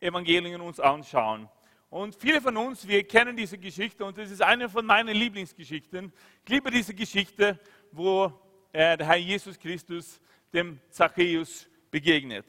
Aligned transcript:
Evangelien 0.00 0.60
uns 0.60 0.80
anschauen. 0.80 1.48
Und 1.90 2.14
viele 2.14 2.40
von 2.40 2.56
uns, 2.56 2.86
wir 2.86 3.06
kennen 3.06 3.36
diese 3.36 3.58
Geschichte 3.58 4.04
und 4.04 4.16
es 4.18 4.30
ist 4.30 4.42
eine 4.42 4.68
von 4.68 4.86
meinen 4.86 5.14
Lieblingsgeschichten. 5.14 6.12
Ich 6.44 6.48
liebe 6.48 6.70
diese 6.70 6.94
Geschichte, 6.94 7.58
wo 7.90 8.32
äh, 8.72 8.96
der 8.96 9.06
Herr 9.06 9.16
Jesus 9.16 9.58
Christus 9.58 10.20
dem 10.52 10.80
Zachäus 10.88 11.68
begegnet. 11.90 12.46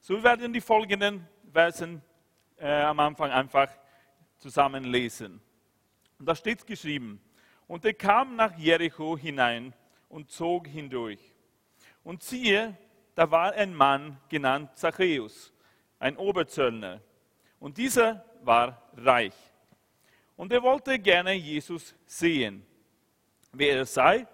So 0.00 0.22
werden 0.22 0.52
die 0.52 0.60
folgenden 0.60 1.26
Versen 1.52 2.00
äh, 2.58 2.82
am 2.82 3.00
Anfang 3.00 3.30
einfach 3.30 3.68
zusammen 4.38 4.84
lesen. 4.84 5.40
Und 6.18 6.26
da 6.26 6.34
steht 6.34 6.66
geschrieben, 6.66 7.20
und 7.66 7.84
er 7.84 7.94
kam 7.94 8.36
nach 8.36 8.56
Jericho 8.56 9.18
hinein 9.18 9.74
und 10.08 10.30
zog 10.30 10.68
hindurch. 10.68 11.18
Und 12.04 12.22
siehe, 12.22 12.76
da 13.16 13.30
war 13.30 13.52
ein 13.54 13.74
Mann 13.74 14.18
genannt 14.28 14.70
Zachäus, 14.76 15.52
ein 15.98 16.16
Oberzöllner. 16.16 17.00
Und 17.58 17.78
dieser 17.78 18.24
war 18.42 18.82
reich. 18.96 19.34
Und 20.36 20.52
er 20.52 20.62
wollte 20.62 20.98
gerne 20.98 21.32
Jesus 21.32 21.94
sehen, 22.04 22.66
wer 23.52 23.76
er 23.76 23.86
sei, 23.86 24.26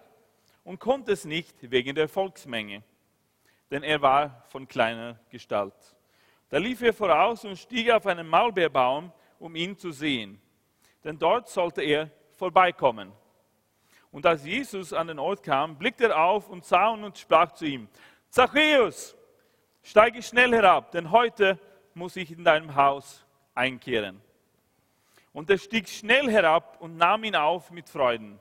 und 0.64 0.78
konnte 0.78 1.12
es 1.12 1.24
nicht 1.24 1.70
wegen 1.70 1.94
der 1.94 2.08
Volksmenge, 2.08 2.82
denn 3.70 3.82
er 3.82 4.00
war 4.02 4.44
von 4.48 4.66
kleiner 4.66 5.18
Gestalt. 5.30 5.74
Da 6.48 6.58
lief 6.58 6.82
er 6.82 6.92
voraus 6.92 7.44
und 7.44 7.56
stieg 7.56 7.90
auf 7.90 8.06
einen 8.06 8.28
Maulbeerbaum, 8.28 9.12
um 9.38 9.56
ihn 9.56 9.76
zu 9.76 9.90
sehen, 9.90 10.40
denn 11.02 11.18
dort 11.18 11.48
sollte 11.48 11.82
er 11.82 12.10
vorbeikommen. 12.36 13.12
Und 14.10 14.26
als 14.26 14.44
Jesus 14.44 14.92
an 14.92 15.06
den 15.06 15.18
Ort 15.18 15.42
kam, 15.42 15.78
blickte 15.78 16.08
er 16.08 16.22
auf 16.22 16.48
und 16.48 16.64
sah 16.64 16.90
und 16.90 17.16
sprach 17.16 17.52
zu 17.52 17.64
ihm, 17.64 17.88
Zachäus, 18.28 19.16
steige 19.82 20.22
schnell 20.22 20.52
herab, 20.52 20.92
denn 20.92 21.10
heute 21.10 21.58
muss 21.94 22.16
ich 22.16 22.30
in 22.30 22.44
deinem 22.44 22.74
Haus 22.74 23.24
einkehren. 23.54 24.20
Und 25.32 25.50
er 25.50 25.58
stieg 25.58 25.88
schnell 25.88 26.30
herab 26.30 26.80
und 26.80 26.96
nahm 26.96 27.24
ihn 27.24 27.36
auf 27.36 27.70
mit 27.70 27.88
Freuden. 27.88 28.38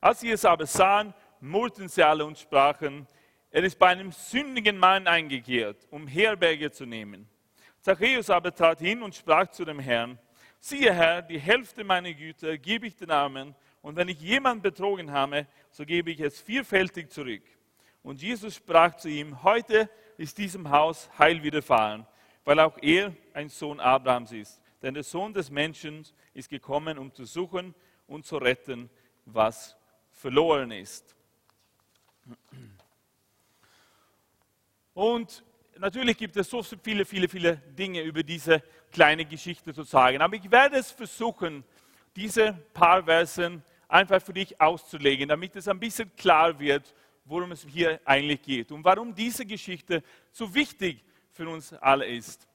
Als 0.00 0.20
sie 0.20 0.30
es 0.30 0.44
aber 0.44 0.66
sahen, 0.66 1.14
murrten 1.40 1.88
sie 1.88 2.02
alle 2.02 2.24
und 2.24 2.38
sprachen, 2.38 3.06
er 3.50 3.64
ist 3.64 3.78
bei 3.78 3.88
einem 3.88 4.12
sündigen 4.12 4.78
Mann 4.78 5.06
eingekehrt, 5.06 5.86
um 5.90 6.06
Herberge 6.06 6.70
zu 6.70 6.84
nehmen. 6.84 7.28
Zachäus 7.80 8.30
aber 8.30 8.54
trat 8.54 8.80
hin 8.80 9.02
und 9.02 9.14
sprach 9.14 9.48
zu 9.48 9.64
dem 9.64 9.78
Herrn, 9.78 10.18
siehe 10.60 10.92
Herr, 10.92 11.22
die 11.22 11.38
Hälfte 11.38 11.84
meiner 11.84 12.12
Güter 12.12 12.58
gebe 12.58 12.86
ich 12.86 12.96
den 12.96 13.10
Armen, 13.10 13.54
und 13.82 13.94
wenn 13.94 14.08
ich 14.08 14.20
jemand 14.20 14.64
betrogen 14.64 15.12
habe, 15.12 15.46
so 15.70 15.84
gebe 15.84 16.10
ich 16.10 16.18
es 16.18 16.40
vierfältig 16.40 17.08
zurück. 17.08 17.44
Und 18.02 18.20
Jesus 18.20 18.56
sprach 18.56 18.96
zu 18.96 19.08
ihm, 19.08 19.44
heute 19.44 19.88
ist 20.18 20.38
diesem 20.38 20.70
Haus 20.70 21.10
Heil 21.18 21.42
widerfahren, 21.42 22.06
weil 22.44 22.60
auch 22.60 22.78
er 22.80 23.14
ein 23.34 23.48
Sohn 23.48 23.80
Abrahams 23.80 24.32
ist. 24.32 24.62
Denn 24.82 24.94
der 24.94 25.02
Sohn 25.02 25.32
des 25.32 25.50
Menschen 25.50 26.06
ist 26.34 26.48
gekommen, 26.48 26.98
um 26.98 27.12
zu 27.12 27.24
suchen 27.24 27.74
und 28.06 28.24
zu 28.24 28.36
retten, 28.36 28.90
was 29.24 29.76
verloren 30.12 30.70
ist. 30.70 31.14
Und 34.94 35.44
natürlich 35.78 36.16
gibt 36.16 36.36
es 36.36 36.48
so 36.48 36.62
viele, 36.62 37.04
viele, 37.04 37.28
viele 37.28 37.56
Dinge 37.56 38.02
über 38.02 38.22
diese 38.22 38.62
kleine 38.90 39.24
Geschichte 39.24 39.74
zu 39.74 39.82
sagen. 39.82 40.22
Aber 40.22 40.36
ich 40.36 40.50
werde 40.50 40.76
es 40.76 40.90
versuchen, 40.90 41.64
diese 42.14 42.54
paar 42.72 43.04
Versen 43.04 43.62
einfach 43.88 44.22
für 44.22 44.32
dich 44.32 44.58
auszulegen, 44.60 45.28
damit 45.28 45.54
es 45.56 45.68
ein 45.68 45.78
bisschen 45.78 46.10
klar 46.16 46.58
wird, 46.58 46.94
worum 47.26 47.52
es 47.52 47.66
hier 47.66 48.00
eigentlich 48.04 48.42
geht 48.42 48.72
und 48.72 48.84
warum 48.84 49.14
diese 49.14 49.44
Geschichte 49.44 50.02
so 50.32 50.52
wichtig 50.54 51.04
für 51.32 51.48
uns 51.48 51.72
alle 51.74 52.06
ist. 52.06 52.48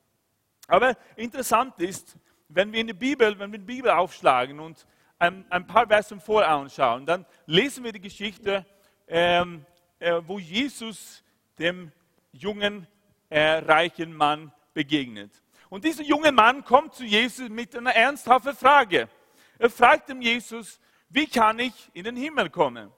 Aber 0.67 0.97
interessant 1.15 1.79
ist, 1.79 2.15
wenn 2.47 2.71
wir 2.71 2.81
in 2.81 2.87
die 2.87 2.93
Bibel, 2.93 3.37
wenn 3.37 3.51
wir 3.51 3.59
die 3.59 3.65
Bibel 3.65 3.91
aufschlagen 3.91 4.59
und 4.59 4.85
ein, 5.19 5.45
ein 5.49 5.67
paar 5.67 5.87
Versen 5.87 6.19
voranschauen, 6.19 7.05
dann 7.05 7.25
lesen 7.45 7.83
wir 7.83 7.91
die 7.91 8.01
Geschichte, 8.01 8.65
ähm, 9.07 9.65
äh, 9.99 10.21
wo 10.25 10.39
Jesus 10.39 11.23
dem 11.59 11.91
jungen, 12.31 12.87
äh, 13.29 13.59
reichen 13.59 14.13
Mann 14.13 14.51
begegnet. 14.73 15.31
Und 15.69 15.85
dieser 15.85 16.03
junge 16.03 16.31
Mann 16.31 16.65
kommt 16.65 16.95
zu 16.95 17.05
Jesus 17.05 17.49
mit 17.49 17.75
einer 17.75 17.93
ernsthaften 17.93 18.55
Frage. 18.55 19.07
Er 19.57 19.69
fragt 19.69 20.09
dem 20.09 20.21
Jesus, 20.21 20.79
wie 21.09 21.27
kann 21.27 21.59
ich 21.59 21.73
in 21.93 22.03
den 22.03 22.15
Himmel 22.15 22.49
kommen? 22.49 22.91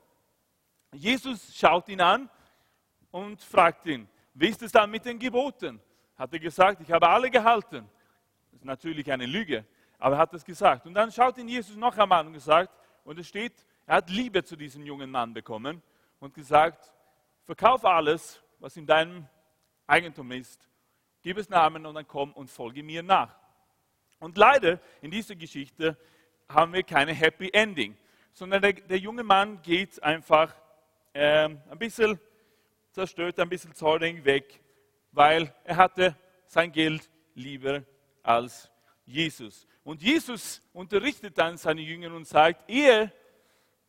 Jesus 0.93 1.55
schaut 1.55 1.89
ihn 1.89 2.01
an 2.01 2.29
und 3.11 3.41
fragt 3.41 3.85
ihn, 3.85 4.07
wie 4.33 4.49
ist 4.49 4.61
es 4.61 4.71
dann 4.71 4.89
mit 4.89 5.05
den 5.05 5.19
Geboten? 5.19 5.79
Hat 6.15 6.33
er 6.33 6.39
gesagt, 6.39 6.81
ich 6.81 6.91
habe 6.91 7.07
alle 7.07 7.29
gehalten. 7.29 7.89
Das 8.51 8.59
ist 8.59 8.65
natürlich 8.65 9.11
eine 9.11 9.25
Lüge, 9.25 9.65
aber 9.99 10.15
er 10.15 10.19
hat 10.19 10.33
es 10.33 10.43
gesagt. 10.43 10.85
Und 10.85 10.93
dann 10.93 11.11
schaut 11.11 11.37
ihn 11.37 11.47
Jesus 11.47 11.75
noch 11.75 11.97
einmal 11.97 12.21
an 12.21 12.27
und 12.27 12.33
gesagt, 12.33 12.71
und 13.03 13.19
es 13.19 13.27
steht, 13.27 13.53
er 13.85 13.97
hat 13.97 14.09
Liebe 14.09 14.43
zu 14.43 14.55
diesem 14.55 14.85
jungen 14.85 15.09
Mann 15.09 15.33
bekommen 15.33 15.81
und 16.19 16.33
gesagt, 16.33 16.93
verkauf 17.43 17.83
alles, 17.85 18.41
was 18.59 18.77
in 18.77 18.85
deinem 18.85 19.27
Eigentum 19.87 20.31
ist, 20.31 20.69
gib 21.21 21.37
es 21.37 21.49
Namen 21.49 21.85
und 21.85 21.95
dann 21.95 22.07
komm 22.07 22.31
und 22.33 22.49
folge 22.49 22.83
mir 22.83 23.03
nach. 23.03 23.35
Und 24.19 24.37
leider 24.37 24.79
in 25.01 25.11
dieser 25.11 25.35
Geschichte 25.35 25.97
haben 26.47 26.73
wir 26.73 26.83
keine 26.83 27.13
Happy 27.13 27.49
Ending, 27.51 27.97
sondern 28.31 28.61
der, 28.61 28.73
der 28.73 28.97
junge 28.97 29.23
Mann 29.23 29.61
geht 29.61 30.01
einfach 30.01 30.55
äh, 31.13 31.45
ein 31.45 31.77
bisschen 31.77 32.19
zerstört, 32.91 33.39
ein 33.39 33.49
bisschen 33.49 33.73
zornig 33.73 34.23
weg, 34.25 34.61
weil 35.11 35.53
er 35.63 35.77
hatte 35.77 36.15
sein 36.47 36.71
Geld 36.71 37.09
lieber 37.35 37.83
als 38.21 38.69
Jesus. 39.05 39.67
Und 39.83 40.01
Jesus 40.01 40.61
unterrichtet 40.73 41.37
dann 41.37 41.57
seine 41.57 41.81
Jünger 41.81 42.13
und 42.13 42.25
sagt, 42.27 42.69
eher 42.69 43.11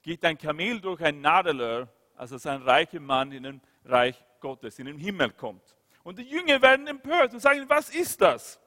geht 0.03 0.25
ein 0.25 0.37
Kamel 0.37 0.81
durch 0.81 1.01
ein 1.03 1.21
Nadelöhr, 1.21 1.89
als 2.17 2.31
dass 2.31 2.47
ein 2.47 2.63
reicher 2.63 3.01
Mann 3.01 3.33
in 3.33 3.43
den 3.45 3.61
Reich 3.85 4.23
Gottes, 4.41 4.79
in 4.79 4.87
den 4.87 4.99
Himmel 4.99 5.31
kommt. 5.31 5.75
Und 6.03 6.19
die 6.19 6.25
Jünger 6.25 6.61
werden 6.61 6.87
empört 6.87 7.33
und 7.33 7.41
sagen, 7.41 7.65
was 7.69 7.91
ist 7.91 8.21
das? 8.21 8.61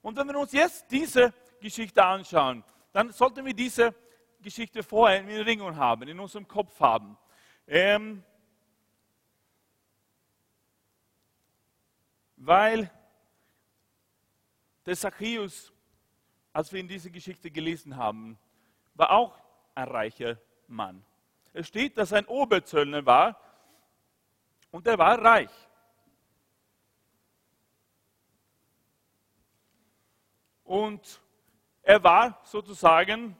Und 0.00 0.16
wenn 0.16 0.28
wir 0.28 0.38
uns 0.38 0.52
jetzt 0.52 0.90
diese 0.90 1.32
Geschichte 1.60 2.04
anschauen, 2.04 2.62
dann 2.92 3.10
sollten 3.10 3.44
wir 3.44 3.54
diese 3.54 3.94
Geschichte 4.40 4.82
vorher 4.82 5.20
in 5.20 5.30
Erinnerung 5.30 5.74
haben, 5.74 6.06
in 6.06 6.20
unserem 6.20 6.46
Kopf 6.46 6.78
haben. 6.78 7.16
Ähm, 7.66 8.22
weil 12.36 12.90
der 14.84 14.96
Zachäus, 14.96 15.72
als 16.52 16.72
wir 16.72 16.80
in 16.80 16.88
dieser 16.88 17.10
Geschichte 17.10 17.50
gelesen 17.50 17.96
haben, 17.96 18.38
war 18.94 19.10
auch 19.10 19.38
ein 19.74 19.88
reicher 19.88 20.38
Mann. 20.68 21.04
Es 21.52 21.68
steht, 21.68 21.96
dass 21.96 22.12
er 22.12 22.18
ein 22.18 22.26
Oberzöllner 22.26 23.06
war 23.06 23.40
und 24.70 24.86
er 24.86 24.98
war 24.98 25.18
reich. 25.18 25.50
Und 30.64 31.22
er 31.82 32.02
war 32.02 32.40
sozusagen 32.44 33.36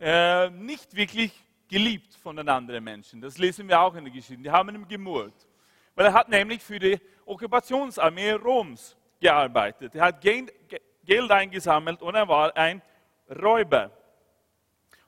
äh, 0.00 0.50
nicht 0.50 0.94
wirklich 0.94 1.45
geliebt 1.68 2.14
von 2.14 2.36
den 2.36 2.48
anderen 2.48 2.82
Menschen. 2.82 3.20
Das 3.20 3.38
lesen 3.38 3.68
wir 3.68 3.80
auch 3.80 3.94
in 3.94 4.04
der 4.04 4.12
Geschichte. 4.12 4.42
Die 4.42 4.50
haben 4.50 4.74
ihm 4.74 4.86
gemurrt. 4.86 5.46
Weil 5.94 6.06
er 6.06 6.12
hat 6.12 6.28
nämlich 6.28 6.62
für 6.62 6.78
die 6.78 6.98
Okkupationsarmee 7.24 8.32
Roms 8.32 8.96
gearbeitet. 9.18 9.94
Er 9.94 10.06
hat 10.06 10.20
Geld 10.20 11.30
eingesammelt 11.30 12.02
und 12.02 12.14
er 12.14 12.28
war 12.28 12.56
ein 12.56 12.82
Räuber. 13.30 13.90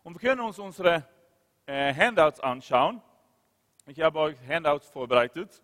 Und 0.03 0.15
wir 0.15 0.29
können 0.29 0.41
uns 0.41 0.59
unsere 0.59 1.07
äh, 1.67 1.93
Handouts 1.95 2.41
anschauen. 2.41 3.03
Ich 3.87 4.01
habe 4.01 4.19
euch 4.19 4.37
Handouts 4.49 4.89
vorbereitet. 4.89 5.63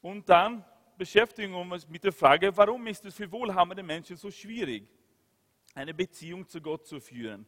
Und 0.00 0.28
dann 0.28 0.64
beschäftigen 0.96 1.52
wir 1.52 1.60
uns 1.60 1.88
mit 1.88 2.04
der 2.04 2.12
Frage, 2.12 2.56
warum 2.56 2.86
ist 2.86 3.04
es 3.04 3.14
für 3.14 3.30
wohlhabende 3.30 3.82
Menschen 3.82 4.16
so 4.16 4.30
schwierig, 4.30 4.88
eine 5.74 5.92
Beziehung 5.92 6.48
zu 6.48 6.60
Gott 6.60 6.86
zu 6.86 7.00
führen? 7.00 7.46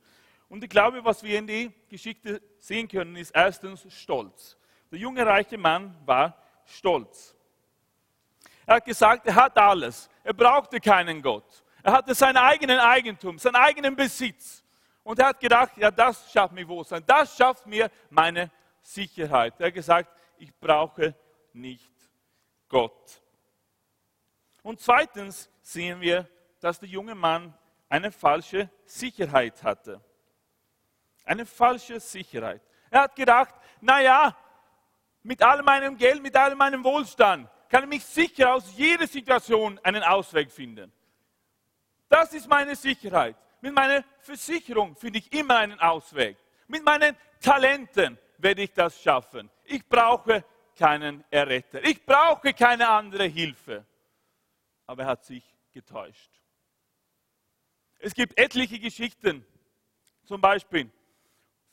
Und 0.49 0.65
ich 0.65 0.71
glaube, 0.71 1.05
was 1.05 1.23
wir 1.23 1.39
in 1.39 1.47
der 1.47 1.73
Geschichte 1.89 2.41
sehen 2.59 2.89
können, 2.89 3.17
ist 3.17 3.33
erstens 3.33 3.87
Stolz. 3.93 4.57
Der 4.91 4.99
junge 4.99 5.25
reiche 5.25 5.59
Mann 5.59 5.95
war 6.07 6.37
stolz. 6.65 7.35
Er 8.65 8.77
hat 8.77 8.85
gesagt, 8.85 9.27
er 9.27 9.35
hat 9.35 9.57
alles. 9.59 10.09
Er 10.25 10.33
brauchte 10.33 10.81
keinen 10.81 11.23
Gott. 11.23 11.65
Er 11.83 11.93
hatte 11.93 12.15
sein 12.15 12.37
eigenen 12.37 12.79
Eigentum, 12.79 13.39
seinen 13.39 13.57
eigenen 13.57 13.95
Besitz. 13.95 14.65
Und 15.03 15.19
er 15.19 15.29
hat 15.29 15.41
gedacht, 15.41 15.77
ja, 15.77 15.91
das 15.91 16.31
schafft 16.31 16.53
mir 16.53 16.69
Wohlstand, 16.69 17.09
das 17.09 17.35
schafft 17.37 17.67
mir 17.67 17.91
meine 18.11 18.51
Sicherheit. 18.83 19.55
Er 19.59 19.69
hat 19.69 19.75
gesagt, 19.75 20.11
ich 20.37 20.55
brauche 20.55 21.15
nicht 21.53 21.93
Gott. 22.69 23.23
Und 24.63 24.81
zweitens 24.81 25.51
sehen 25.63 26.01
wir, 26.01 26.29
dass 26.61 26.79
der 26.79 26.89
junge 26.89 27.15
Mann 27.15 27.55
eine 27.89 28.13
falsche 28.13 28.71
Sicherheit 28.85 29.63
hatte. 29.63 30.01
Eine 31.29 31.45
falsche 31.45 32.01
Sicherheit. 32.01 32.63
Er 32.91 33.03
hat 33.03 33.15
gedacht, 33.15 33.55
naja, 33.83 34.35
mit 35.23 35.43
all 35.43 35.63
meinem 35.63 35.99
Geld, 35.99 36.23
mit 36.23 36.35
all 36.35 36.55
meinem 36.55 36.83
Wohlstand 36.83 37.51
kann 37.69 37.83
ich 37.83 37.89
mich 37.91 38.05
sicher 38.05 38.55
aus 38.55 38.75
jeder 38.75 39.07
Situation 39.07 39.79
einen 39.83 40.03
Ausweg 40.03 40.51
finden. 40.51 40.91
Das 42.09 42.33
ist 42.33 42.49
meine 42.49 42.75
Sicherheit. 42.75 43.37
Mit 43.61 43.75
meiner 43.75 44.05
Versicherung 44.21 44.97
finde 44.97 45.19
ich 45.19 45.31
immer 45.31 45.57
einen 45.57 45.79
Ausweg. 45.79 46.39
Mit 46.67 46.83
meinen 46.83 47.15
Talenten 47.43 48.19
werde 48.39 48.63
ich 48.63 48.73
das 48.73 48.99
schaffen. 48.99 49.51
Ich 49.65 49.87
brauche 49.87 50.43
keinen 50.79 51.23
Erretter. 51.31 51.85
Ich 51.85 52.07
brauche 52.07 52.55
keine 52.55 52.89
andere 52.89 53.25
Hilfe. 53.25 53.85
Aber 54.87 55.03
er 55.03 55.09
hat 55.11 55.27
sich 55.27 55.45
getäuscht. 55.73 56.31
Es 57.99 58.15
gibt 58.15 58.39
etliche 58.39 58.79
Geschichten, 58.79 59.45
zum 60.25 60.41
Beispiel 60.41 60.91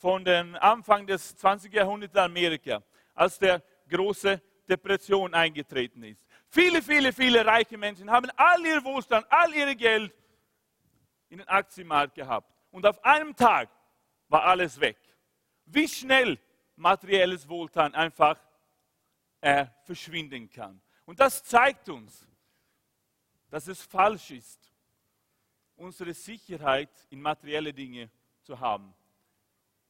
von 0.06 0.24
dem 0.24 0.54
Anfang 0.58 1.08
des 1.08 1.36
20. 1.36 1.74
Jahrhunderts 1.74 2.14
in 2.14 2.20
Amerika, 2.20 2.84
als 3.16 3.40
der 3.40 3.64
große 3.90 4.40
Depression 4.70 5.34
eingetreten 5.34 6.04
ist. 6.04 6.24
Viele, 6.48 6.84
viele, 6.84 7.12
viele 7.12 7.44
reiche 7.44 7.76
Menschen 7.76 8.12
haben 8.12 8.30
all 8.36 8.64
ihr 8.64 8.84
Wohlstand, 8.84 9.26
all 9.32 9.52
ihr 9.56 9.74
Geld 9.74 10.14
in 11.30 11.40
den 11.40 11.48
Aktienmarkt 11.48 12.14
gehabt. 12.14 12.54
Und 12.70 12.86
auf 12.86 13.04
einem 13.04 13.36
Tag 13.36 13.68
war 14.28 14.44
alles 14.44 14.80
weg. 14.80 15.00
Wie 15.66 15.88
schnell 15.88 16.38
materielles 16.76 17.50
Wohlstand 17.50 17.96
einfach 17.96 18.40
äh, 19.42 19.66
verschwinden 19.86 20.52
kann. 20.52 20.80
Und 21.06 21.20
das 21.20 21.44
zeigt 21.44 21.90
uns, 21.90 22.28
dass 23.50 23.68
es 23.68 23.82
falsch 23.82 24.30
ist, 24.30 24.72
unsere 25.76 26.14
Sicherheit 26.14 26.92
in 27.10 27.20
materielle 27.20 27.74
Dinge 27.74 28.12
zu 28.44 28.60
haben. 28.60 28.94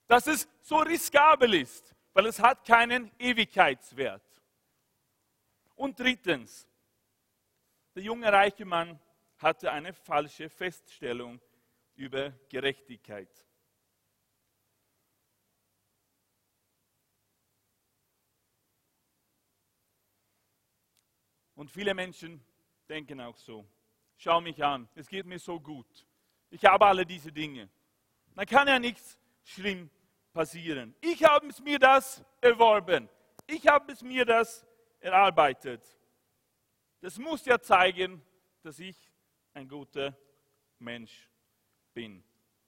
Dass 0.08 0.28
es 0.28 0.48
so 0.62 0.78
riskabel 0.78 1.54
ist, 1.56 1.96
weil 2.14 2.28
es 2.28 2.40
hat 2.40 2.66
keinen 2.66 3.12
Ewigkeitswert. 3.20 4.24
Und 5.76 6.00
drittens, 6.00 6.68
der 7.94 8.04
junge 8.04 8.32
reiche 8.32 8.66
Mann 8.66 9.00
hatte 9.38 9.72
eine 9.72 9.94
falsche 9.94 10.50
Feststellung 10.50 11.42
über 11.96 12.32
Gerechtigkeit. 12.50 13.46
Und 21.56 21.72
viele 21.72 21.94
Menschen 21.94 22.46
denken 22.88 23.22
auch 23.22 23.38
so. 23.38 23.66
Schau 24.18 24.42
mich 24.42 24.64
an, 24.64 24.88
es 24.96 25.08
geht 25.08 25.26
mir 25.26 25.40
so 25.40 25.60
gut. 25.60 26.06
Ich 26.50 26.64
habe 26.66 26.86
alle 26.86 27.06
diese 27.06 27.32
Dinge. 27.32 27.70
Dann 28.36 28.46
kann 28.46 28.68
ja 28.68 28.78
nichts 28.78 29.18
schlimm 29.44 29.90
passieren. 30.36 30.94
Ich 31.00 31.24
habe 31.24 31.48
es 31.48 31.60
mir 31.62 31.80
das 31.80 32.24
erworben. 32.42 33.10
Ich 33.48 33.66
habe 33.66 33.94
es 33.94 34.02
mir 34.02 34.26
das 34.26 34.68
erarbeitet. 35.00 35.82
Das 37.00 37.18
muss 37.18 37.46
ja 37.46 37.58
zeigen, 37.60 38.22
dass 38.62 38.78
ich 38.80 38.98
ein 39.54 39.68
guter 39.68 40.16
Mensch 40.78 41.30
bin. 41.94 42.22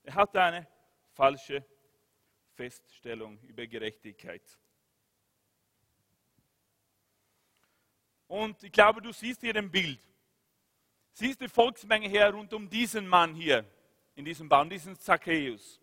Er 0.03 0.15
hatte 0.15 0.41
eine 0.41 0.67
falsche 1.11 1.65
Feststellung 2.53 3.37
über 3.41 3.67
Gerechtigkeit. 3.67 4.43
Und 8.27 8.63
ich 8.63 8.71
glaube, 8.71 9.01
du 9.01 9.11
siehst 9.11 9.41
hier 9.41 9.55
ein 9.55 9.69
Bild. 9.69 9.99
Siehst 11.11 11.41
die 11.41 11.49
Volksmenge 11.49 12.07
her 12.07 12.31
rund 12.31 12.53
um 12.53 12.69
diesen 12.69 13.07
Mann 13.07 13.35
hier 13.35 13.65
in 14.15 14.23
diesem 14.23 14.47
Baum, 14.47 14.69
diesen 14.69 14.97
Zacchaeus. 14.97 15.81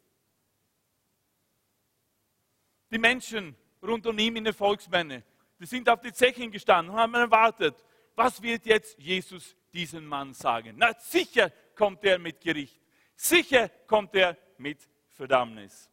Die 2.95 3.01
Menschen 3.01 3.57
rund 3.83 4.07
um 4.07 4.17
ihn 4.21 4.37
in 4.37 4.45
der 4.45 4.55
Volksmenge, 4.55 5.25
die 5.59 5.67
sind 5.67 5.89
auf 5.89 6.01
die 6.01 6.13
Zechen 6.13 6.53
gestanden 6.53 6.95
und 6.95 7.01
haben 7.01 7.15
erwartet, 7.15 7.75
was 8.15 8.41
wird 8.41 8.67
jetzt 8.67 8.97
Jesus 9.01 9.57
diesen 9.73 10.07
Mann 10.07 10.33
sagen? 10.33 10.77
Na 10.77 10.95
sicher 11.01 11.51
kommt 11.75 12.05
er 12.05 12.21
mit 12.21 12.41
Gericht. 12.41 12.81
Sicher 13.17 13.69
kommt 13.89 14.15
er 14.15 14.39
mit 14.59 14.89
Verdammnis. 15.09 15.91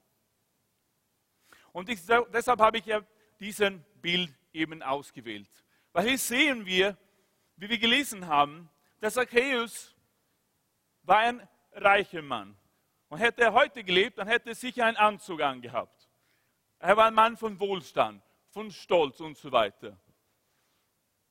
Und 1.71 1.89
ich, 1.89 2.01
deshalb 2.31 2.59
habe 2.59 2.77
ich 2.77 2.85
ja 2.85 3.01
diesen 3.39 3.83
Bild 3.99 4.31
eben 4.53 4.83
ausgewählt. 4.83 5.49
Weil 5.93 6.07
hier 6.07 6.19
sehen 6.19 6.67
wir, 6.67 6.95
wie 7.55 7.67
wir 7.67 7.79
gelesen 7.79 8.27
haben, 8.27 8.69
der 9.01 9.09
Zacchaeus 9.09 9.95
war 11.01 11.17
ein 11.17 11.49
reicher 11.71 12.21
Mann. 12.21 12.55
Und 13.09 13.17
hätte 13.17 13.41
er 13.41 13.53
heute 13.53 13.83
gelebt, 13.83 14.19
dann 14.19 14.27
hätte 14.27 14.49
er 14.49 14.55
sicher 14.55 14.85
einen 14.85 14.97
Anzug 14.97 15.41
angehabt. 15.41 16.00
Er 16.83 16.97
war 16.97 17.05
ein 17.05 17.13
Mann 17.13 17.37
von 17.37 17.59
Wohlstand, 17.59 18.23
von 18.49 18.71
Stolz 18.71 19.19
und 19.19 19.37
so 19.37 19.51
weiter. 19.51 19.95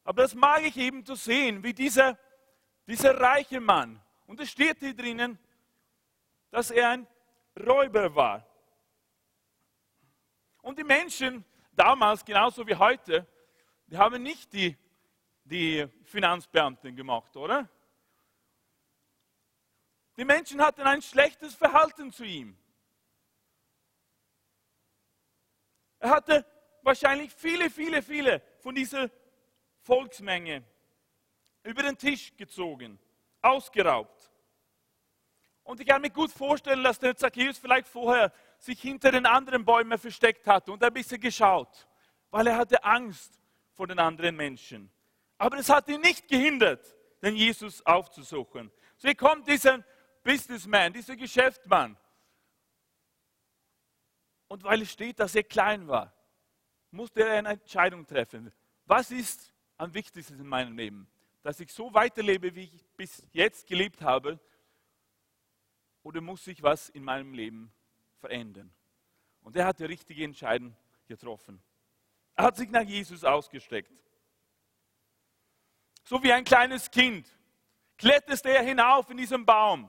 Aber 0.04 0.22
das 0.22 0.32
mag 0.32 0.62
ich 0.62 0.76
eben 0.76 1.04
zu 1.04 1.16
sehen, 1.16 1.64
wie 1.64 1.74
dieser, 1.74 2.16
dieser 2.86 3.20
reiche 3.20 3.60
Mann, 3.60 4.00
und 4.28 4.38
es 4.38 4.48
steht 4.48 4.78
hier 4.78 4.94
drinnen, 4.94 5.40
dass 6.52 6.70
er 6.70 6.90
ein 6.90 7.06
Räuber 7.66 8.14
war. 8.14 8.46
Und 10.62 10.78
die 10.78 10.84
Menschen 10.84 11.44
damals, 11.72 12.24
genauso 12.24 12.64
wie 12.64 12.76
heute, 12.76 13.26
die 13.88 13.98
haben 13.98 14.22
nicht 14.22 14.52
die, 14.52 14.78
die 15.42 15.84
Finanzbeamten 16.04 16.94
gemacht, 16.94 17.36
oder? 17.36 17.68
Die 20.16 20.24
Menschen 20.24 20.62
hatten 20.62 20.82
ein 20.82 21.02
schlechtes 21.02 21.56
Verhalten 21.56 22.12
zu 22.12 22.22
ihm. 22.22 22.56
Er 26.00 26.10
hatte 26.10 26.44
wahrscheinlich 26.82 27.32
viele, 27.32 27.70
viele, 27.70 28.02
viele 28.02 28.42
von 28.58 28.74
dieser 28.74 29.10
Volksmenge 29.82 30.64
über 31.62 31.82
den 31.82 31.96
Tisch 31.96 32.34
gezogen, 32.36 32.98
ausgeraubt. 33.42 34.30
Und 35.62 35.80
ich 35.80 35.86
kann 35.86 36.00
mir 36.00 36.10
gut 36.10 36.32
vorstellen, 36.32 36.82
dass 36.82 36.98
der 36.98 37.14
Zacchaeus 37.16 37.58
vielleicht 37.58 37.86
vorher 37.86 38.32
sich 38.58 38.80
hinter 38.80 39.12
den 39.12 39.26
anderen 39.26 39.64
Bäumen 39.64 39.98
versteckt 39.98 40.46
hatte 40.46 40.72
und 40.72 40.82
ein 40.82 40.92
bisschen 40.92 41.20
geschaut, 41.20 41.86
weil 42.30 42.46
er 42.46 42.56
hatte 42.56 42.82
Angst 42.82 43.40
vor 43.72 43.86
den 43.86 43.98
anderen 43.98 44.34
Menschen. 44.36 44.90
Aber 45.38 45.58
es 45.58 45.68
hat 45.68 45.88
ihn 45.88 46.00
nicht 46.00 46.28
gehindert, 46.28 46.96
den 47.22 47.36
Jesus 47.36 47.84
aufzusuchen. 47.86 48.70
So 48.96 49.06
hier 49.08 49.14
kommt 49.14 49.46
dieser 49.46 49.84
Businessman, 50.22 50.92
dieser 50.92 51.16
Geschäftsmann. 51.16 51.96
Und 54.50 54.64
weil 54.64 54.82
es 54.82 54.90
steht, 54.90 55.20
dass 55.20 55.36
er 55.36 55.44
klein 55.44 55.86
war, 55.86 56.12
musste 56.90 57.22
er 57.22 57.38
eine 57.38 57.50
Entscheidung 57.50 58.04
treffen. 58.04 58.52
Was 58.84 59.12
ist 59.12 59.54
am 59.76 59.94
wichtigsten 59.94 60.40
in 60.40 60.46
meinem 60.48 60.76
Leben? 60.76 61.08
Dass 61.42 61.60
ich 61.60 61.72
so 61.72 61.94
weiterlebe, 61.94 62.52
wie 62.56 62.64
ich 62.64 62.84
bis 62.96 63.24
jetzt 63.30 63.68
gelebt 63.68 64.02
habe? 64.02 64.40
Oder 66.02 66.20
muss 66.20 66.42
sich 66.42 66.60
was 66.64 66.88
in 66.88 67.04
meinem 67.04 67.32
Leben 67.32 67.72
verändern? 68.18 68.74
Und 69.42 69.54
er 69.54 69.66
hat 69.66 69.78
die 69.78 69.84
richtige 69.84 70.24
Entscheidung 70.24 70.76
getroffen. 71.06 71.62
Er 72.34 72.46
hat 72.46 72.56
sich 72.56 72.70
nach 72.70 72.82
Jesus 72.82 73.22
ausgestreckt. 73.22 73.92
So 76.02 76.20
wie 76.24 76.32
ein 76.32 76.42
kleines 76.42 76.90
Kind 76.90 77.24
klettert 77.96 78.44
er 78.46 78.62
hinauf 78.62 79.08
in 79.10 79.16
diesen 79.16 79.46
Baum, 79.46 79.88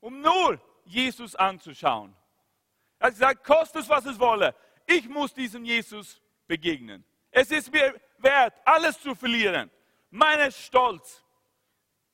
um 0.00 0.20
nur 0.20 0.60
Jesus 0.84 1.34
anzuschauen. 1.34 2.14
Er 2.98 3.08
hat 3.08 3.14
gesagt, 3.14 3.44
kostet 3.44 3.82
es, 3.82 3.88
was 3.88 4.06
es 4.06 4.18
wolle. 4.18 4.54
Ich 4.86 5.08
muss 5.08 5.34
diesem 5.34 5.64
Jesus 5.64 6.20
begegnen. 6.46 7.04
Es 7.30 7.50
ist 7.50 7.70
mir 7.72 8.00
wert, 8.18 8.54
alles 8.64 9.00
zu 9.00 9.14
verlieren. 9.14 9.70
Mein 10.10 10.50
Stolz, 10.52 11.24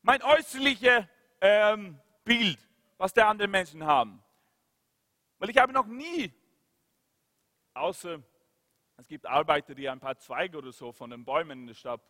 mein 0.03 0.23
äußerliches 0.23 1.05
ähm, 1.41 2.01
Bild, 2.25 2.59
was 2.97 3.13
die 3.13 3.21
anderen 3.21 3.51
Menschen 3.51 3.85
haben. 3.85 4.23
Weil 5.39 5.51
ich 5.51 5.59
habe 5.59 5.73
noch 5.73 5.87
nie, 5.87 6.33
außer 7.75 8.23
es 8.97 9.07
gibt 9.07 9.27
Arbeiter, 9.27 9.75
die 9.75 9.89
ein 9.89 10.01
paar 10.01 10.17
Zweige 10.19 10.59
oder 10.59 10.73
so 10.73 10.93
von 10.93 11.11
den 11.11 11.25
Bäumen 11.25 11.63
in 11.63 11.67
der 11.67 11.75
Stadt 11.75 12.01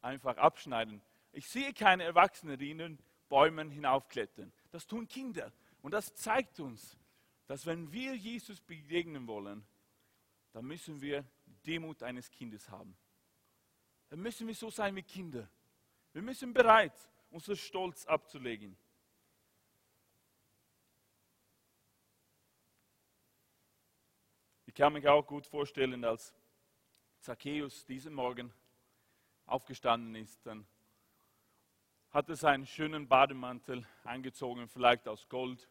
einfach 0.00 0.36
abschneiden. 0.36 1.02
Ich 1.32 1.48
sehe 1.48 1.72
keine 1.72 2.04
Erwachsenen, 2.04 2.58
die 2.58 2.70
in 2.70 2.78
den 2.78 2.98
Bäumen 3.28 3.70
hinaufklettern. 3.70 4.52
Das 4.70 4.86
tun 4.86 5.08
Kinder. 5.08 5.52
Und 5.82 5.92
das 5.92 6.14
zeigt 6.14 6.60
uns, 6.60 6.96
dass 7.46 7.66
wenn 7.66 7.92
wir 7.92 8.14
Jesus 8.14 8.60
begegnen 8.60 9.26
wollen, 9.26 9.66
dann 10.52 10.64
müssen 10.64 11.00
wir 11.00 11.24
Demut 11.66 12.02
eines 12.02 12.30
Kindes 12.30 12.68
haben. 12.70 12.96
Dann 14.08 14.20
müssen 14.20 14.46
wir 14.46 14.54
so 14.54 14.70
sein 14.70 14.94
wie 14.96 15.02
Kinder. 15.02 15.48
Wir 16.12 16.22
müssen 16.22 16.52
bereit, 16.52 16.94
unseren 17.30 17.56
Stolz 17.56 18.06
abzulegen. 18.06 18.76
kann 24.76 24.92
mich 24.92 25.08
auch 25.08 25.26
gut 25.26 25.46
vorstellen, 25.46 26.04
als 26.04 26.34
Zacchaeus 27.20 27.86
diesen 27.86 28.12
Morgen 28.12 28.52
aufgestanden 29.46 30.14
ist, 30.16 30.44
dann 30.44 30.66
hat 32.10 32.28
er 32.28 32.36
seinen 32.36 32.66
schönen 32.66 33.08
Bademantel 33.08 33.86
angezogen, 34.04 34.68
vielleicht 34.68 35.08
aus 35.08 35.30
Gold. 35.30 35.66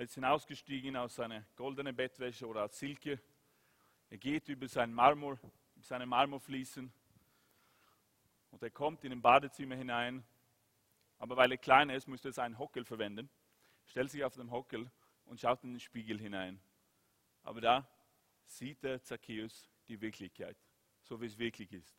Er 0.00 0.04
ist 0.04 0.14
hinausgestiegen 0.14 0.96
aus 0.96 1.16
seiner 1.16 1.42
goldenen 1.56 1.94
Bettwäsche 1.94 2.46
oder 2.46 2.64
aus 2.64 2.78
Silke. 2.78 3.20
Er 4.08 4.16
geht 4.16 4.48
über 4.48 4.66
seinen 4.66 4.94
Marmor, 4.94 5.38
seine 5.78 6.06
Marmorfliesen. 6.06 6.90
Und 8.50 8.62
er 8.62 8.70
kommt 8.70 9.04
in 9.04 9.12
ein 9.12 9.20
Badezimmer 9.20 9.76
hinein, 9.76 10.24
aber 11.18 11.36
weil 11.36 11.52
er 11.52 11.58
kleiner 11.58 11.94
ist, 11.94 12.08
musste 12.08 12.30
er 12.30 12.32
seinen 12.32 12.58
Hockel 12.58 12.86
verwenden, 12.86 13.28
stellt 13.84 14.10
sich 14.10 14.24
auf 14.24 14.34
den 14.36 14.50
Hockel 14.50 14.90
und 15.26 15.38
schaut 15.38 15.62
in 15.64 15.74
den 15.74 15.80
Spiegel 15.80 16.18
hinein. 16.18 16.58
Aber 17.42 17.60
da 17.60 17.86
sieht 18.46 18.82
der 18.82 19.02
Zacchaeus 19.02 19.70
die 19.86 20.00
Wirklichkeit, 20.00 20.56
so 21.02 21.20
wie 21.20 21.26
es 21.26 21.36
wirklich 21.36 21.74
ist. 21.74 21.94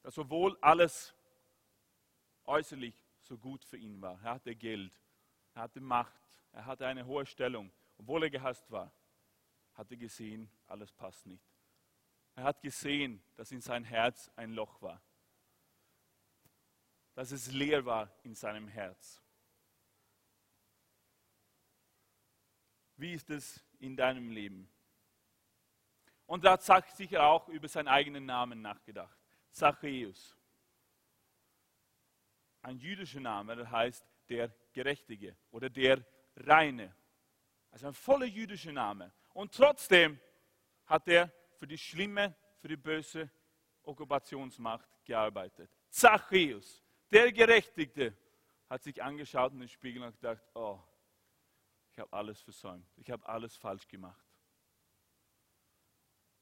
Dass 0.00 0.14
sowohl 0.14 0.56
alles 0.62 1.14
äußerlich 2.46 3.04
so 3.20 3.36
gut 3.36 3.66
für 3.66 3.76
ihn 3.76 4.00
war. 4.00 4.18
Er 4.22 4.30
hatte 4.30 4.56
Geld, 4.56 4.98
er 5.52 5.60
hatte 5.60 5.82
Macht, 5.82 6.25
er 6.56 6.64
hatte 6.64 6.86
eine 6.86 7.04
hohe 7.04 7.26
Stellung, 7.26 7.70
obwohl 7.98 8.22
er 8.22 8.30
gehasst 8.30 8.70
war, 8.70 8.90
hat 9.74 9.90
er 9.90 9.98
gesehen, 9.98 10.50
alles 10.66 10.90
passt 10.90 11.26
nicht. 11.26 11.44
Er 12.34 12.44
hat 12.44 12.62
gesehen, 12.62 13.22
dass 13.36 13.52
in 13.52 13.60
sein 13.60 13.84
Herz 13.84 14.30
ein 14.36 14.52
Loch 14.52 14.80
war, 14.80 15.02
dass 17.14 17.30
es 17.30 17.52
leer 17.52 17.84
war 17.84 18.10
in 18.22 18.34
seinem 18.34 18.68
Herz. 18.68 19.22
Wie 22.96 23.12
ist 23.12 23.28
es 23.28 23.62
in 23.78 23.94
deinem 23.94 24.30
Leben? 24.30 24.66
Und 26.24 26.42
er 26.46 26.52
hat 26.52 26.62
sicher 26.96 27.22
auch 27.22 27.48
über 27.48 27.68
seinen 27.68 27.88
eigenen 27.88 28.24
Namen 28.24 28.62
nachgedacht. 28.62 29.18
Zachäus. 29.50 30.34
Ein 32.62 32.78
jüdischer 32.78 33.20
Name, 33.20 33.56
der 33.56 33.70
heißt 33.70 34.08
der 34.30 34.48
Gerechtige 34.72 35.36
oder 35.50 35.68
der 35.68 36.02
Reine. 36.36 36.94
Also 37.70 37.88
ein 37.88 37.94
voller 37.94 38.26
jüdischer 38.26 38.72
Name. 38.72 39.12
Und 39.34 39.54
trotzdem 39.54 40.18
hat 40.86 41.08
er 41.08 41.32
für 41.56 41.66
die 41.66 41.78
schlimme, 41.78 42.34
für 42.58 42.68
die 42.68 42.76
böse 42.76 43.30
Okkupationsmacht 43.82 44.88
gearbeitet. 45.04 45.70
Zachäus, 45.88 46.82
der 47.10 47.32
Gerechtigte, 47.32 48.16
hat 48.68 48.82
sich 48.82 49.02
angeschaut 49.02 49.52
in 49.52 49.60
den 49.60 49.68
Spiegel 49.68 50.02
und 50.02 50.12
gedacht, 50.12 50.42
oh, 50.54 50.80
ich 51.92 51.98
habe 51.98 52.12
alles 52.12 52.40
versäumt, 52.40 52.86
ich 52.96 53.10
habe 53.10 53.26
alles 53.28 53.56
falsch 53.56 53.86
gemacht. 53.86 54.24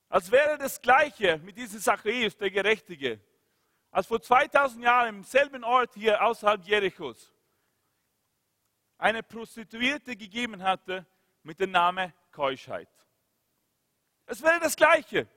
Als 0.08 0.30
wäre 0.30 0.56
das 0.56 0.80
Gleiche 0.80 1.38
mit 1.38 1.56
diesem 1.56 1.80
Zachäus, 1.80 2.36
der 2.36 2.50
Gerechtige, 2.50 3.20
als 3.90 4.06
vor 4.06 4.20
2000 4.20 4.82
Jahren 4.82 5.16
im 5.16 5.24
selben 5.24 5.64
Ort 5.64 5.94
hier 5.94 6.22
außerhalb 6.24 6.64
Jerichos 6.64 7.33
eine 8.98 9.22
Prostituierte 9.22 10.16
gegeben 10.16 10.62
hatte 10.62 11.06
mit 11.42 11.60
dem 11.60 11.70
Namen 11.70 12.12
Keuschheit. 12.30 12.88
Es 14.26 14.42
wäre 14.42 14.60
das 14.60 14.76
Gleiche. 14.76 15.28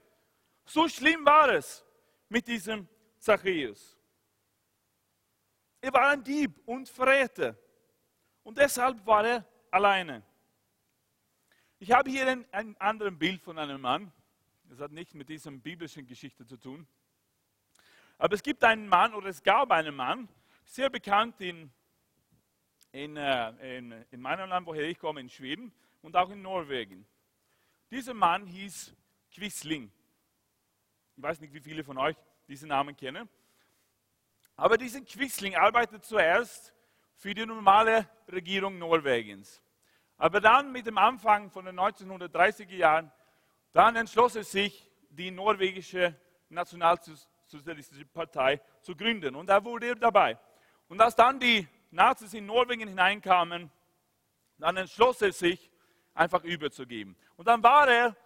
So 0.64 0.88
schlimm 0.88 1.24
war 1.24 1.50
es 1.50 1.84
mit 2.28 2.46
diesem 2.46 2.88
Zachäus. 3.18 3.98
Er 5.80 5.92
war 5.92 6.08
ein 6.08 6.24
Dieb 6.24 6.60
und 6.66 6.88
Verräter. 6.88 7.56
Und 8.42 8.58
deshalb 8.58 9.04
war 9.06 9.26
er 9.26 9.44
alleine. 9.70 10.22
Ich 11.78 11.92
habe 11.92 12.10
hier 12.10 12.26
ein, 12.26 12.46
ein 12.52 12.76
anderes 12.78 13.16
Bild 13.16 13.42
von 13.42 13.58
einem 13.58 13.80
Mann. 13.80 14.12
Das 14.64 14.80
hat 14.80 14.90
nichts 14.90 15.14
mit 15.14 15.28
dieser 15.28 15.50
biblischen 15.50 16.06
Geschichte 16.06 16.44
zu 16.44 16.56
tun. 16.56 16.86
Aber 18.18 18.34
es 18.34 18.42
gibt 18.42 18.64
einen 18.64 18.88
Mann, 18.88 19.14
oder 19.14 19.28
es 19.28 19.42
gab 19.42 19.70
einen 19.70 19.94
Mann, 19.94 20.28
sehr 20.64 20.90
bekannt 20.90 21.40
in, 21.40 21.72
in, 23.04 23.16
äh, 23.16 23.78
in, 23.78 23.92
in 24.10 24.20
meinem 24.20 24.48
Land, 24.48 24.66
woher 24.66 24.88
ich 24.88 24.98
komme, 24.98 25.20
in 25.20 25.28
Schweden 25.28 25.72
und 26.02 26.16
auch 26.16 26.30
in 26.30 26.42
Norwegen. 26.42 27.06
Dieser 27.90 28.12
Mann 28.12 28.46
hieß 28.46 28.92
Quisling. 29.32 29.90
Ich 31.16 31.22
weiß 31.22 31.40
nicht, 31.40 31.54
wie 31.54 31.60
viele 31.60 31.84
von 31.84 31.96
euch 31.96 32.16
diesen 32.48 32.68
Namen 32.68 32.96
kennen. 32.96 33.28
Aber 34.56 34.76
dieser 34.76 35.00
Quisling 35.00 35.54
arbeitet 35.54 36.04
zuerst 36.04 36.74
für 37.14 37.32
die 37.34 37.46
normale 37.46 38.08
Regierung 38.30 38.78
Norwegens. 38.78 39.62
Aber 40.16 40.40
dann 40.40 40.72
mit 40.72 40.86
dem 40.86 40.98
Anfang 40.98 41.50
von 41.50 41.64
den 41.64 41.78
1930er 41.78 42.74
Jahren, 42.74 43.12
dann 43.72 43.94
entschloss 43.94 44.34
er 44.34 44.44
sich, 44.44 44.90
die 45.10 45.30
norwegische 45.30 46.14
Nationalsozialistische 46.48 48.04
Partei 48.06 48.60
zu 48.82 48.94
gründen. 48.94 49.34
Und 49.36 49.46
da 49.46 49.64
wurde 49.64 49.86
er 49.86 49.94
dabei. 49.94 50.38
Und 50.88 51.00
als 51.00 51.14
dann 51.14 51.40
die 51.40 51.66
Nazis 51.90 52.34
in 52.34 52.46
Norwegen 52.46 52.88
hineinkamen, 52.88 53.70
dann 54.58 54.76
entschloss 54.76 55.22
er 55.22 55.32
sich, 55.32 55.70
einfach 56.14 56.42
überzugeben. 56.42 57.16
Und 57.36 57.46
dann 57.46 57.62
war 57.62 57.88
er, 57.88 58.16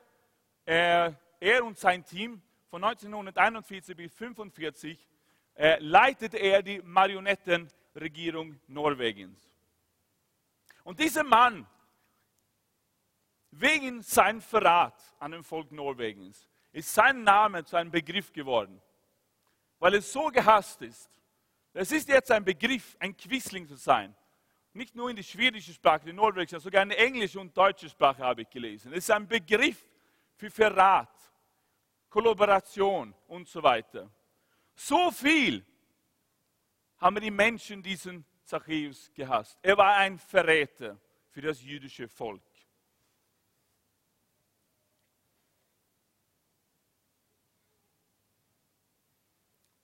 äh, 0.64 1.12
er 1.40 1.64
und 1.64 1.78
sein 1.78 2.04
Team 2.04 2.40
von 2.70 2.82
1941 2.82 3.96
bis 3.96 4.12
1945, 4.12 5.08
äh, 5.54 5.78
leitete 5.80 6.38
er 6.38 6.62
die 6.62 6.80
Marionettenregierung 6.80 8.58
Norwegens. 8.66 9.52
Und 10.84 10.98
dieser 10.98 11.22
Mann, 11.22 11.66
wegen 13.50 14.02
seinem 14.02 14.40
Verrat 14.40 14.98
an 15.18 15.32
dem 15.32 15.44
Volk 15.44 15.70
Norwegens, 15.70 16.48
ist 16.72 16.92
sein 16.94 17.22
Name 17.22 17.64
zu 17.64 17.76
einem 17.76 17.90
Begriff 17.90 18.32
geworden, 18.32 18.80
weil 19.78 19.94
es 19.94 20.10
so 20.10 20.28
gehasst 20.28 20.80
ist. 20.80 21.10
Es 21.74 21.90
ist 21.90 22.08
jetzt 22.08 22.30
ein 22.30 22.44
Begriff, 22.44 22.96
ein 22.98 23.16
Quisling 23.16 23.66
zu 23.66 23.76
sein. 23.76 24.14
Nicht 24.74 24.94
nur 24.94 25.10
in 25.10 25.16
die 25.16 25.24
schwedische 25.24 25.72
Sprache, 25.72 26.04
die 26.04 26.12
norwegische, 26.12 26.60
sogar 26.60 26.82
in 26.82 26.90
die 26.90 26.96
englische 26.96 27.40
und 27.40 27.56
deutsche 27.56 27.88
Sprache 27.88 28.22
habe 28.22 28.42
ich 28.42 28.50
gelesen. 28.50 28.92
Es 28.92 29.04
ist 29.04 29.10
ein 29.10 29.26
Begriff 29.26 29.84
für 30.34 30.50
Verrat, 30.50 31.14
Kollaboration 32.08 33.14
und 33.26 33.48
so 33.48 33.62
weiter. 33.62 34.10
So 34.74 35.10
viel 35.10 35.64
haben 36.98 37.20
die 37.20 37.30
Menschen 37.30 37.82
diesen 37.82 38.24
Zachäus 38.44 39.10
gehasst. 39.14 39.58
Er 39.62 39.76
war 39.76 39.96
ein 39.96 40.18
Verräter 40.18 40.98
für 41.30 41.40
das 41.40 41.62
jüdische 41.62 42.08
Volk. 42.08 42.42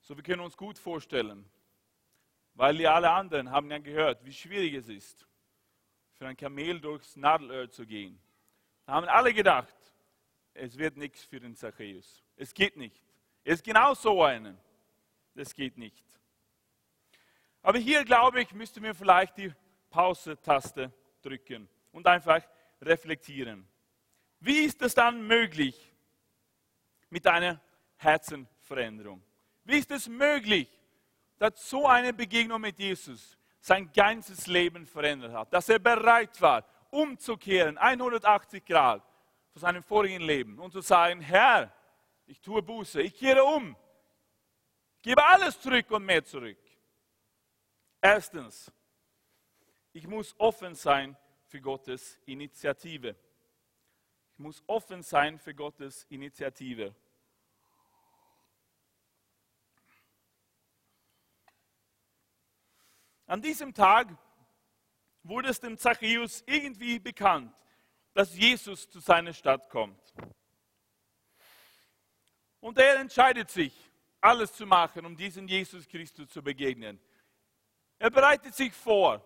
So, 0.01 0.17
wir 0.17 0.23
können 0.23 0.41
uns 0.41 0.57
gut 0.57 0.79
vorstellen, 0.79 1.45
weil 2.59 2.77
die 2.77 2.89
alle 2.89 3.09
anderen 3.09 3.53
haben 3.53 3.71
ja 3.71 3.79
gehört, 3.79 4.25
wie 4.25 4.33
schwierig 4.33 4.75
es 4.75 4.89
ist, 4.89 5.25
für 6.15 6.27
ein 6.27 6.37
Kamel 6.37 6.81
durchs 6.81 7.15
Nadelöhr 7.15 7.71
zu 7.71 7.87
gehen. 7.87 8.19
Da 8.85 8.95
haben 8.95 9.07
alle 9.07 9.33
gedacht, 9.33 9.77
es 10.55 10.77
wird 10.77 10.97
nichts 10.97 11.23
für 11.23 11.39
den 11.39 11.55
Zachäus. 11.55 12.25
Es 12.37 12.53
geht 12.53 12.77
nicht. 12.77 13.01
Er 13.45 13.55
ist 13.55 13.63
genau 13.63 13.95
so 13.95 14.25
einer. 14.25 14.57
Das 15.37 15.55
geht 15.55 15.79
nicht. 15.79 16.05
Aber 17.63 17.79
hier, 17.79 18.05
glaube 18.05 18.43
ich, 18.43 18.53
müssten 18.53 18.83
wir 18.83 18.93
vielleicht 18.93 19.37
die 19.37 19.53
Pause-Taste 19.91 20.93
drücken 21.23 21.69
und 21.93 22.09
einfach 22.09 22.43
reflektieren. 22.83 23.69
Wie 24.41 24.63
ist 24.65 24.83
es 24.83 24.97
dann 24.97 25.25
möglich 25.25 25.95
mit 27.09 27.25
einer 27.25 27.61
Herzenveränderung? 27.99 29.23
Wie 29.63 29.79
ist 29.79 29.93
es 29.93 30.09
möglich, 30.09 30.69
dass 31.39 31.69
so 31.69 31.87
eine 31.87 32.13
Begegnung 32.13 32.61
mit 32.61 32.79
Jesus 32.79 33.39
sein 33.61 33.91
ganzes 33.93 34.47
Leben 34.47 34.87
verändert 34.87 35.33
hat, 35.33 35.53
dass 35.53 35.69
er 35.69 35.79
bereit 35.79 36.41
war, 36.41 36.65
umzukehren, 36.91 37.77
180 37.77 38.65
Grad 38.65 39.03
von 39.53 39.61
seinem 39.61 39.83
vorigen 39.83 40.23
Leben 40.23 40.59
und 40.59 40.73
zu 40.73 40.81
sagen, 40.81 41.21
Herr, 41.21 41.73
ich 42.27 42.41
tue 42.41 42.63
Buße, 42.63 43.03
ich 43.03 43.15
kehre 43.15 43.45
um, 43.45 43.77
gebe 45.03 45.25
alles 45.25 45.61
zurück 45.61 45.91
und 45.91 46.05
mehr 46.05 46.25
zurück. 46.25 46.59
Erstens, 48.01 48.73
ich 49.93 50.07
muss 50.07 50.35
offen 50.39 50.75
sein 50.75 51.17
für 51.47 51.61
Gottes 51.61 52.19
Initiative. 52.27 53.17
Ich 54.35 54.39
muss 54.39 54.63
offen 54.67 55.03
sein 55.03 55.39
für 55.39 55.55
Gottes 55.55 56.05
Initiative. 56.05 56.95
An 63.29 63.43
diesem 63.43 63.75
Tag 63.75 64.09
wurde 65.23 65.51
es 65.51 65.61
dem 65.61 65.77
Zachäus 65.77 66.43
irgendwie 66.47 66.99
bekannt, 66.99 67.55
dass 68.15 68.35
Jesus 68.35 68.89
zu 68.89 69.01
seiner 69.01 69.35
Stadt 69.35 69.69
kommt. 69.69 70.15
Und 72.61 72.79
er 72.79 72.99
entscheidet 72.99 73.51
sich, 73.51 73.75
alles 74.19 74.55
zu 74.55 74.67
machen, 74.67 75.05
um 75.05 75.15
diesem 75.15 75.47
Jesus 75.47 75.87
Christus 75.87 76.31
zu 76.31 76.43
begegnen. 76.43 76.99
Er 77.99 78.11
bereitet 78.11 78.55
sich 78.55 78.73
vor. 78.73 79.23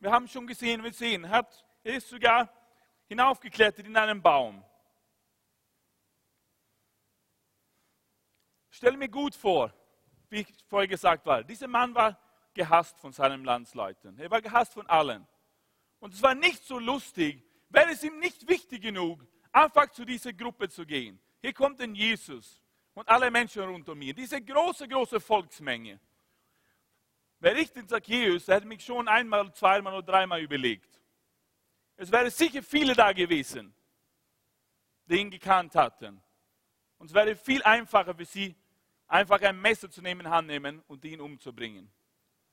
Wir 0.00 0.10
haben 0.10 0.26
schon 0.26 0.46
gesehen, 0.46 0.82
wir 0.82 0.92
sehen, 0.92 1.24
er 1.24 1.46
ist 1.84 2.08
sogar 2.08 2.50
hinaufgeklettert 3.08 3.86
in 3.86 3.96
einen 3.96 4.22
Baum. 4.22 4.64
Stell 8.70 8.96
mir 8.96 9.10
gut 9.10 9.34
vor, 9.34 9.72
wie 10.30 10.40
ich 10.40 10.48
vorher 10.68 10.88
gesagt 10.88 11.26
habe, 11.26 11.44
dieser 11.44 11.68
Mann 11.68 11.94
war 11.94 12.18
gehasst 12.54 12.98
von 12.98 13.12
seinen 13.12 13.44
Landsleuten. 13.44 14.18
Er 14.18 14.30
war 14.30 14.40
gehasst 14.40 14.72
von 14.72 14.86
allen. 14.86 15.26
Und 15.98 16.14
es 16.14 16.22
war 16.22 16.34
nicht 16.34 16.64
so 16.64 16.78
lustig, 16.78 17.44
wäre 17.68 17.90
es 17.90 18.02
ihm 18.02 18.18
nicht 18.18 18.48
wichtig 18.48 18.82
genug, 18.82 19.26
einfach 19.52 19.90
zu 19.90 20.04
dieser 20.04 20.32
Gruppe 20.32 20.68
zu 20.68 20.86
gehen. 20.86 21.20
Hier 21.40 21.52
kommt 21.52 21.80
ein 21.80 21.94
Jesus, 21.94 22.62
und 22.96 23.06
alle 23.10 23.30
Menschen 23.30 23.62
rund 23.62 23.86
um 23.90 23.98
mir. 23.98 24.14
Diese 24.14 24.40
große, 24.40 24.88
große 24.88 25.20
Volksmenge. 25.20 26.00
Wäre 27.38 27.60
ich 27.60 27.70
den 27.70 27.86
Zacchaeus, 27.86 28.46
der 28.46 28.56
hätte 28.56 28.66
mich 28.66 28.82
schon 28.82 29.06
einmal, 29.06 29.52
zweimal 29.52 29.92
oder 29.92 30.06
dreimal 30.12 30.40
überlegt. 30.40 30.98
Es 31.96 32.10
wären 32.10 32.30
sicher 32.30 32.62
viele 32.62 32.94
da 32.94 33.12
gewesen, 33.12 33.74
die 35.04 35.16
ihn 35.16 35.30
gekannt 35.30 35.74
hatten. 35.74 36.22
Und 36.96 37.08
es 37.08 37.14
wäre 37.14 37.36
viel 37.36 37.62
einfacher 37.64 38.14
für 38.14 38.24
sie, 38.24 38.56
einfach 39.08 39.40
ein 39.40 39.60
Messer 39.60 39.90
zu 39.90 40.02
nehmen, 40.02 40.28
Hand 40.28 40.48
nehmen 40.48 40.82
und 40.88 41.04
ihn 41.04 41.20
umzubringen. 41.20 41.90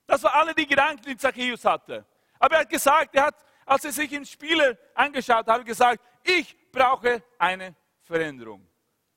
Das 0.06 0.24
waren 0.24 0.34
alle 0.34 0.54
die 0.54 0.68
Gedanken, 0.68 1.04
die 1.04 1.18
Zacchaeus 1.18 1.64
hatte. 1.66 2.06
Aber 2.40 2.56
er 2.56 2.62
hat 2.62 2.70
gesagt, 2.70 3.16
er 3.16 3.28
hat, 3.28 3.46
als 3.66 3.86
er 3.86 3.92
sich 3.92 4.12
ins 4.12 4.30
Spiele 4.30 4.78
angeschaut 4.94 5.48
hat, 5.48 5.66
gesagt, 5.66 6.04
ich 6.24 6.56
brauche 6.72 7.24
eine 7.38 7.76
Veränderung. 8.02 8.68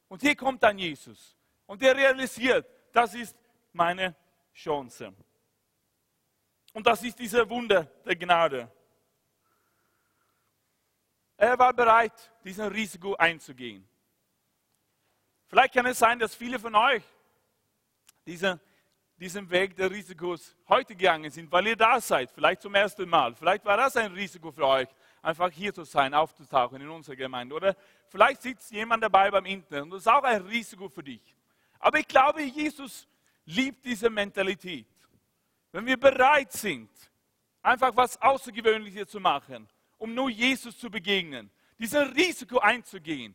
Und 0.09 0.23
hier 0.23 0.37
kommt 0.37 0.63
dann 0.63 0.79
Jesus. 0.79 1.37
Und 1.67 1.83
er 1.83 1.97
realisiert, 1.97 2.67
das 2.93 3.15
ist 3.15 3.37
meine 3.73 4.15
Chance. 4.55 5.13
Und 6.73 6.87
das 6.87 7.03
ist 7.03 7.19
dieser 7.19 7.49
Wunder 7.49 7.85
der 8.05 8.17
Gnade. 8.17 8.71
Er 11.37 11.59
war 11.59 11.73
bereit, 11.73 12.33
diesen 12.45 12.67
Risiko 12.69 13.15
einzugehen. 13.17 13.87
Vielleicht 15.49 15.75
kann 15.75 15.87
es 15.87 15.99
sein, 15.99 16.19
dass 16.19 16.35
viele 16.35 16.59
von 16.59 16.75
euch 16.75 17.03
diesen, 18.27 18.61
diesen 19.19 19.49
Weg 19.49 19.77
des 19.77 19.91
Risikos 19.91 20.57
heute 20.69 20.95
gegangen 20.95 21.31
sind, 21.31 21.51
weil 21.51 21.69
ihr 21.69 21.77
da 21.77 22.01
seid, 22.01 22.31
vielleicht 22.31 22.61
zum 22.63 22.75
ersten 22.75 23.09
Mal. 23.09 23.35
Vielleicht 23.35 23.65
war 23.65 23.77
das 23.77 23.97
ein 23.97 24.13
Risiko 24.13 24.51
für 24.51 24.67
euch, 24.67 24.89
einfach 25.23 25.51
hier 25.51 25.73
zu 25.73 25.85
sein, 25.85 26.13
aufzutauchen 26.13 26.81
in 26.81 26.89
unserer 26.89 27.17
Gemeinde. 27.17 27.55
Oder 27.55 27.77
vielleicht 28.09 28.43
sitzt 28.43 28.71
jemand 28.73 29.03
dabei 29.03 29.31
beim 29.31 29.47
Internet 29.47 29.85
und 29.85 29.91
das 29.91 30.01
ist 30.01 30.09
auch 30.09 30.25
ein 30.25 30.43
Risiko 30.43 30.89
für 30.89 31.03
dich. 31.03 31.23
Aber 31.79 31.99
ich 31.99 32.09
glaube, 32.09 32.43
Jesus 32.43 33.07
liebt 33.47 33.85
diese 33.85 34.11
Mentalität. 34.11 34.87
Wenn 35.73 35.87
wir 35.87 35.97
bereit 35.97 36.53
sind, 36.53 36.91
einfach 37.63 37.95
was 37.97 38.21
Außergewöhnliches 38.21 39.09
zu 39.09 39.21
machen, 39.21 39.69
um 39.99 40.15
nur 40.15 40.31
Jesus 40.31 40.79
zu 40.79 40.91
begegnen, 40.91 41.51
dieses 41.79 42.15
Risiko 42.15 42.59
einzugehen, 42.59 43.35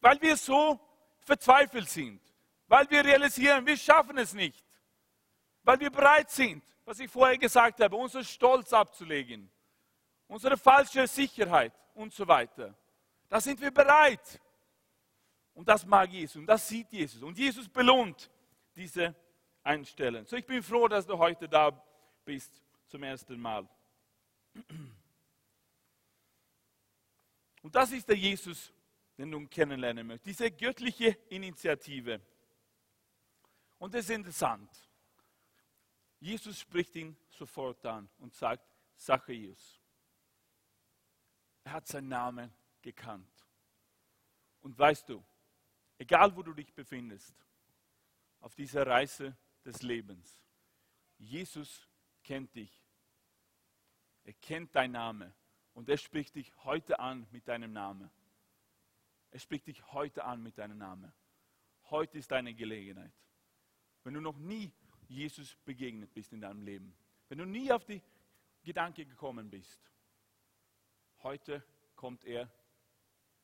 weil 0.00 0.20
wir 0.22 0.36
so 0.36 0.80
verzweifelt 1.20 1.88
sind, 1.88 2.20
weil 2.68 2.88
wir 2.90 3.04
realisieren, 3.04 3.66
wir 3.66 3.76
schaffen 3.76 4.18
es 4.18 4.34
nicht, 4.34 4.64
weil 5.62 5.80
wir 5.80 5.90
bereit 5.90 6.30
sind, 6.30 6.62
was 6.84 7.00
ich 7.00 7.10
vorher 7.10 7.36
gesagt 7.36 7.80
habe, 7.80 7.96
unseren 7.96 8.24
Stolz 8.24 8.72
abzulegen, 8.72 9.50
unsere 10.26 10.56
falsche 10.56 11.06
Sicherheit 11.06 11.72
und 11.94 12.12
so 12.12 12.26
weiter. 12.28 12.74
Da 13.28 13.40
sind 13.40 13.60
wir 13.60 13.70
bereit. 13.70 14.40
Und 15.54 15.66
das 15.66 15.84
mag 15.84 16.08
Jesus 16.10 16.36
und 16.36 16.46
das 16.46 16.68
sieht 16.68 16.92
Jesus. 16.92 17.22
Und 17.22 17.36
Jesus 17.36 17.68
belohnt 17.68 18.30
diese 18.76 19.14
Einstellung. 19.64 20.24
So, 20.24 20.36
ich 20.36 20.46
bin 20.46 20.62
froh, 20.62 20.86
dass 20.86 21.04
du 21.04 21.18
heute 21.18 21.48
da 21.48 21.70
bist 22.24 22.62
zum 22.86 23.02
ersten 23.02 23.40
Mal. 23.40 23.68
Und 27.62 27.74
das 27.74 27.90
ist 27.90 28.08
der 28.08 28.16
Jesus, 28.16 28.72
den 29.16 29.30
du 29.30 29.46
kennenlernen 29.48 30.06
möchtest. 30.06 30.26
Diese 30.26 30.50
göttliche 30.50 31.18
Initiative. 31.28 32.20
Und 33.78 33.94
das 33.94 34.04
ist 34.04 34.10
interessant. 34.10 34.70
Jesus 36.20 36.58
spricht 36.58 36.96
ihn 36.96 37.16
sofort 37.30 37.84
an 37.86 38.08
und 38.18 38.34
sagt, 38.34 38.66
Zachäus. 38.96 39.80
Er 41.62 41.72
hat 41.72 41.86
seinen 41.86 42.08
Namen 42.08 42.52
gekannt. 42.82 43.30
Und 44.60 44.76
weißt 44.76 45.08
du, 45.08 45.24
egal 45.98 46.34
wo 46.34 46.42
du 46.42 46.52
dich 46.52 46.72
befindest, 46.74 47.34
auf 48.40 48.54
dieser 48.54 48.86
Reise 48.86 49.36
des 49.64 49.82
Lebens, 49.82 50.40
Jesus 51.18 51.88
kennt 52.22 52.54
dich. 52.54 52.82
Er 54.24 54.32
kennt 54.34 54.74
deinen 54.74 54.92
Namen 54.92 55.32
und 55.74 55.88
er 55.88 55.96
spricht 55.96 56.34
dich 56.34 56.52
heute 56.64 56.98
an 56.98 57.26
mit 57.30 57.46
deinem 57.46 57.72
Namen. 57.72 58.10
Er 59.30 59.38
spricht 59.38 59.66
dich 59.66 59.92
heute 59.92 60.24
an 60.24 60.42
mit 60.42 60.58
deinem 60.58 60.78
Namen. 60.78 61.12
Heute 61.90 62.18
ist 62.18 62.30
deine 62.30 62.54
Gelegenheit. 62.54 63.12
Wenn 64.08 64.14
du 64.14 64.20
noch 64.22 64.38
nie 64.38 64.72
Jesus 65.06 65.54
begegnet 65.66 66.14
bist 66.14 66.32
in 66.32 66.40
deinem 66.40 66.62
Leben, 66.62 66.96
wenn 67.28 67.36
du 67.36 67.44
nie 67.44 67.70
auf 67.70 67.84
die 67.84 68.00
Gedanke 68.62 69.04
gekommen 69.04 69.50
bist, 69.50 69.78
heute 71.22 71.62
kommt 71.94 72.24
er 72.24 72.50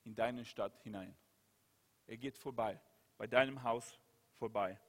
in 0.05 0.15
deine 0.15 0.43
Stadt 0.47 0.83
hinein. 0.83 1.15
Er 2.07 2.17
geht 2.17 2.39
vorbei, 2.39 2.81
bei 3.19 3.27
deinem 3.27 3.63
Haus 3.63 4.01
vorbei. 4.39 4.81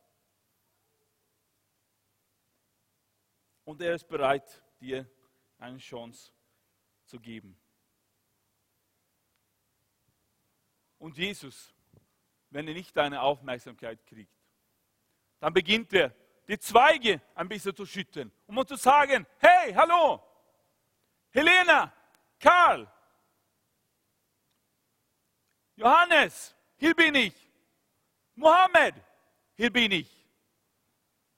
Und 3.65 3.81
er 3.81 3.95
ist 3.95 4.07
bereit, 4.07 4.63
dir 4.79 5.05
eine 5.57 5.79
Chance 5.79 6.31
zu 7.03 7.19
geben. 7.19 7.59
Und 10.99 11.17
Jesus, 11.17 11.75
wenn 12.49 12.65
er 12.65 12.73
nicht 12.73 12.95
deine 12.95 13.21
Aufmerksamkeit 13.21 14.05
kriegt, 14.05 14.34
dann 15.45 15.53
beginnt 15.53 15.93
er, 15.93 16.11
die 16.47 16.57
Zweige 16.57 17.21
ein 17.35 17.47
bisschen 17.47 17.75
zu 17.75 17.85
schütten, 17.85 18.31
um 18.47 18.65
zu 18.65 18.75
sagen, 18.77 19.27
hey, 19.37 19.71
hallo, 19.75 20.19
Helena, 21.29 21.93
Karl, 22.39 22.91
Johannes, 25.75 26.55
hier 26.77 26.95
bin 26.95 27.13
ich, 27.13 27.35
Mohammed, 28.33 28.95
hier 29.53 29.71
bin 29.71 29.91
ich. 29.91 30.27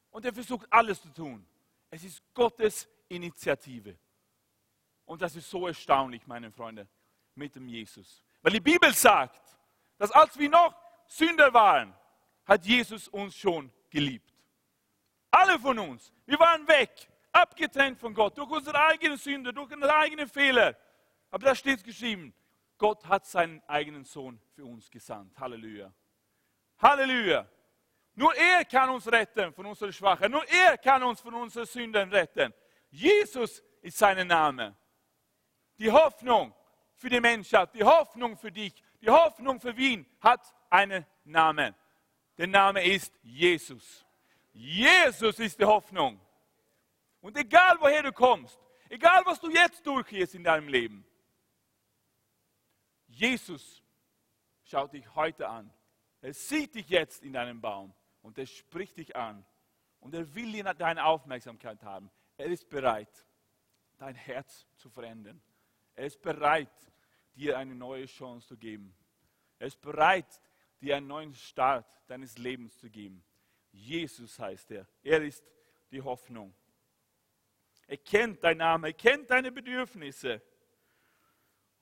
Und 0.10 0.24
er 0.24 0.34
versucht 0.34 0.72
alles 0.72 1.02
zu 1.02 1.10
tun. 1.10 1.46
Es 1.90 2.02
ist 2.06 2.24
Gottes 2.34 2.88
Initiative. 3.10 4.00
Und 5.04 5.22
das 5.22 5.36
ist 5.36 5.50
so 5.50 5.68
erstaunlich, 5.68 6.26
meine 6.28 6.50
Freunde, 6.50 6.88
mit 7.36 7.54
dem 7.56 7.68
Jesus. 7.68 8.24
Weil 8.42 8.54
die 8.54 8.62
Bibel 8.62 8.94
sagt, 8.94 9.60
dass 9.98 10.12
als 10.12 10.40
wir 10.40 10.50
noch 10.50 10.74
Sünder 11.08 11.54
waren, 11.54 11.94
hat 12.46 12.66
Jesus 12.66 13.10
uns 13.10 13.36
schon 13.36 13.70
geliebt. 13.90 14.34
Alle 15.32 15.60
von 15.60 15.78
uns. 15.80 16.14
Wir 16.26 16.40
waren 16.40 16.68
weg, 16.68 16.92
abgetrennt 17.32 18.00
von 18.00 18.14
Gott, 18.14 18.38
durch 18.38 18.50
unsere 18.50 18.80
eigenen 18.80 19.18
Sünder, 19.18 19.52
durch 19.52 19.72
unsere 19.72 19.96
eigenen 19.96 20.28
Fehler. 20.28 20.76
Aber 21.30 21.46
da 21.46 21.56
steht 21.56 21.84
geschrieben, 21.84 22.34
Gott 22.78 23.06
hat 23.06 23.26
seinen 23.26 23.62
eigenen 23.68 24.04
Sohn 24.04 24.40
für 24.56 24.66
uns 24.66 24.90
gesandt. 24.90 25.38
Halleluja. 25.40 25.94
Halleluja. 26.80 27.48
Nur 28.14 28.36
er 28.36 28.66
kann 28.66 28.90
uns 28.90 29.12
retten 29.12 29.54
von 29.54 29.66
unserer 29.66 29.92
Schwachheit. 29.92 30.32
Nur 30.32 30.48
er 30.48 30.78
kann 30.78 31.04
uns 31.04 31.22
von 31.22 31.34
unseren 31.34 31.66
Sünden 31.66 32.10
retten. 32.10 32.54
Jesus 32.90 33.62
ist 33.82 33.98
sein 33.98 34.26
Name 34.28 34.76
die 35.78 35.92
Hoffnung 35.92 36.54
für 36.96 37.10
die 37.10 37.20
Menschheit, 37.20 37.74
die 37.74 37.84
Hoffnung 37.84 38.38
für 38.38 38.52
dich, 38.52 38.74
die 39.02 39.10
Hoffnung 39.10 39.60
für 39.60 39.76
Wien 39.76 40.06
hat 40.20 40.42
einen 40.70 41.06
Namen. 41.24 41.76
Der 42.38 42.48
Name 42.48 42.84
ist 42.84 43.14
Jesus. 43.24 44.06
Jesus 44.54 45.40
ist 45.40 45.60
die 45.60 45.66
Hoffnung. 45.66 46.20
Und 47.22 47.36
egal 47.38 47.78
woher 47.80 48.04
du 48.04 48.12
kommst, 48.12 48.60
egal 48.90 49.24
was 49.26 49.40
du 49.40 49.50
jetzt 49.50 49.86
durchgehst 49.86 50.36
in 50.36 50.44
deinem 50.44 50.68
Leben, 50.68 51.06
Jesus 53.08 53.82
schaut 54.64 54.94
dich 54.94 55.16
heute 55.16 55.48
an. 55.48 55.72
Er 56.22 56.34
sieht 56.34 56.76
dich 56.76 56.90
jetzt 56.90 57.24
in 57.24 57.34
deinem 57.34 57.60
Baum 57.60 57.94
und 58.22 58.38
er 58.38 58.46
spricht 58.46 58.98
dich 58.98 59.16
an. 59.16 59.46
Und 60.00 60.14
er 60.14 60.34
will 60.36 60.64
deine 60.76 61.06
Aufmerksamkeit 61.06 61.82
haben. 61.84 62.12
Er 62.38 62.46
ist 62.46 62.70
bereit, 62.70 63.26
dein 63.98 64.16
Herz 64.16 64.68
zu 64.76 64.90
verändern. 64.90 65.42
Er 65.96 66.06
ist 66.06 66.22
bereit, 66.22 66.70
dir 67.36 67.58
eine 67.58 67.74
neue 67.74 68.06
Chance 68.06 68.48
zu 68.48 68.58
geben. 68.58 68.96
Er 69.58 69.68
ist 69.68 69.82
bereit, 69.82 70.42
dir 70.82 70.98
einen 70.98 71.08
neuen 71.08 71.34
Start 71.34 71.86
deines 72.08 72.38
Lebens 72.38 72.78
zu 72.78 72.90
geben. 72.90 73.24
Jesus 73.72 74.40
heißt 74.40 74.72
er. 74.72 74.88
Er 75.04 75.24
ist 75.24 75.44
die 75.92 76.02
Hoffnung. 76.02 76.54
Er 77.88 77.98
kennt 77.98 78.44
deinen 78.44 78.58
Namen, 78.58 78.86
er 78.86 78.94
kennt 78.94 79.30
deine 79.30 79.52
Bedürfnisse. 79.52 80.42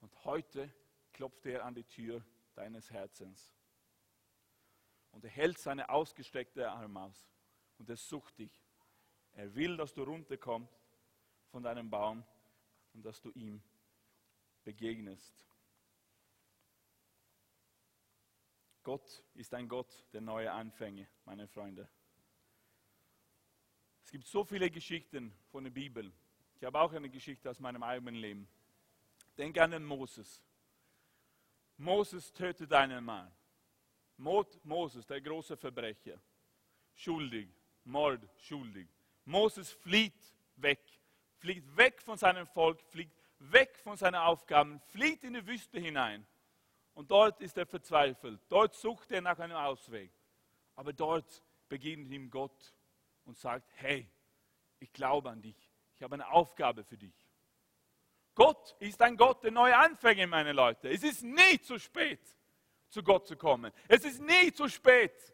Und 0.02 0.24
heute 0.24 0.72
klopft 1.14 1.46
er 1.46 1.66
an 1.66 1.74
die 1.74 1.84
Tür 1.84 2.24
deines 2.54 2.92
Herzens. 2.92 3.54
Und 5.12 5.24
er 5.24 5.30
hält 5.32 5.58
seine 5.58 5.90
ausgestreckte 5.90 6.70
Arme 6.70 7.00
aus. 7.00 7.28
Und 7.78 7.90
er 7.90 7.96
sucht 7.96 8.38
dich. 8.38 8.64
Er 9.34 9.54
will, 9.56 9.78
dass 9.78 9.94
du 9.94 10.04
runterkommst 10.04 10.74
von 11.48 11.64
deinem 11.64 11.90
Baum 11.90 12.24
und 12.94 13.06
dass 13.06 13.22
du 13.22 13.32
ihm 13.32 13.62
begegnest. 14.64 15.46
Gott 18.86 19.24
ist 19.34 19.52
ein 19.56 19.68
Gott 19.68 20.06
der 20.14 20.22
neue 20.22 20.52
Anfänge, 20.52 21.08
meine 21.26 21.48
Freunde. 21.48 21.90
Es 24.04 24.12
gibt 24.12 24.28
so 24.28 24.44
viele 24.44 24.70
Geschichten 24.70 25.36
von 25.50 25.64
der 25.64 25.72
Bibel. 25.72 26.14
Ich 26.56 26.64
habe 26.64 26.80
auch 26.80 26.94
eine 26.94 27.10
Geschichte 27.10 27.50
aus 27.50 27.60
meinem 27.60 27.82
eigenen 27.82 28.14
Leben. 28.14 28.48
Denk 29.40 29.58
an 29.58 29.72
den 29.72 29.84
Moses. 29.84 30.40
Moses 31.78 32.32
tötet 32.32 32.72
einen 32.74 33.04
Mann. 33.04 33.30
Moses, 34.18 35.06
der 35.08 35.20
große 35.20 35.58
Verbrecher, 35.58 36.22
schuldig, 36.94 37.50
Mord, 37.86 38.22
schuldig. 38.38 38.88
Moses 39.26 39.72
flieht 39.72 40.14
weg, 40.58 40.80
fliegt 41.40 41.76
weg 41.76 42.02
von 42.04 42.20
seinem 42.20 42.46
Volk, 42.46 42.80
fliegt 42.84 43.18
weg 43.40 43.76
von 43.80 43.98
seinen 43.98 44.16
Aufgaben, 44.16 44.80
flieht 44.80 45.24
in 45.24 45.34
die 45.34 45.46
Wüste 45.46 45.80
hinein. 45.80 46.26
Und 46.96 47.12
dort 47.12 47.42
ist 47.42 47.58
er 47.58 47.66
verzweifelt. 47.66 48.42
Dort 48.50 48.74
sucht 48.74 49.12
er 49.12 49.22
nach 49.22 49.38
einem 49.38 49.58
Ausweg. 49.58 50.12
Aber 50.76 50.94
dort 50.94 51.44
begegnet 51.70 52.12
ihm 52.12 52.30
Gott 52.30 52.74
und 53.26 53.38
sagt, 53.38 53.70
hey, 53.76 54.10
ich 54.80 54.92
glaube 54.92 55.30
an 55.30 55.42
dich. 55.42 55.72
Ich 55.94 56.02
habe 56.02 56.16
eine 56.16 56.30
Aufgabe 56.32 56.84
für 56.84 56.98
dich. 56.98 57.14
Gott 58.34 58.76
ist 58.80 59.02
ein 59.02 59.16
Gott 59.16 59.44
der 59.44 59.52
neue 59.52 59.78
Anfänge, 59.78 60.26
meine 60.28 60.52
Leute. 60.52 60.90
Es 60.90 61.04
ist 61.04 61.24
nie 61.24 61.60
zu 61.62 61.78
spät, 61.80 62.20
zu 62.90 63.04
Gott 63.04 63.28
zu 63.28 63.38
kommen. 63.38 63.72
Es 63.88 64.04
ist 64.04 64.22
nie 64.22 64.52
zu 64.52 64.68
spät, 64.68 65.34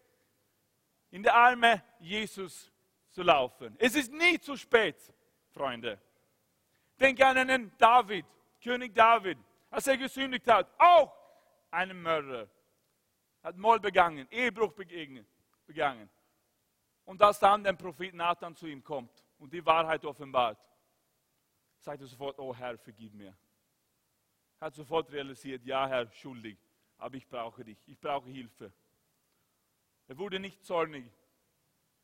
in 1.09 1.23
die 1.23 1.29
Arme 1.29 1.83
Jesus 1.99 2.71
zu 3.09 3.23
laufen. 3.23 3.75
Es 3.79 3.95
ist 3.95 4.11
nie 4.11 4.39
zu 4.39 4.55
spät, 4.55 4.97
Freunde. 5.49 5.99
Denke 6.99 7.25
an 7.25 7.37
einen 7.37 7.75
David, 7.77 8.25
König 8.63 8.93
David, 8.93 9.39
als 9.71 9.87
er 9.87 9.97
gesündigt 9.97 10.47
hat, 10.47 10.71
auch 10.77 11.20
einen 11.71 12.01
Mörder, 12.01 12.49
hat 13.43 13.57
Mord 13.57 13.81
begangen, 13.81 14.27
Ehebruch 14.29 14.73
begangen. 15.65 16.09
Und 17.05 17.21
als 17.21 17.39
dann 17.39 17.63
der 17.63 17.73
Prophet 17.73 18.13
Nathan 18.13 18.55
zu 18.55 18.67
ihm 18.67 18.83
kommt 18.83 19.25
und 19.39 19.51
die 19.51 19.65
Wahrheit 19.65 20.05
offenbart, 20.05 20.59
sagt 21.79 22.01
er 22.01 22.07
sofort, 22.07 22.37
oh 22.39 22.53
Herr, 22.53 22.77
vergib 22.77 23.13
mir. 23.13 23.35
Er 24.59 24.67
hat 24.67 24.75
sofort 24.75 25.11
realisiert, 25.11 25.65
ja 25.65 25.87
Herr, 25.87 26.11
schuldig, 26.11 26.57
aber 26.97 27.15
ich 27.15 27.27
brauche 27.27 27.63
dich, 27.63 27.79
ich 27.87 27.99
brauche 27.99 28.29
Hilfe. 28.29 28.71
Er 30.07 30.17
wurde 30.17 30.39
nicht 30.39 30.63
zornig. 30.63 31.05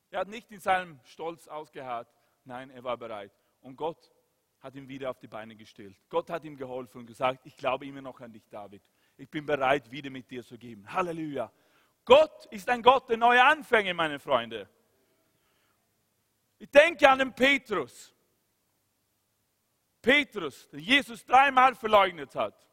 Er 0.09 0.21
hat 0.21 0.29
nicht 0.29 0.49
in 0.51 0.59
seinem 0.59 0.99
Stolz 1.03 1.47
ausgeharrt. 1.47 2.07
Nein, 2.45 2.69
er 2.69 2.83
war 2.83 2.97
bereit. 2.97 3.33
Und 3.61 3.75
Gott 3.75 4.11
hat 4.61 4.75
ihn 4.75 4.87
wieder 4.87 5.09
auf 5.09 5.19
die 5.19 5.27
Beine 5.27 5.55
gestellt. 5.55 5.95
Gott 6.09 6.29
hat 6.29 6.45
ihm 6.45 6.55
geholfen 6.55 6.99
und 6.99 7.05
gesagt, 7.05 7.45
ich 7.45 7.55
glaube 7.57 7.85
immer 7.85 8.01
noch 8.01 8.19
an 8.21 8.31
dich, 8.31 8.47
David. 8.49 8.81
Ich 9.17 9.29
bin 9.29 9.45
bereit, 9.45 9.89
wieder 9.89 10.09
mit 10.09 10.29
dir 10.29 10.43
zu 10.43 10.57
geben. 10.57 10.91
Halleluja. 10.91 11.51
Gott 12.05 12.45
ist 12.51 12.69
ein 12.69 12.81
Gott 12.81 13.09
der 13.09 13.17
neue 13.17 13.43
Anfänge, 13.43 13.93
meine 13.93 14.19
Freunde. 14.19 14.69
Ich 16.59 16.69
denke 16.69 17.09
an 17.09 17.19
den 17.19 17.33
Petrus. 17.33 18.13
Petrus, 20.01 20.69
den 20.69 20.79
Jesus 20.79 21.25
dreimal 21.25 21.75
verleugnet 21.75 22.33
hat. 22.35 22.67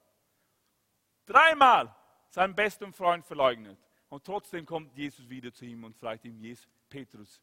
Dreimal 1.26 1.94
seinen 2.28 2.54
besten 2.54 2.92
Freund 2.92 3.24
verleugnet. 3.24 3.78
Und 4.08 4.24
trotzdem 4.24 4.66
kommt 4.66 4.94
Jesus 4.96 5.28
wieder 5.28 5.52
zu 5.52 5.64
ihm 5.64 5.82
und 5.84 5.96
fragt 5.96 6.24
ihm, 6.24 6.40
Petrus, 6.88 7.40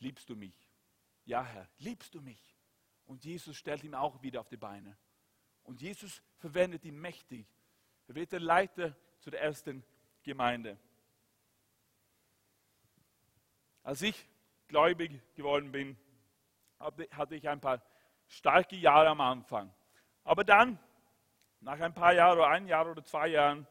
liebst 0.00 0.28
du 0.28 0.34
mich? 0.34 0.56
Ja, 1.24 1.44
Herr, 1.44 1.68
liebst 1.78 2.14
du 2.14 2.20
mich? 2.20 2.56
Und 3.06 3.24
Jesus 3.24 3.56
stellt 3.56 3.84
ihn 3.84 3.94
auch 3.94 4.22
wieder 4.22 4.40
auf 4.40 4.48
die 4.48 4.56
Beine. 4.56 4.96
Und 5.62 5.80
Jesus 5.80 6.22
verwendet 6.38 6.84
ihn 6.84 6.98
mächtig. 6.98 7.46
Er 8.08 8.14
wird 8.14 8.32
der 8.32 8.40
Leiter 8.40 8.96
zu 9.20 9.30
der 9.30 9.42
ersten 9.42 9.84
Gemeinde. 10.22 10.78
Als 13.82 14.00
ich 14.02 14.26
gläubig 14.66 15.20
geworden 15.34 15.70
bin, 15.70 15.96
hatte 16.80 17.34
ich 17.34 17.48
ein 17.48 17.60
paar 17.60 17.82
starke 18.26 18.76
Jahre 18.76 19.08
am 19.08 19.20
Anfang. 19.20 19.72
Aber 20.24 20.42
dann, 20.42 20.78
nach 21.60 21.78
ein 21.80 21.92
paar 21.92 22.14
Jahren 22.14 22.40
ein 22.40 22.66
Jahr 22.66 22.90
oder 22.90 23.04
zwei 23.04 23.28
Jahren, 23.28 23.66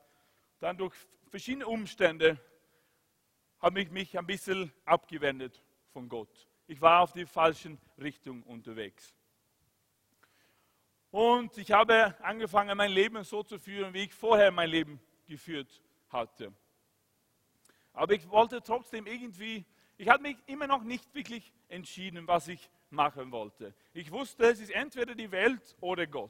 dann 0.60 0.78
durch 0.78 0.96
verschiedene 1.30 1.68
Umstände, 1.68 2.40
habe 3.60 3.82
ich 3.82 3.90
mich 3.90 4.18
ein 4.18 4.26
bisschen 4.28 4.72
abgewendet 4.86 5.64
von 5.94 6.10
Gott. 6.10 6.48
Ich 6.68 6.80
war 6.80 7.02
auf 7.02 7.14
die 7.14 7.26
falschen 7.26 7.80
Richtung 7.98 8.44
unterwegs. 8.44 9.17
Und 11.18 11.58
ich 11.58 11.72
habe 11.72 12.14
angefangen, 12.22 12.78
mein 12.78 12.92
Leben 12.92 13.24
so 13.24 13.42
zu 13.42 13.58
führen, 13.58 13.92
wie 13.92 14.04
ich 14.04 14.14
vorher 14.14 14.52
mein 14.52 14.70
Leben 14.70 15.00
geführt 15.26 15.82
hatte. 16.10 16.54
Aber 17.92 18.14
ich 18.14 18.30
wollte 18.30 18.62
trotzdem 18.62 19.08
irgendwie, 19.08 19.66
ich 19.98 20.08
hatte 20.10 20.22
mich 20.22 20.38
immer 20.46 20.68
noch 20.68 20.84
nicht 20.84 21.12
wirklich 21.16 21.52
entschieden, 21.70 22.28
was 22.28 22.50
ich 22.50 22.70
machen 22.92 23.32
wollte. 23.32 23.74
Ich 23.94 24.12
wusste, 24.12 24.44
es 24.44 24.60
ist 24.60 24.70
entweder 24.70 25.16
die 25.16 25.32
Welt 25.32 25.76
oder 25.82 26.06
Gott. 26.06 26.30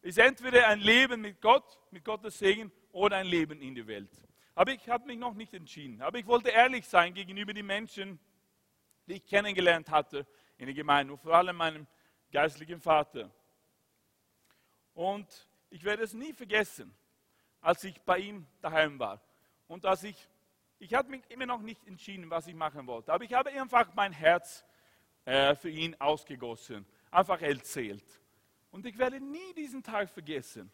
Es 0.00 0.16
ist 0.16 0.18
entweder 0.18 0.66
ein 0.66 0.80
Leben 0.80 1.20
mit 1.20 1.40
Gott, 1.40 1.78
mit 1.92 2.04
Gottes 2.04 2.40
Segen, 2.40 2.72
oder 2.90 3.18
ein 3.18 3.26
Leben 3.26 3.62
in 3.62 3.76
der 3.76 3.86
Welt. 3.86 4.10
Aber 4.56 4.72
ich 4.72 4.88
habe 4.88 5.06
mich 5.06 5.16
noch 5.16 5.34
nicht 5.34 5.54
entschieden. 5.54 6.02
Aber 6.02 6.18
ich 6.18 6.26
wollte 6.26 6.48
ehrlich 6.48 6.88
sein 6.88 7.14
gegenüber 7.14 7.54
den 7.54 7.66
Menschen, 7.66 8.18
die 9.06 9.12
ich 9.12 9.24
kennengelernt 9.24 9.90
hatte 9.90 10.26
in 10.58 10.66
der 10.66 10.74
Gemeinde, 10.74 11.16
vor 11.16 11.34
allem 11.34 11.54
meinem 11.54 11.86
geistlichen 12.32 12.80
Vater. 12.80 13.30
Und 14.94 15.26
ich 15.70 15.84
werde 15.84 16.02
es 16.02 16.12
nie 16.12 16.32
vergessen, 16.32 16.94
als 17.60 17.84
ich 17.84 18.00
bei 18.02 18.18
ihm 18.18 18.46
daheim 18.60 18.98
war. 18.98 19.20
Und 19.68 19.86
als 19.86 20.02
ich, 20.04 20.28
ich 20.78 20.94
hatte 20.94 21.10
mich 21.10 21.22
immer 21.30 21.46
noch 21.46 21.60
nicht 21.62 21.86
entschieden, 21.86 22.28
was 22.28 22.46
ich 22.46 22.54
machen 22.54 22.86
wollte. 22.86 23.12
Aber 23.12 23.24
ich 23.24 23.32
habe 23.32 23.50
einfach 23.50 23.94
mein 23.94 24.12
Herz 24.12 24.64
äh, 25.24 25.54
für 25.54 25.70
ihn 25.70 25.96
ausgegossen, 25.98 26.84
einfach 27.10 27.40
erzählt. 27.40 28.04
Und 28.70 28.86
ich 28.86 28.98
werde 28.98 29.20
nie 29.20 29.54
diesen 29.54 29.82
Tag 29.82 30.10
vergessen. 30.10 30.70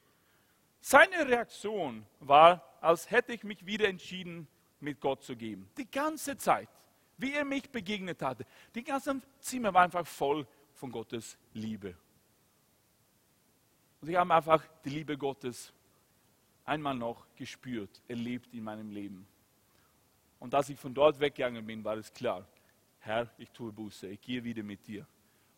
Seine 0.80 1.26
Reaktion 1.28 2.06
war, 2.20 2.64
als 2.80 3.10
hätte 3.10 3.32
ich 3.32 3.44
mich 3.44 3.66
wieder 3.66 3.88
entschieden, 3.88 4.48
mit 4.80 5.00
Gott 5.00 5.22
zu 5.22 5.36
geben. 5.36 5.68
Die 5.76 5.90
ganze 5.90 6.36
Zeit, 6.36 6.68
wie 7.16 7.34
er 7.34 7.44
mich 7.44 7.68
begegnet 7.70 8.22
hatte. 8.22 8.46
Die 8.74 8.84
ganze 8.84 9.20
Zimmer 9.40 9.74
war 9.74 9.82
einfach 9.82 10.06
voll 10.06 10.46
von 10.74 10.90
Gottes 10.90 11.36
Liebe. 11.52 11.96
Und 14.00 14.08
ich 14.08 14.16
habe 14.16 14.34
einfach 14.34 14.64
die 14.84 14.90
Liebe 14.90 15.16
Gottes 15.18 15.72
einmal 16.64 16.94
noch 16.94 17.26
gespürt, 17.34 18.02
erlebt 18.06 18.52
in 18.52 18.64
meinem 18.64 18.90
Leben. 18.90 19.26
Und 20.38 20.54
als 20.54 20.68
ich 20.68 20.78
von 20.78 20.94
dort 20.94 21.18
weggegangen 21.18 21.66
bin, 21.66 21.82
war 21.82 21.96
es 21.96 22.12
klar, 22.12 22.46
Herr, 23.00 23.30
ich 23.38 23.50
tue 23.50 23.72
Buße, 23.72 24.06
ich 24.08 24.20
gehe 24.20 24.44
wieder 24.44 24.62
mit 24.62 24.86
dir. 24.86 25.06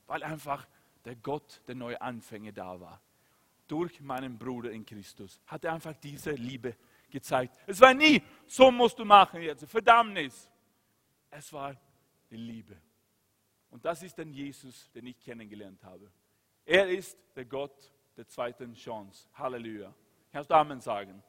Weil 0.06 0.22
einfach 0.22 0.66
der 1.04 1.16
Gott 1.16 1.62
der 1.66 1.74
neue 1.74 2.00
Anfänge 2.00 2.52
da 2.52 2.80
war. 2.80 3.00
Durch 3.66 4.00
meinen 4.00 4.38
Bruder 4.38 4.70
in 4.70 4.84
Christus 4.84 5.40
hat 5.46 5.64
er 5.64 5.74
einfach 5.74 5.94
diese 5.94 6.32
Liebe 6.32 6.76
gezeigt. 7.10 7.56
Es 7.66 7.80
war 7.80 7.94
nie, 7.94 8.22
so 8.46 8.70
musst 8.70 8.98
du 8.98 9.04
machen 9.04 9.42
jetzt, 9.42 9.64
Verdammnis. 9.66 10.50
Es 11.30 11.52
war 11.52 11.76
die 12.30 12.36
Liebe. 12.36 12.76
Und 13.70 13.84
das 13.84 14.02
ist 14.02 14.18
dann 14.18 14.32
Jesus, 14.32 14.90
den 14.92 15.06
ich 15.06 15.20
kennengelernt 15.20 15.82
habe. 15.84 16.10
Er 16.64 16.88
ist 16.88 17.16
der 17.36 17.44
Gott 17.44 17.92
der 18.20 18.28
zweiten 18.28 18.74
Chance. 18.74 19.26
Halleluja. 19.32 19.94
Kannst 20.30 20.50
du 20.50 20.54
Amen 20.54 20.78
sagen? 20.82 21.22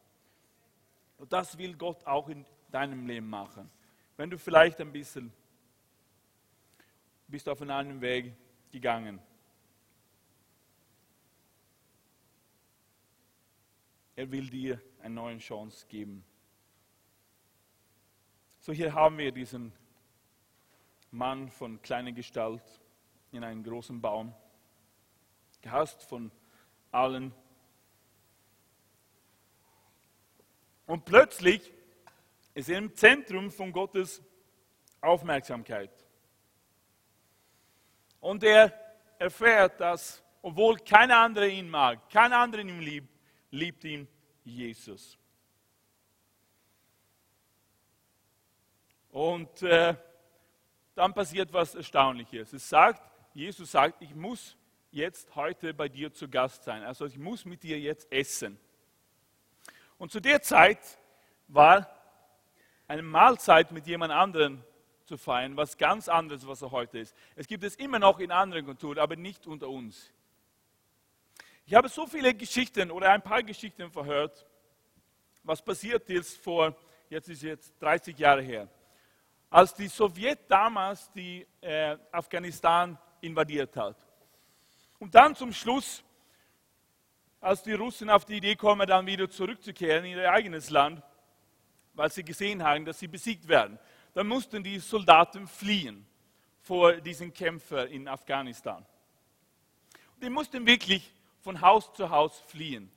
Und 1.17 1.31
das 1.31 1.57
will 1.57 1.73
Gott 1.77 2.05
auch 2.05 2.27
in 2.27 2.45
deinem 2.69 3.07
Leben 3.07 3.29
machen. 3.29 3.71
Wenn 4.17 4.29
du 4.29 4.37
vielleicht 4.37 4.81
ein 4.81 4.91
bisschen 4.91 5.31
bist 7.29 7.47
auf 7.47 7.61
einen 7.61 8.01
Weg 8.01 8.33
gegangen. 8.73 9.21
Er 14.17 14.29
will 14.29 14.49
dir 14.49 14.81
eine 14.99 15.15
neue 15.15 15.37
Chance 15.37 15.87
geben. 15.87 16.25
So 18.59 18.73
hier 18.73 18.93
haben 18.93 19.17
wir 19.17 19.31
diesen 19.31 19.71
Mann 21.09 21.49
von 21.49 21.81
kleiner 21.81 22.11
Gestalt 22.11 22.81
in 23.31 23.45
einem 23.45 23.63
großen 23.63 24.01
Baum, 24.01 24.35
gehasst 25.61 26.03
von 26.03 26.29
allen. 26.91 27.33
Und 30.85 31.05
plötzlich 31.05 31.71
ist 32.53 32.69
er 32.69 32.77
im 32.77 32.95
Zentrum 32.95 33.49
von 33.49 33.71
Gottes 33.71 34.21
Aufmerksamkeit. 34.99 35.91
Und 38.19 38.43
er 38.43 38.73
erfährt, 39.17 39.79
dass, 39.79 40.23
obwohl 40.41 40.77
kein 40.77 41.11
anderer 41.11 41.47
ihn 41.47 41.69
mag, 41.69 42.09
kein 42.09 42.33
anderer 42.33 42.61
ihn 42.61 42.81
liebt, 42.81 43.09
liebt 43.51 43.83
ihn 43.83 44.07
Jesus. 44.43 45.17
Und 49.09 49.61
äh, 49.63 49.95
dann 50.95 51.13
passiert 51.13 51.51
was 51.51 51.75
Erstaunliches. 51.75 52.53
Es 52.53 52.67
sagt, 52.67 53.01
Jesus 53.33 53.71
sagt, 53.71 54.01
ich 54.01 54.13
muss 54.15 54.55
jetzt 54.91 55.35
heute 55.35 55.73
bei 55.73 55.89
dir 55.89 56.13
zu 56.13 56.27
Gast 56.27 56.63
sein. 56.63 56.83
Also 56.83 57.05
ich 57.05 57.17
muss 57.17 57.45
mit 57.45 57.63
dir 57.63 57.79
jetzt 57.79 58.11
essen. 58.11 58.59
Und 59.97 60.11
zu 60.11 60.19
der 60.19 60.41
Zeit 60.41 60.79
war 61.47 61.89
eine 62.87 63.01
Mahlzeit 63.01 63.71
mit 63.71 63.87
jemand 63.87 64.11
anderem 64.11 64.63
zu 65.05 65.17
feiern, 65.17 65.57
was 65.57 65.77
ganz 65.77 66.07
anderes, 66.07 66.45
was 66.45 66.61
er 66.61 66.71
heute 66.71 66.99
ist. 66.99 67.15
Es 67.35 67.47
gibt 67.47 67.63
es 67.63 67.75
immer 67.75 67.99
noch 67.99 68.19
in 68.19 68.31
anderen 68.31 68.65
Kulturen, 68.65 68.99
aber 68.99 69.15
nicht 69.15 69.47
unter 69.47 69.69
uns. 69.69 70.11
Ich 71.65 71.73
habe 71.73 71.89
so 71.89 72.05
viele 72.05 72.33
Geschichten 72.33 72.91
oder 72.91 73.11
ein 73.11 73.21
paar 73.21 73.43
Geschichten 73.43 73.91
verhört, 73.91 74.45
was 75.43 75.61
passiert 75.61 76.09
ist 76.09 76.37
vor 76.37 76.75
jetzt 77.11 77.27
ist 77.27 77.43
jetzt 77.43 77.73
30 77.81 78.17
Jahre 78.17 78.41
her, 78.41 78.69
als 79.49 79.73
die 79.73 79.87
Sowjet 79.87 80.39
damals 80.49 81.11
die 81.11 81.45
äh, 81.59 81.97
Afghanistan 82.11 82.97
invadiert 83.19 83.75
hat. 83.75 83.97
Und 85.01 85.15
dann 85.15 85.35
zum 85.35 85.51
Schluss, 85.51 86.03
als 87.39 87.63
die 87.63 87.73
Russen 87.73 88.07
auf 88.07 88.23
die 88.23 88.37
Idee 88.37 88.55
kommen, 88.55 88.85
dann 88.85 89.07
wieder 89.07 89.27
zurückzukehren 89.27 90.05
in 90.05 90.11
ihr 90.11 90.31
eigenes 90.31 90.69
Land, 90.69 91.01
weil 91.95 92.11
sie 92.11 92.23
gesehen 92.23 92.61
haben, 92.61 92.85
dass 92.85 92.99
sie 92.99 93.07
besiegt 93.07 93.47
werden, 93.47 93.79
dann 94.13 94.27
mussten 94.27 94.63
die 94.63 94.77
Soldaten 94.77 95.47
fliehen 95.47 96.05
vor 96.59 96.93
diesen 96.93 97.33
Kämpfern 97.33 97.87
in 97.87 98.07
Afghanistan. 98.07 98.85
Die 100.21 100.29
mussten 100.29 100.67
wirklich 100.67 101.11
von 101.39 101.59
Haus 101.59 101.91
zu 101.93 102.07
Haus 102.07 102.39
fliehen. 102.41 102.91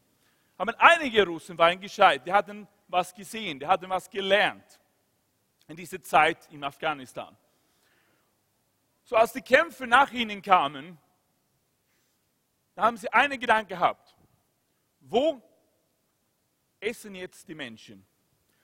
Aber 0.58 0.78
einige 0.78 1.24
Russen 1.24 1.56
waren 1.56 1.80
gescheit, 1.80 2.26
die 2.26 2.32
hatten 2.34 2.68
was 2.86 3.14
gesehen, 3.14 3.58
die 3.58 3.66
hatten 3.66 3.88
was 3.88 4.10
gelernt 4.10 4.78
in 5.68 5.76
dieser 5.76 6.02
Zeit 6.02 6.46
in 6.50 6.64
Afghanistan. 6.64 7.34
So 9.04 9.16
als 9.16 9.32
die 9.32 9.40
Kämpfe 9.40 9.86
nach 9.86 10.12
ihnen 10.12 10.42
kamen, 10.42 10.98
da 12.74 12.82
haben 12.82 12.96
sie 12.96 13.12
einen 13.12 13.38
Gedanke 13.38 13.74
gehabt. 13.74 14.14
Wo 15.00 15.40
essen 16.80 17.14
jetzt 17.14 17.48
die 17.48 17.54
Menschen? 17.54 18.04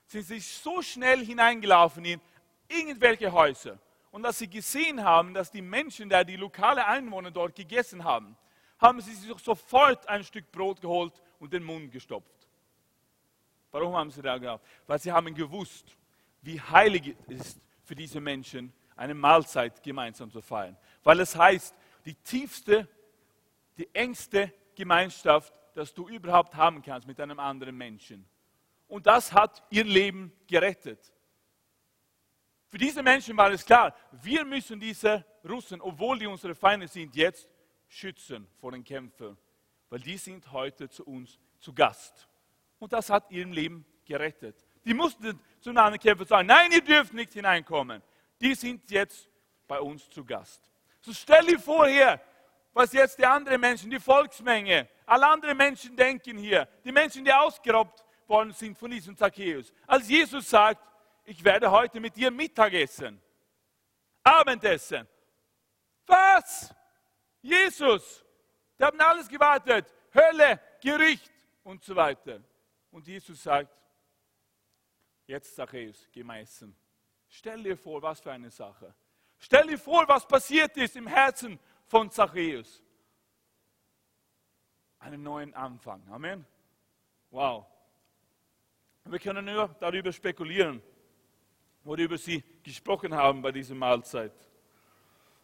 Sie 0.06 0.22
sind 0.22 0.42
so 0.42 0.82
schnell 0.82 1.24
hineingelaufen 1.24 2.04
in 2.04 2.20
irgendwelche 2.68 3.30
Häuser. 3.30 3.78
Und 4.10 4.26
als 4.26 4.38
sie 4.38 4.48
gesehen 4.48 5.04
haben, 5.04 5.34
dass 5.34 5.50
die 5.50 5.62
Menschen, 5.62 6.08
da 6.08 6.24
die 6.24 6.36
lokale 6.36 6.84
Einwohner 6.84 7.30
dort 7.30 7.54
gegessen 7.54 8.02
haben, 8.02 8.36
haben 8.78 9.00
sie 9.00 9.14
sich 9.14 9.38
sofort 9.38 10.08
ein 10.08 10.24
Stück 10.24 10.50
Brot 10.50 10.80
geholt 10.80 11.12
und 11.38 11.52
den 11.52 11.62
Mund 11.62 11.92
gestopft. 11.92 12.48
Warum 13.70 13.94
haben 13.94 14.10
sie 14.10 14.22
das 14.22 14.40
gehabt? 14.40 14.66
Weil 14.86 14.98
sie 14.98 15.12
haben 15.12 15.32
gewusst, 15.34 15.96
wie 16.42 16.60
heilig 16.60 17.14
es 17.28 17.36
ist 17.36 17.60
für 17.84 17.94
diese 17.94 18.20
Menschen, 18.20 18.72
eine 18.96 19.14
Mahlzeit 19.14 19.82
gemeinsam 19.82 20.30
zu 20.30 20.42
feiern. 20.42 20.76
Weil 21.04 21.20
es 21.20 21.36
heißt, 21.36 21.74
die 22.04 22.14
tiefste, 22.14 22.88
die 23.80 23.94
engste 23.94 24.52
Gemeinschaft, 24.74 25.52
dass 25.74 25.94
du 25.94 26.08
überhaupt 26.08 26.54
haben 26.54 26.82
kannst 26.82 27.06
mit 27.06 27.18
einem 27.18 27.38
anderen 27.38 27.76
Menschen. 27.76 28.28
Und 28.86 29.06
das 29.06 29.32
hat 29.32 29.62
ihr 29.70 29.84
Leben 29.84 30.32
gerettet. 30.46 31.12
Für 32.68 32.78
diese 32.78 33.02
Menschen 33.02 33.36
war 33.36 33.50
es 33.50 33.64
klar, 33.64 33.94
wir 34.12 34.44
müssen 34.44 34.78
diese 34.78 35.24
Russen, 35.48 35.80
obwohl 35.80 36.18
die 36.18 36.26
unsere 36.26 36.54
Feinde 36.54 36.86
sind, 36.88 37.16
jetzt 37.16 37.48
schützen 37.88 38.46
vor 38.60 38.72
den 38.72 38.84
Kämpfern, 38.84 39.36
weil 39.88 40.00
die 40.00 40.18
sind 40.18 40.52
heute 40.52 40.88
zu 40.88 41.04
uns 41.04 41.38
zu 41.58 41.72
Gast. 41.72 42.28
Und 42.78 42.92
das 42.92 43.08
hat 43.08 43.30
ihr 43.30 43.46
Leben 43.46 43.84
gerettet. 44.04 44.56
Die 44.84 44.94
mussten 44.94 45.40
zu 45.60 45.70
anderen 45.70 45.98
Kämpfern 45.98 46.26
sagen, 46.26 46.46
nein, 46.48 46.70
ihr 46.72 46.82
dürft 46.82 47.14
nicht 47.14 47.32
hineinkommen. 47.32 48.02
Die 48.40 48.54
sind 48.54 48.90
jetzt 48.90 49.28
bei 49.66 49.80
uns 49.80 50.08
zu 50.10 50.24
Gast. 50.24 50.70
So 51.00 51.12
stell 51.12 51.46
dir 51.46 51.58
vor 51.58 51.86
hier, 51.86 52.20
was 52.72 52.92
jetzt 52.92 53.18
die 53.18 53.26
anderen 53.26 53.60
Menschen, 53.60 53.90
die 53.90 54.00
Volksmenge, 54.00 54.88
alle 55.06 55.26
anderen 55.26 55.56
Menschen 55.56 55.96
denken 55.96 56.38
hier, 56.38 56.66
die 56.84 56.92
Menschen, 56.92 57.24
die 57.24 57.32
ausgeraubt 57.32 58.04
worden 58.26 58.52
sind 58.52 58.78
von 58.78 58.90
diesem 58.90 59.16
Zacchaeus. 59.16 59.72
Als 59.86 60.08
Jesus 60.08 60.48
sagt, 60.48 60.86
ich 61.24 61.42
werde 61.44 61.70
heute 61.70 62.00
mit 62.00 62.16
dir 62.16 62.30
Mittag 62.30 62.72
essen, 62.72 63.20
Abendessen. 64.22 65.06
Was? 66.06 66.74
Jesus, 67.42 68.24
die 68.78 68.84
haben 68.84 69.00
alles 69.00 69.28
gewartet, 69.28 69.92
Hölle, 70.14 70.60
Gericht 70.80 71.32
und 71.62 71.82
so 71.82 71.94
weiter. 71.94 72.40
Und 72.90 73.06
Jesus 73.06 73.42
sagt, 73.42 73.76
jetzt 75.26 75.54
Zachäus, 75.54 76.08
geh 76.12 76.22
mal 76.22 76.40
essen. 76.40 76.76
Stell 77.28 77.62
dir 77.62 77.76
vor, 77.76 78.02
was 78.02 78.20
für 78.20 78.32
eine 78.32 78.50
Sache. 78.50 78.94
Stell 79.38 79.68
dir 79.68 79.78
vor, 79.78 80.06
was 80.08 80.26
passiert 80.26 80.76
ist 80.76 80.96
im 80.96 81.06
Herzen 81.06 81.58
von 81.90 82.10
Zachäus. 82.10 82.82
Einen 85.00 85.22
neuen 85.22 85.52
Anfang. 85.54 86.00
Amen. 86.08 86.46
Wow. 87.30 87.66
Wir 89.04 89.18
können 89.18 89.44
nur 89.44 89.68
darüber 89.80 90.12
spekulieren, 90.12 90.80
worüber 91.82 92.16
Sie 92.16 92.42
gesprochen 92.62 93.12
haben 93.12 93.42
bei 93.42 93.50
dieser 93.50 93.74
Mahlzeit. 93.74 94.32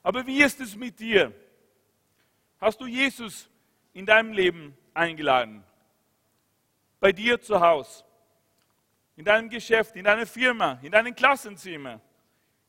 Aber 0.02 0.24
wie 0.26 0.40
ist 0.42 0.61
es 0.61 0.76
mit 0.76 1.00
dir? 1.00 1.32
Hast 2.61 2.80
du 2.80 2.87
Jesus 2.87 3.50
in 3.92 4.06
deinem 4.06 4.32
Leben 4.32 4.78
eingeladen? 4.94 5.64
Bei 7.00 7.12
dir 7.12 7.40
zu 7.40 7.61
Hause? 7.61 8.06
in 9.16 9.24
deinem 9.24 9.48
Geschäft, 9.48 9.96
in 9.96 10.04
deiner 10.04 10.26
Firma, 10.26 10.78
in 10.82 10.92
deinem 10.92 11.14
Klassenzimmer, 11.14 12.00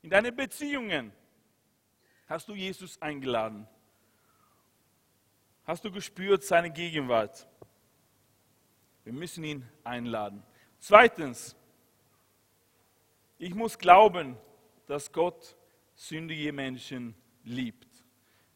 in 0.02 0.10
deinen 0.10 0.36
Beziehungen 0.36 1.12
hast 2.28 2.48
du 2.48 2.54
Jesus 2.54 3.02
eingeladen. 3.02 3.68
Hast 5.66 5.84
du 5.84 5.92
gespürt 5.92 6.44
seine 6.44 6.72
Gegenwart? 6.72 7.48
Wir 9.04 9.14
müssen 9.14 9.44
ihn 9.44 9.68
einladen. 9.84 10.44
Zweitens, 10.80 11.56
ich 13.38 13.54
muss 13.54 13.78
glauben, 13.78 14.38
dass 14.86 15.12
Gott 15.12 15.56
sündige 15.96 16.52
Menschen 16.54 17.16
liebt. 17.44 17.88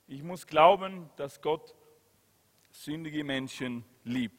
Ich 0.08 0.24
muss 0.24 0.46
glauben, 0.46 1.10
dass 1.16 1.42
Gott 1.42 1.76
sündige 2.72 3.24
Menschen 3.24 3.84
liebt. 4.04 4.36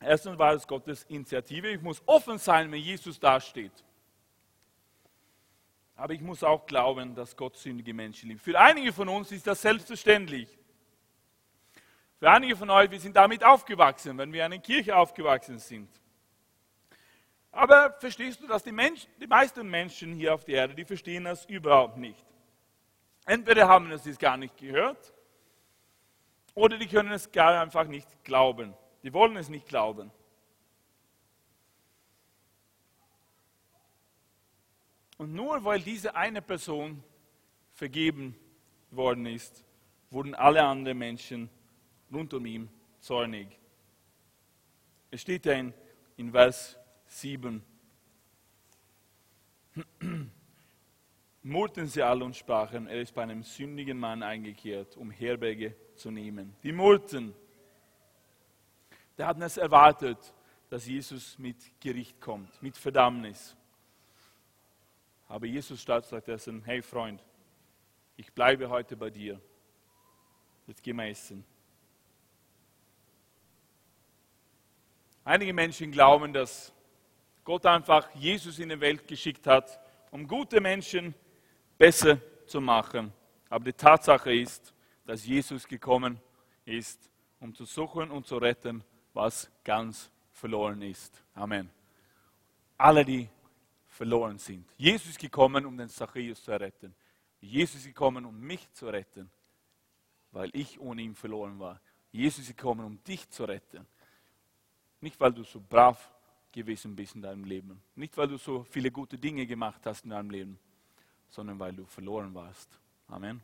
Erstens 0.00 0.38
war 0.38 0.52
es 0.52 0.66
Gottes 0.66 1.04
Initiative. 1.04 1.68
Ich 1.68 1.82
muss 1.82 2.02
offen 2.06 2.38
sein, 2.38 2.70
wenn 2.70 2.80
Jesus 2.80 3.18
dasteht. 3.18 3.84
Aber 5.98 6.14
ich 6.14 6.20
muss 6.20 6.44
auch 6.44 6.64
glauben, 6.64 7.16
dass 7.16 7.36
Gott 7.36 7.56
sündige 7.56 7.92
Menschen 7.92 8.28
liebt. 8.28 8.40
Für 8.40 8.56
einige 8.56 8.92
von 8.92 9.08
uns 9.08 9.32
ist 9.32 9.48
das 9.48 9.60
selbstverständlich. 9.60 10.48
Für 12.20 12.30
einige 12.30 12.54
von 12.54 12.70
euch, 12.70 12.88
wir 12.88 13.00
sind 13.00 13.16
damit 13.16 13.42
aufgewachsen, 13.42 14.16
wenn 14.16 14.32
wir 14.32 14.46
in 14.46 14.52
einer 14.52 14.62
Kirche 14.62 14.96
aufgewachsen 14.96 15.58
sind. 15.58 15.90
Aber 17.50 17.96
verstehst 17.98 18.40
du, 18.40 18.46
dass 18.46 18.62
die, 18.62 18.70
Menschen, 18.70 19.10
die 19.20 19.26
meisten 19.26 19.68
Menschen 19.68 20.14
hier 20.14 20.34
auf 20.34 20.44
der 20.44 20.54
Erde, 20.54 20.74
die 20.76 20.84
verstehen 20.84 21.24
das 21.24 21.44
überhaupt 21.46 21.96
nicht. 21.96 22.24
Entweder 23.26 23.66
haben 23.66 23.98
sie 23.98 24.10
es 24.10 24.18
gar 24.18 24.36
nicht 24.36 24.56
gehört 24.56 25.12
oder 26.54 26.78
die 26.78 26.86
können 26.86 27.10
es 27.10 27.32
gar 27.32 27.60
einfach 27.60 27.88
nicht 27.88 28.22
glauben. 28.22 28.72
Die 29.02 29.12
wollen 29.12 29.36
es 29.36 29.48
nicht 29.48 29.66
glauben. 29.66 30.12
Und 35.18 35.34
nur 35.34 35.62
weil 35.64 35.80
diese 35.80 36.14
eine 36.14 36.40
Person 36.40 37.02
vergeben 37.74 38.34
worden 38.90 39.26
ist, 39.26 39.64
wurden 40.10 40.34
alle 40.34 40.62
anderen 40.62 40.96
Menschen 40.96 41.50
rund 42.12 42.32
um 42.32 42.46
ihn 42.46 42.70
zornig. 43.00 43.48
Es 45.10 45.20
steht 45.20 45.44
in, 45.46 45.74
in 46.16 46.30
Vers 46.32 46.78
7. 47.06 47.62
Murrten 51.42 51.86
sie 51.86 52.02
alle 52.02 52.24
und 52.24 52.34
sprachen, 52.36 52.86
er 52.86 53.00
ist 53.00 53.14
bei 53.14 53.22
einem 53.22 53.42
sündigen 53.42 53.98
Mann 53.98 54.22
eingekehrt, 54.22 54.96
um 54.96 55.10
Herberge 55.10 55.74
zu 55.94 56.10
nehmen. 56.10 56.56
Die 56.62 56.72
murrten 56.72 57.34
der 59.18 59.26
hat 59.26 59.40
es 59.40 59.56
erwartet, 59.56 60.32
dass 60.70 60.86
Jesus 60.86 61.36
mit 61.38 61.56
Gericht 61.80 62.20
kommt, 62.20 62.62
mit 62.62 62.76
Verdammnis. 62.76 63.56
Aber 65.28 65.46
Jesus 65.46 65.82
stattdessen, 65.82 66.62
hey 66.64 66.80
Freund, 66.80 67.22
ich 68.16 68.32
bleibe 68.32 68.68
heute 68.68 68.96
bei 68.96 69.10
dir. 69.10 69.40
Jetzt 70.66 70.82
gehen 70.82 70.96
wir 70.96 71.06
essen. 71.06 71.44
Einige 75.24 75.52
Menschen 75.52 75.92
glauben, 75.92 76.32
dass 76.32 76.72
Gott 77.44 77.66
einfach 77.66 78.10
Jesus 78.14 78.58
in 78.58 78.70
die 78.70 78.80
Welt 78.80 79.06
geschickt 79.06 79.46
hat, 79.46 79.78
um 80.10 80.26
gute 80.26 80.60
Menschen 80.60 81.14
besser 81.76 82.18
zu 82.46 82.60
machen. 82.60 83.12
Aber 83.50 83.64
die 83.64 83.74
Tatsache 83.74 84.34
ist, 84.34 84.72
dass 85.04 85.26
Jesus 85.26 85.68
gekommen 85.68 86.20
ist, 86.64 87.10
um 87.40 87.54
zu 87.54 87.66
suchen 87.66 88.10
und 88.10 88.26
zu 88.26 88.38
retten, 88.38 88.82
was 89.12 89.50
ganz 89.64 90.10
verloren 90.32 90.80
ist. 90.82 91.22
Amen. 91.34 91.70
Alle, 92.76 93.04
die 93.04 93.28
verloren 93.98 94.38
sind. 94.38 94.64
Jesus 94.76 95.08
ist 95.08 95.18
gekommen, 95.18 95.66
um 95.66 95.76
den 95.76 95.88
Zachäus 95.88 96.40
zu 96.44 96.52
retten. 96.52 96.94
Jesus 97.40 97.80
ist 97.80 97.86
gekommen, 97.86 98.24
um 98.24 98.38
mich 98.38 98.72
zu 98.72 98.86
retten, 98.86 99.28
weil 100.30 100.50
ich 100.52 100.78
ohne 100.78 101.02
ihn 101.02 101.16
verloren 101.16 101.58
war. 101.58 101.80
Jesus 102.12 102.48
ist 102.48 102.56
gekommen, 102.56 102.84
um 102.84 103.02
dich 103.02 103.28
zu 103.28 103.44
retten. 103.44 103.84
Nicht, 105.00 105.18
weil 105.18 105.32
du 105.32 105.42
so 105.42 105.60
brav 105.60 106.14
gewesen 106.52 106.94
bist 106.94 107.16
in 107.16 107.22
deinem 107.22 107.42
Leben. 107.42 107.82
Nicht, 107.96 108.16
weil 108.16 108.28
du 108.28 108.36
so 108.36 108.62
viele 108.70 108.92
gute 108.92 109.18
Dinge 109.18 109.44
gemacht 109.46 109.84
hast 109.84 110.04
in 110.04 110.10
deinem 110.10 110.30
Leben, 110.30 110.60
sondern 111.28 111.58
weil 111.58 111.72
du 111.72 111.84
verloren 111.84 112.32
warst. 112.32 112.70
Amen. 113.08 113.42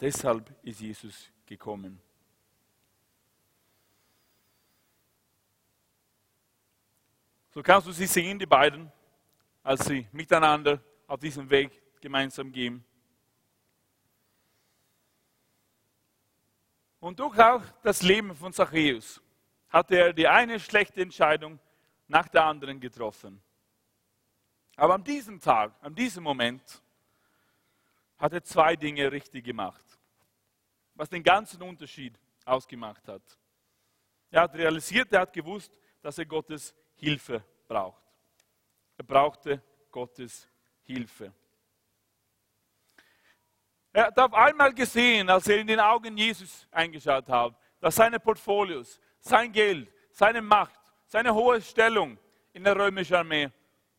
Deshalb 0.00 0.50
ist 0.62 0.80
Jesus 0.80 1.30
gekommen. 1.44 2.00
So 7.52 7.62
kannst 7.62 7.86
du 7.88 7.92
sie 7.92 8.06
sehen, 8.06 8.38
die 8.38 8.46
beiden, 8.46 8.90
als 9.68 9.84
sie 9.84 10.08
miteinander 10.12 10.80
auf 11.06 11.20
diesem 11.20 11.50
Weg 11.50 12.00
gemeinsam 12.00 12.50
gehen. 12.50 12.82
Und 17.00 17.20
durch 17.20 17.38
auch 17.38 17.62
das 17.82 18.00
Leben 18.00 18.34
von 18.34 18.50
Zachäus 18.50 19.20
hatte 19.68 19.96
er 19.96 20.12
die 20.14 20.26
eine 20.26 20.58
schlechte 20.58 21.02
Entscheidung 21.02 21.58
nach 22.06 22.28
der 22.28 22.46
anderen 22.46 22.80
getroffen. 22.80 23.42
Aber 24.76 24.94
an 24.94 25.04
diesem 25.04 25.38
Tag, 25.38 25.74
an 25.82 25.94
diesem 25.94 26.24
Moment, 26.24 26.82
hat 28.16 28.32
er 28.32 28.42
zwei 28.42 28.74
Dinge 28.74 29.12
richtig 29.12 29.44
gemacht, 29.44 29.84
was 30.94 31.10
den 31.10 31.22
ganzen 31.22 31.60
Unterschied 31.60 32.18
ausgemacht 32.46 33.06
hat. 33.06 33.38
Er 34.30 34.40
hat 34.40 34.54
realisiert, 34.54 35.12
er 35.12 35.20
hat 35.20 35.32
gewusst, 35.34 35.70
dass 36.00 36.16
er 36.16 36.24
Gottes 36.24 36.74
Hilfe 36.96 37.44
braucht. 37.66 38.07
Er 38.98 39.04
brauchte 39.04 39.62
Gottes 39.90 40.46
Hilfe. 40.82 41.32
Er 43.92 44.06
hat 44.06 44.18
auf 44.18 44.34
einmal 44.34 44.74
gesehen, 44.74 45.30
als 45.30 45.48
er 45.48 45.58
in 45.58 45.66
den 45.66 45.80
Augen 45.80 46.16
Jesus 46.16 46.66
eingeschaut 46.70 47.28
hat, 47.28 47.54
dass 47.80 47.94
seine 47.94 48.20
Portfolios, 48.20 49.00
sein 49.20 49.50
Geld, 49.50 49.90
seine 50.10 50.42
Macht, 50.42 50.80
seine 51.06 51.32
hohe 51.32 51.62
Stellung 51.62 52.18
in 52.52 52.64
der 52.64 52.76
römischen 52.76 53.14
Armee 53.14 53.50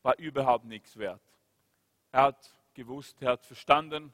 war 0.04 0.18
überhaupt 0.20 0.66
nichts 0.66 0.98
wert. 0.98 1.22
Er 2.12 2.24
hat 2.24 2.50
gewusst, 2.74 3.22
er 3.22 3.32
hat 3.32 3.46
verstanden, 3.46 4.14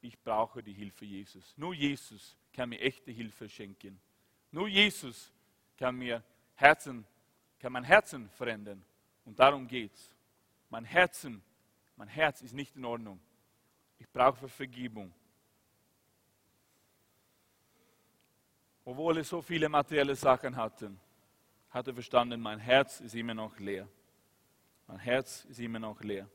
ich 0.00 0.18
brauche 0.20 0.62
die 0.62 0.72
Hilfe 0.72 1.04
Jesus. 1.04 1.54
Nur 1.56 1.74
Jesus 1.74 2.36
kann 2.52 2.70
mir 2.70 2.80
echte 2.80 3.10
Hilfe 3.10 3.48
schenken. 3.48 4.00
Nur 4.50 4.68
Jesus 4.68 5.32
kann 5.76 5.96
mir 5.96 6.22
Herzen, 6.54 7.06
kann 7.58 7.72
mein 7.72 7.84
Herzen 7.84 8.30
verändern. 8.30 8.84
Und 9.28 9.38
darum 9.38 9.68
geht's. 9.68 10.16
Mein 10.70 10.86
Herzen, 10.86 11.42
mein 11.96 12.08
Herz 12.08 12.40
ist 12.40 12.54
nicht 12.54 12.74
in 12.76 12.84
Ordnung. 12.86 13.20
Ich 13.98 14.08
brauche 14.08 14.48
Vergebung. 14.48 15.12
Obwohl 18.86 19.18
er 19.18 19.24
so 19.24 19.42
viele 19.42 19.68
materielle 19.68 20.16
Sachen 20.16 20.56
hatte, 20.56 20.96
hat 21.68 21.86
er 21.86 21.92
verstanden, 21.92 22.40
mein 22.40 22.58
Herz 22.58 23.00
ist 23.00 23.14
immer 23.14 23.34
noch 23.34 23.58
leer. 23.58 23.86
Mein 24.86 24.98
Herz 24.98 25.44
ist 25.44 25.60
immer 25.60 25.78
noch 25.78 26.00
leer. 26.00 26.26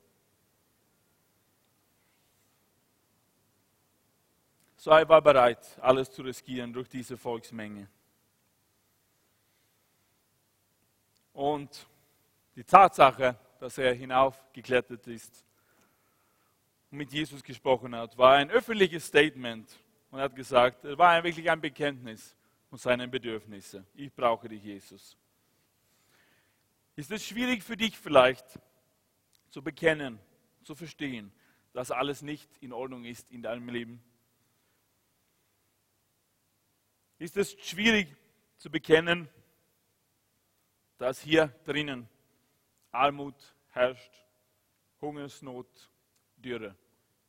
So 4.78 4.92
er 4.92 5.10
war 5.10 5.22
bereit, 5.24 5.80
alles 5.82 6.12
zu 6.12 6.22
riskieren 6.22 6.72
durch 6.72 6.90
diese 6.90 7.18
Volksmenge. 7.18 7.90
Und 11.34 11.88
die 12.56 12.64
Tatsache, 12.64 13.38
dass 13.60 13.78
er 13.78 13.94
hinaufgeklettert 13.94 15.08
ist 15.08 15.46
und 16.92 16.98
mit 16.98 17.12
Jesus 17.12 17.44
gesprochen 17.44 17.96
hat, 17.96 18.18
war 18.18 18.36
ein 18.36 18.52
öffentliches 18.52 19.06
Statement 19.06 19.80
und 20.12 20.20
hat 20.20 20.36
gesagt, 20.36 20.86
es 20.86 20.98
war 20.98 21.24
wirklich 21.24 21.50
ein 21.50 21.62
Bekenntnis 21.62 22.36
von 22.70 22.78
seinen 22.78 23.10
Bedürfnissen. 23.10 23.86
Ich 23.96 24.14
brauche 24.14 24.48
dich, 24.48 24.64
Jesus. 24.64 25.18
Ist 26.96 27.12
es 27.12 27.26
schwierig 27.26 27.64
für 27.64 27.76
dich 27.76 27.98
vielleicht 27.98 28.46
zu 29.50 29.64
bekennen, 29.64 30.20
zu 30.64 30.76
verstehen, 30.76 31.32
dass 31.74 31.90
alles 31.90 32.22
nicht 32.22 32.50
in 32.62 32.72
Ordnung 32.72 33.06
ist 33.06 33.32
in 33.32 33.42
deinem 33.42 33.70
Leben? 33.70 34.04
Ist 37.18 37.38
es 37.38 37.54
schwierig 37.62 38.16
zu 38.58 38.70
bekennen, 38.70 39.28
dass 40.98 41.20
hier 41.20 41.48
drinnen 41.66 42.08
Armut 42.94 43.56
herrscht, 43.72 44.12
Hungersnot, 45.02 45.92
Dürre, 46.38 46.76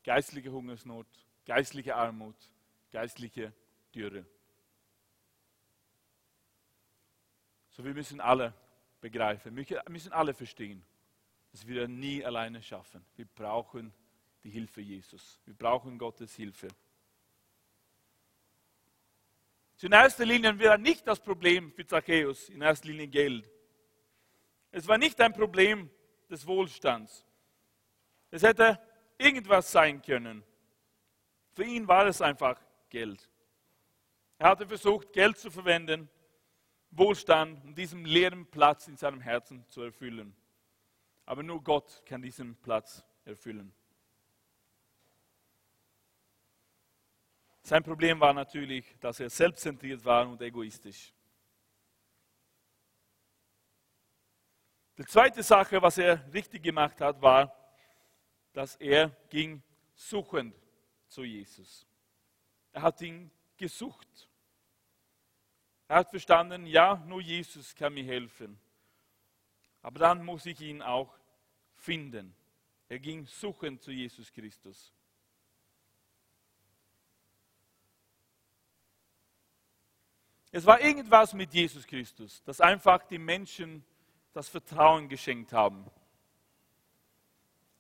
geistliche 0.05 0.53
Hungersnot, 0.53 1.07
geistliche 1.45 1.97
Armut, 1.97 2.37
geistliche 2.93 3.53
Dürre. 3.95 4.27
So 7.71 7.85
wir 7.85 7.95
müssen 7.95 8.21
alle 8.21 8.55
begreifen, 9.01 9.57
wir 9.57 9.83
müssen 9.89 10.13
alle 10.13 10.35
verstehen, 10.35 10.85
dass 11.51 11.67
wir 11.67 11.89
nie 11.89 12.25
alleine 12.25 12.63
schaffen. 12.63 13.05
Wir 13.17 13.27
brauchen 13.27 13.93
die 14.45 14.51
Hilfe 14.51 14.81
Jesus. 14.81 15.41
Wir 15.45 15.55
brauchen 15.55 15.99
Gottes 15.99 16.35
Hilfe. 16.37 16.69
In 19.81 19.93
erster 19.93 20.25
Linie 20.25 20.59
war 20.61 20.79
nicht 20.79 21.07
das 21.07 21.21
Problem 21.21 21.71
für 21.71 21.87
Zachäus, 21.87 22.49
in 22.49 22.63
erster 22.63 22.89
Linie 22.89 23.07
Geld. 23.07 23.54
Es 24.77 24.89
war 24.89 24.99
nicht 24.99 25.21
ein 25.21 25.33
Problem 25.33 25.89
des 26.29 26.45
Wohlstands. 26.49 27.25
Es 28.33 28.43
hätte 28.43 28.81
irgendwas 29.17 29.71
sein 29.71 30.03
können. 30.03 30.43
Für 31.53 31.63
ihn 31.63 31.87
war 31.87 32.07
es 32.07 32.21
einfach 32.21 32.61
Geld. 32.89 33.31
Er 34.37 34.49
hatte 34.49 34.67
versucht, 34.67 35.13
Geld 35.13 35.39
zu 35.39 35.49
verwenden, 35.49 36.11
Wohlstand, 36.91 37.65
um 37.65 37.73
diesen 37.77 38.05
leeren 38.05 38.47
Platz 38.47 38.89
in 38.89 38.97
seinem 38.97 39.21
Herzen 39.21 39.65
zu 39.69 39.81
erfüllen. 39.81 40.35
Aber 41.25 41.45
nur 41.45 41.63
Gott 41.63 42.03
kann 42.05 42.21
diesen 42.21 42.57
Platz 42.57 43.05
erfüllen. 43.25 43.73
Sein 47.63 47.85
Problem 47.85 48.19
war 48.19 48.33
natürlich, 48.33 48.97
dass 48.99 49.21
er 49.21 49.31
selbstzentriert 49.31 50.05
war 50.05 50.29
und 50.29 50.43
egoistisch. 50.43 51.14
Die 54.97 55.05
zweite 55.05 55.43
Sache, 55.43 55.83
was 55.83 55.99
er 55.99 56.33
richtig 56.33 56.63
gemacht 56.63 57.01
hat, 57.01 57.21
war, 57.21 57.55
dass 58.53 58.77
er 58.77 59.09
ging 59.29 59.63
suchend 59.95 60.55
zu 61.09 61.25
Jesus. 61.25 61.87
Er 62.73 62.83
hat 62.83 63.01
ihn 63.01 63.31
gesucht. 63.57 64.29
Er 65.89 65.97
hat 65.97 66.11
verstanden, 66.11 66.67
ja, 66.67 66.97
nur 67.07 67.21
Jesus 67.21 67.75
kann 67.75 67.95
mir 67.95 68.05
helfen. 68.05 68.59
Aber 69.83 69.99
dann 69.99 70.25
muss 70.25 70.47
ich 70.47 70.61
ihn 70.61 70.81
auch 70.81 71.13
finden. 71.75 72.35
Er 72.89 72.99
ging 72.99 73.27
suchend 73.27 73.83
zu 73.83 73.91
Jesus 73.91 74.33
Christus. 74.33 74.93
Es 80.53 80.65
war 80.65 80.81
irgendwas 80.81 81.35
mit 81.35 81.53
Jesus 81.53 81.85
Christus, 81.85 82.41
das 82.45 82.61
einfach 82.61 83.03
die 83.09 83.19
Menschen 83.19 83.85
das 84.35 84.49
Vertrauen 84.49 85.09
geschenkt 85.09 85.53
haben, 85.53 85.87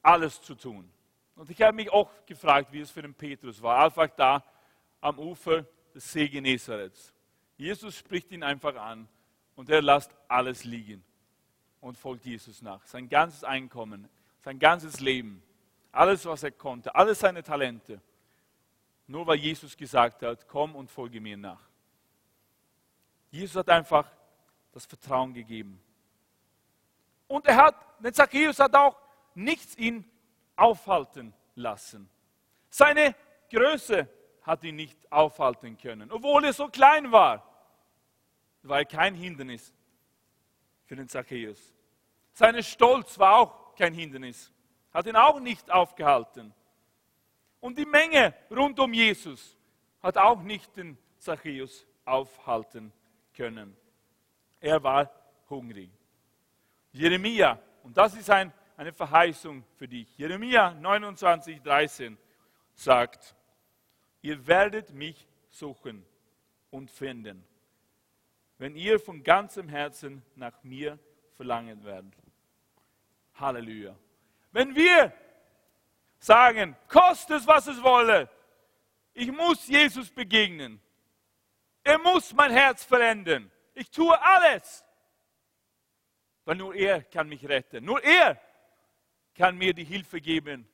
alles 0.01 0.40
zu 0.40 0.55
tun. 0.55 0.88
Und 1.37 1.51
ich 1.51 1.61
habe 1.61 1.75
mich 1.75 1.90
auch 1.93 2.09
gefragt, 2.25 2.73
wie 2.73 2.81
es 2.81 2.90
für 2.90 3.03
den 3.03 3.12
Petrus 3.12 3.61
war, 3.61 3.85
einfach 3.85 4.09
da 4.17 4.43
am 5.01 5.19
Ufer 5.19 5.67
des 5.93 6.11
See 6.11 6.29
Genezareth. 6.29 7.12
Jesus 7.57 7.99
spricht 7.99 8.31
ihn 8.31 8.43
einfach 8.43 8.77
an 8.77 9.09
und 9.57 9.69
er 9.69 9.83
lässt 9.83 10.14
alles 10.29 10.64
liegen 10.64 11.05
und 11.81 11.99
folgt 11.99 12.25
Jesus 12.25 12.62
nach. 12.62 12.87
Sein 12.87 13.09
ganzes 13.09 13.43
Einkommen, 13.43 14.09
sein 14.40 14.59
ganzes 14.59 15.01
Leben, 15.01 15.43
alles, 15.90 16.25
was 16.25 16.45
er 16.45 16.53
konnte, 16.53 16.95
alle 16.95 17.14
seine 17.14 17.43
Talente. 17.43 18.01
Nur 19.07 19.27
weil 19.27 19.37
Jesus 19.37 19.77
gesagt 19.77 20.23
hat, 20.23 20.47
komm 20.47 20.77
und 20.77 20.90
folge 20.90 21.21
mir 21.21 21.37
nach. 21.37 21.61
Jesus 23.31 23.57
hat 23.57 23.69
einfach 23.69 24.09
das 24.73 24.87
Vertrauen 24.87 25.35
gegeben. 25.35 25.84
Und 27.35 27.49
er 27.49 27.57
hat, 27.57 27.75
den 27.99 28.14
Zacchaeus 28.14 28.61
hat 28.61 28.77
auch 28.77 28.97
nichts 29.35 29.77
ihn 29.77 30.09
aufhalten 30.55 31.35
lassen. 31.57 32.09
Seine 32.70 33.16
Größe 33.51 34.09
hat 34.42 34.62
ihn 34.62 34.77
nicht 34.77 34.97
aufhalten 35.11 35.77
können. 35.77 36.12
Obwohl 36.12 36.44
er 36.44 36.53
so 36.53 36.68
klein 36.68 37.11
war, 37.11 37.44
war 38.62 38.79
er 38.79 38.85
kein 38.85 39.16
Hindernis 39.16 39.75
für 40.85 40.94
den 40.94 41.08
Zacchaeus. 41.08 41.75
Sein 42.35 42.63
Stolz 42.63 43.19
war 43.19 43.38
auch 43.38 43.75
kein 43.75 43.94
Hindernis, 43.94 44.52
hat 44.92 45.06
ihn 45.06 45.17
auch 45.17 45.40
nicht 45.40 45.73
aufgehalten. 45.73 46.54
Und 47.58 47.77
die 47.77 47.85
Menge 47.85 48.33
rund 48.48 48.79
um 48.79 48.92
Jesus 48.92 49.56
hat 50.00 50.17
auch 50.19 50.40
nicht 50.40 50.77
den 50.77 50.96
Zacchaeus 51.19 51.85
aufhalten 52.04 52.92
können. 53.37 53.77
Er 54.61 54.81
war 54.85 55.11
hungrig. 55.50 55.90
Jeremia, 56.95 57.59
und 57.83 57.97
das 57.97 58.15
ist 58.15 58.31
ein, 58.31 58.53
eine 58.77 58.92
Verheißung 58.92 59.65
für 59.75 59.88
dich. 59.88 60.17
Jeremia 60.17 60.75
29, 60.75 61.61
13 61.61 62.17
sagt, 62.73 63.35
ihr 64.23 64.47
werdet 64.47 64.95
mich 64.95 65.27
suchen 65.51 66.07
und 66.71 66.92
finden, 66.92 67.45
wenn 68.59 68.77
ihr 68.77 69.01
von 69.01 69.25
ganzem 69.25 69.69
Herzen 69.69 70.23
nach 70.37 70.63
mir 70.63 71.01
verlangen 71.37 71.83
werdet. 71.83 72.15
Halleluja. 73.35 73.97
Wenn 74.53 74.77
wir 74.77 75.13
sagen, 76.21 76.77
kostet 76.87 77.38
es, 77.40 77.47
was 77.49 77.67
es 77.67 77.83
wolle, 77.83 78.31
ich 79.15 79.33
muss 79.33 79.67
Jesus 79.67 80.13
begegnen. 80.13 80.81
Er 81.83 81.99
muss 81.99 82.33
mein 82.33 82.53
Herz 82.53 82.85
verändern. 82.85 83.51
Ich 83.75 83.90
tue 83.90 84.17
alles 84.23 84.83
Weil 86.45 86.57
nur 86.57 86.75
er 86.75 87.03
kann 87.03 87.29
mich 87.29 87.47
retten. 87.49 87.85
Nur 87.85 88.03
er 88.03 88.40
kann 89.35 89.57
mir 89.57 89.73
die 89.75 89.85
Hilfe 89.85 90.21
geben, 90.21 90.69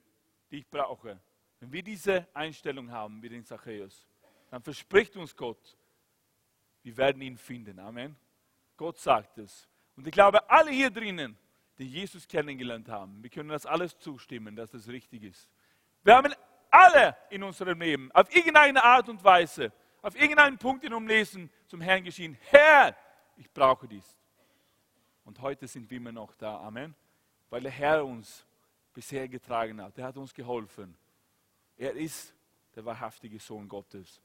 die 0.51 0.59
ich 0.59 0.69
brauche. 0.69 1.21
Wenn 1.61 1.73
wir 1.73 1.83
diese 1.83 2.27
Einstellung 2.35 2.91
haben 2.91 3.23
wie 3.23 3.29
den 3.29 3.45
Zachäus, 3.45 4.09
dann 4.51 4.63
verspricht 4.63 5.17
uns 5.17 5.37
Gott, 5.37 5.77
wir 6.83 6.97
werden 6.97 7.21
ihn 7.23 7.37
finden. 7.37 7.79
Amen. 7.79 8.17
Gott 8.77 8.99
sagt 8.99 9.39
es. 9.39 9.69
Und 9.97 10.07
ich 10.07 10.13
glaube, 10.13 10.49
alle 10.49 10.71
hier 10.71 10.91
drinnen, 10.91 11.37
die 11.79 11.87
Jesus 11.87 12.27
kennengelernt 12.27 12.89
haben, 12.89 13.23
wir 13.23 13.31
können 13.31 13.51
das 13.51 13.67
alles 13.67 13.99
zustimmen, 13.99 14.57
dass 14.57 14.71
das 14.71 14.89
richtig 14.89 15.23
ist. 15.25 15.49
Wir 16.03 16.17
haben 16.17 16.33
alle 16.71 17.17
in 17.29 17.43
unserem 17.43 17.81
Leben 17.81 18.11
auf 18.13 18.35
irgendeine 18.35 18.83
Art 18.83 19.09
und 19.09 19.23
Weise, 19.23 19.73
auf 20.01 20.19
irgendeinen 20.19 20.57
Punkt 20.57 20.85
in 20.85 20.95
unserem 20.95 21.09
Leben 21.09 21.51
zum 21.67 21.81
Herrn 21.81 22.03
geschehen. 22.03 22.39
Herr, 22.49 22.97
ich 23.37 23.51
brauche 23.53 23.87
dies. 23.87 24.20
Und 25.31 25.41
heute 25.43 25.69
sind 25.69 25.89
wir 25.89 25.99
immer 25.99 26.11
noch 26.11 26.35
da. 26.35 26.59
Amen. 26.59 26.93
Weil 27.51 27.61
der 27.61 27.71
Herr 27.71 28.05
uns 28.05 28.45
bisher 28.93 29.29
getragen 29.29 29.81
hat. 29.81 29.97
Er 29.97 30.07
hat 30.07 30.17
uns 30.17 30.35
geholfen. 30.35 30.97
Er 31.77 31.93
ist 31.93 32.35
der 32.75 32.85
wahrhaftige 32.85 33.39
Sohn 33.39 33.69
Gottes. 33.69 34.21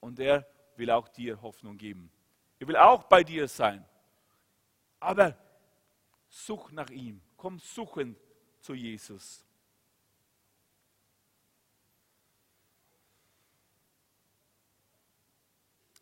Und 0.00 0.18
er 0.18 0.46
will 0.76 0.90
auch 0.90 1.08
dir 1.08 1.42
Hoffnung 1.42 1.76
geben. 1.76 2.10
Er 2.58 2.66
will 2.66 2.76
auch 2.78 3.04
bei 3.04 3.22
dir 3.22 3.46
sein. 3.46 3.84
Aber 4.98 5.36
such 6.30 6.70
nach 6.70 6.88
ihm. 6.88 7.20
Komm 7.36 7.58
suchen 7.58 8.16
zu 8.60 8.72
Jesus. 8.72 9.44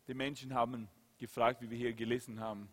Die 0.06 0.14
Menschen 0.14 0.54
haben 0.54 0.88
gefragt, 1.18 1.60
wie 1.60 1.68
wir 1.68 1.76
hier 1.76 1.92
gelesen 1.92 2.38
haben, 2.38 2.72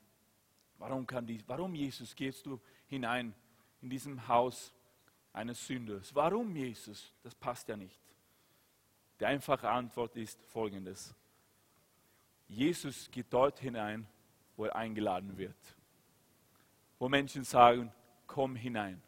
warum, 0.80 1.06
kann 1.06 1.26
die, 1.26 1.44
warum 1.48 1.76
Jesus 1.76 2.16
gehst 2.16 2.46
du 2.46 2.60
hinein 2.88 3.34
in 3.82 3.90
diesem 3.90 4.28
Haus 4.28 4.74
eines 5.32 5.66
Sünders? 5.66 6.14
Warum 6.16 6.56
Jesus? 6.56 7.14
Das 7.22 7.36
passt 7.36 7.68
ja 7.68 7.78
nicht. 7.78 8.00
Die 9.20 9.26
einfache 9.26 9.70
Antwort 9.70 10.16
ist 10.16 10.42
folgendes. 10.46 11.14
Jesus 12.48 13.12
geht 13.12 13.28
dort 13.30 13.60
hinein, 13.60 14.08
wo 14.56 14.66
er 14.66 14.76
eingeladen 14.76 15.38
wird. 15.38 15.58
Wo 16.98 17.08
Menschen 17.08 17.44
sagen, 17.44 17.94
komm 18.26 18.56
hinein, 18.56 19.02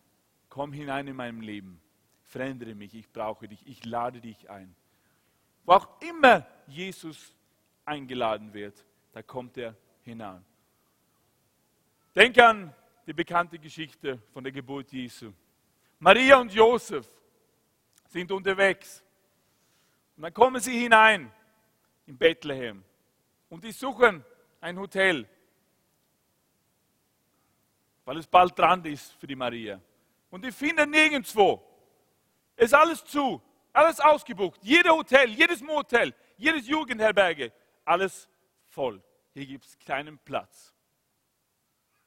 komm 0.50 0.74
hinein 0.74 1.08
in 1.08 1.16
meinem 1.16 1.42
Leben, 1.42 1.82
verändere 2.24 2.76
mich, 2.76 2.94
ich 2.94 3.12
brauche 3.12 3.48
dich, 3.48 3.66
ich 3.66 3.84
lade 3.86 4.22
dich 4.22 4.50
ein. 4.50 4.76
Wo 5.66 5.74
auch 5.74 6.02
immer 6.02 6.46
Jesus 6.68 7.36
eingeladen 7.86 8.54
wird, 8.54 8.86
da 9.12 9.22
kommt 9.22 9.58
er 9.58 9.76
hinein. 10.04 10.46
Denk 12.16 12.38
an 12.40 12.74
die 13.06 13.14
bekannte 13.14 13.58
Geschichte 13.58 14.22
von 14.34 14.44
der 14.44 14.52
Geburt 14.52 14.92
Jesu. 14.92 15.32
Maria 16.00 16.38
und 16.38 16.54
Josef 16.54 17.10
sind 18.08 18.32
unterwegs. 18.32 19.04
Und 20.18 20.24
dann 20.24 20.34
kommen 20.34 20.60
sie 20.60 20.78
hinein 20.78 21.32
in 22.06 22.18
Bethlehem. 22.18 22.84
Und 23.50 23.64
die 23.64 23.72
suchen 23.72 24.26
ein 24.60 24.78
Hotel, 24.78 25.28
weil 28.06 28.18
es 28.18 28.28
bald 28.28 28.58
dran 28.58 28.84
ist 28.86 29.14
für 29.14 29.28
die 29.28 29.36
Maria. 29.36 29.80
Und 30.30 30.44
die 30.44 30.52
finden 30.52 30.90
nirgendwo. 30.90 31.62
Es 32.56 32.66
ist 32.66 32.74
alles 32.74 33.06
zu, 33.06 33.42
alles 33.72 34.00
ausgebucht. 34.00 34.60
Jeder 34.64 34.92
Hotel, 34.92 35.30
jedes 35.30 35.62
Motel, 35.62 36.14
jedes 36.38 36.68
Jugendherberge, 36.68 37.54
alles 37.86 38.30
voll. 38.68 39.02
Hier 39.34 39.46
gibt 39.46 39.66
es 39.66 39.80
keinen 39.80 40.18
Platz. 40.20 40.74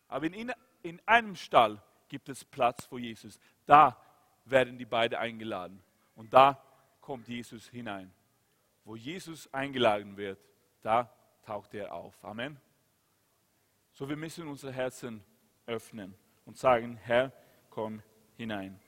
Aber 0.08 0.26
in, 0.26 0.52
in 0.82 1.00
einem 1.06 1.36
Stall 1.36 1.82
gibt 2.08 2.28
es 2.28 2.44
Platz 2.44 2.86
für 2.86 2.98
Jesus. 2.98 3.38
Da 3.66 3.96
werden 4.44 4.78
die 4.78 4.84
beiden 4.84 5.18
eingeladen. 5.18 5.82
Und 6.16 6.32
da 6.32 6.62
kommt 7.00 7.28
Jesus 7.28 7.68
hinein. 7.68 8.12
Wo 8.84 8.96
Jesus 8.96 9.52
eingeladen 9.52 10.16
wird, 10.16 10.38
da 10.82 11.10
taucht 11.44 11.74
er 11.74 11.92
auf. 11.92 12.14
Amen. 12.24 12.60
So, 13.92 14.08
wir 14.08 14.16
müssen 14.16 14.48
unsere 14.48 14.72
Herzen 14.72 15.24
öffnen 15.66 16.14
und 16.44 16.56
sagen, 16.58 16.96
Herr, 16.96 17.32
komm 17.70 18.02
hinein. 18.36 18.78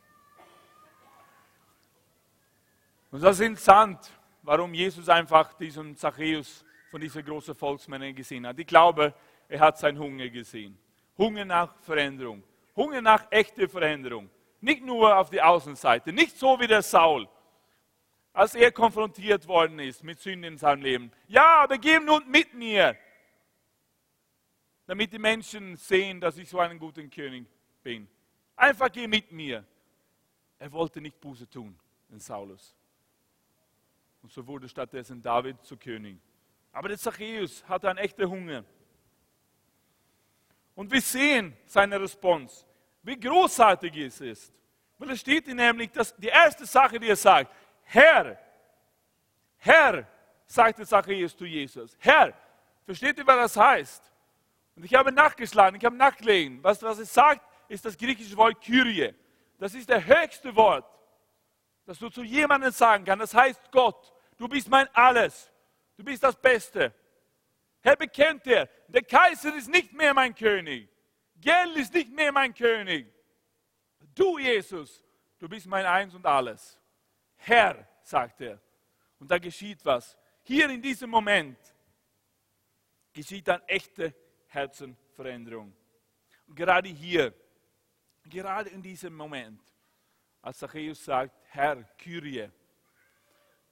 Und 3.10 3.22
das 3.22 3.40
ist 3.40 3.46
interessant, 3.46 4.10
warum 4.42 4.74
Jesus 4.74 5.08
einfach 5.08 5.54
diesen 5.54 5.96
Zachäus 5.96 6.64
von 6.90 7.00
dieser 7.00 7.22
großen 7.22 7.54
Volksmenge 7.54 8.12
gesehen 8.12 8.46
hat. 8.46 8.58
Ich 8.58 8.66
glaube, 8.66 9.14
er 9.48 9.60
hat 9.60 9.78
seinen 9.78 9.98
Hunger 9.98 10.28
gesehen. 10.28 10.78
Hunger 11.18 11.44
nach 11.44 11.74
Veränderung. 11.80 12.42
Hunger 12.74 13.00
nach 13.00 13.26
echter 13.30 13.68
Veränderung. 13.68 14.30
Nicht 14.60 14.84
nur 14.84 15.16
auf 15.16 15.30
die 15.30 15.40
Außenseite, 15.40 16.12
nicht 16.12 16.36
so 16.36 16.58
wie 16.58 16.66
der 16.66 16.82
Saul, 16.82 17.28
als 18.32 18.54
er 18.54 18.72
konfrontiert 18.72 19.46
worden 19.46 19.78
ist 19.78 20.02
mit 20.02 20.20
Sünden 20.20 20.52
in 20.52 20.58
seinem 20.58 20.82
Leben. 20.82 21.12
Ja, 21.28 21.62
aber 21.62 21.78
geh 21.78 21.98
nun 22.00 22.28
mit 22.28 22.52
mir, 22.54 22.96
damit 24.86 25.12
die 25.12 25.18
Menschen 25.18 25.76
sehen, 25.76 26.20
dass 26.20 26.36
ich 26.38 26.48
so 26.48 26.58
ein 26.58 26.78
guter 26.78 27.02
König 27.04 27.46
bin. 27.82 28.08
Einfach 28.54 28.90
geh 28.90 29.06
mit 29.06 29.30
mir. 29.32 29.64
Er 30.58 30.72
wollte 30.72 31.00
nicht 31.00 31.20
Buße 31.20 31.48
tun, 31.48 31.78
den 32.08 32.18
Saulus. 32.18 32.74
Und 34.22 34.32
so 34.32 34.46
wurde 34.46 34.68
stattdessen 34.68 35.22
David 35.22 35.62
zu 35.62 35.76
König. 35.76 36.18
Aber 36.72 36.88
der 36.88 36.98
Zachäus 36.98 37.66
hatte 37.68 37.88
einen 37.88 37.98
echten 37.98 38.28
Hunger. 38.28 38.64
Und 40.76 40.92
wir 40.92 41.00
sehen 41.00 41.56
seine 41.64 42.00
Response, 42.00 42.64
wie 43.02 43.18
großartig 43.18 43.96
es 43.96 44.20
ist. 44.20 44.52
Weil 44.98 45.10
es 45.10 45.20
steht 45.20 45.46
nämlich, 45.48 45.90
dass 45.90 46.14
die 46.14 46.28
erste 46.28 46.64
Sache, 46.66 47.00
die 47.00 47.08
er 47.08 47.16
sagt, 47.16 47.50
Herr, 47.82 48.38
Herr, 49.56 50.06
sagte 50.46 50.86
Zachäus 50.86 51.36
zu 51.36 51.44
Jesus, 51.44 51.96
Herr, 51.98 52.32
versteht 52.84 53.18
ihr, 53.18 53.26
was 53.26 53.54
das 53.54 53.56
heißt? 53.56 54.12
Und 54.76 54.84
ich 54.84 54.94
habe 54.94 55.10
nachgeschlagen, 55.10 55.78
ich 55.78 55.84
habe 55.84 55.96
nachgelesen. 55.96 56.62
Was, 56.62 56.82
was 56.82 56.98
es 56.98 57.12
sagt, 57.12 57.40
ist 57.68 57.84
das 57.84 57.96
griechische 57.96 58.36
Wort 58.36 58.60
Kyrie. 58.62 59.14
Das 59.58 59.74
ist 59.74 59.88
der 59.88 60.04
höchste 60.04 60.54
Wort, 60.54 60.86
das 61.86 61.98
du 61.98 62.10
zu 62.10 62.22
jemandem 62.22 62.70
sagen 62.70 63.04
kannst. 63.04 63.22
Das 63.22 63.34
heißt 63.34 63.72
Gott, 63.72 64.12
du 64.36 64.46
bist 64.46 64.68
mein 64.68 64.88
Alles. 64.94 65.50
Du 65.96 66.04
bist 66.04 66.22
das 66.22 66.36
Beste. 66.36 66.92
Herr, 67.86 67.94
bekennt 67.94 68.44
er, 68.48 68.68
der 68.88 69.04
Kaiser 69.04 69.54
ist 69.54 69.68
nicht 69.68 69.92
mehr 69.92 70.12
mein 70.12 70.34
König. 70.34 70.88
Geld 71.36 71.76
ist 71.76 71.94
nicht 71.94 72.10
mehr 72.10 72.32
mein 72.32 72.52
König. 72.52 73.06
Du, 74.12 74.38
Jesus, 74.38 75.04
du 75.38 75.48
bist 75.48 75.68
mein 75.68 75.86
Eins 75.86 76.12
und 76.12 76.26
Alles. 76.26 76.80
Herr, 77.36 77.88
sagt 78.02 78.40
er. 78.40 78.60
Und 79.20 79.30
da 79.30 79.38
geschieht 79.38 79.84
was. 79.84 80.18
Hier 80.42 80.68
in 80.68 80.82
diesem 80.82 81.10
Moment 81.10 81.56
geschieht 83.12 83.48
eine 83.48 83.62
echte 83.68 84.12
Herzenveränderung. 84.48 85.72
Und 86.48 86.56
gerade 86.56 86.88
hier, 86.88 87.32
gerade 88.24 88.68
in 88.70 88.82
diesem 88.82 89.14
Moment, 89.14 89.62
als 90.42 90.58
Zachäus 90.58 91.04
sagt, 91.04 91.38
Herr, 91.50 91.84
Kyrie, 91.96 92.50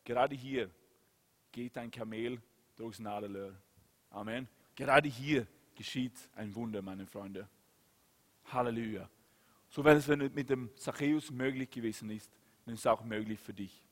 gerade 0.05 0.37
hier 0.37 0.71
geht 1.51 1.77
ein 1.77 1.91
Kamel 1.91 2.41
durchs 2.77 3.01
Nadelöhr. 3.01 3.61
Amen. 4.15 4.49
Gerade 4.77 5.09
hier 5.09 5.47
geschieht 5.75 6.13
ein 6.37 6.55
Wunder, 6.55 6.83
meine 6.83 7.05
Freunde. 7.05 7.49
Halleluja. 8.47 9.09
So 9.69 9.85
wenn 9.85 9.97
es 9.97 10.07
mit 10.07 10.49
dem 10.49 10.71
Zachäus 10.77 11.31
möglich 11.31 11.69
gewesen 11.69 12.11
ist, 12.11 12.31
dann 12.65 12.75
ist 12.75 12.81
es 12.81 12.87
auch 12.87 13.03
möglich 13.03 13.41
für 13.41 13.53
dich. 13.53 13.85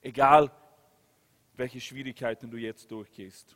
Egal, 0.00 0.50
welche 1.54 1.78
Schwierigkeiten 1.78 2.50
du 2.50 2.56
jetzt 2.56 2.90
durchgehst. 2.90 3.54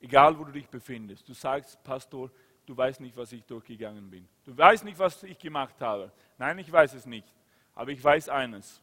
Egal, 0.00 0.38
wo 0.38 0.44
du 0.44 0.52
dich 0.52 0.68
befindest. 0.68 1.28
Du 1.28 1.32
sagst, 1.32 1.82
Pastor, 1.82 2.30
du 2.64 2.76
weißt 2.76 3.00
nicht, 3.00 3.16
was 3.16 3.32
ich 3.32 3.44
durchgegangen 3.44 4.08
bin. 4.08 4.28
Du 4.44 4.56
weißt 4.56 4.84
nicht, 4.84 4.98
was 5.00 5.24
ich 5.24 5.38
gemacht 5.38 5.80
habe. 5.80 6.12
Nein, 6.38 6.58
ich 6.58 6.70
weiß 6.70 6.94
es 6.94 7.06
nicht. 7.06 7.26
Aber 7.74 7.90
ich 7.90 8.02
weiß 8.02 8.28
eines, 8.28 8.80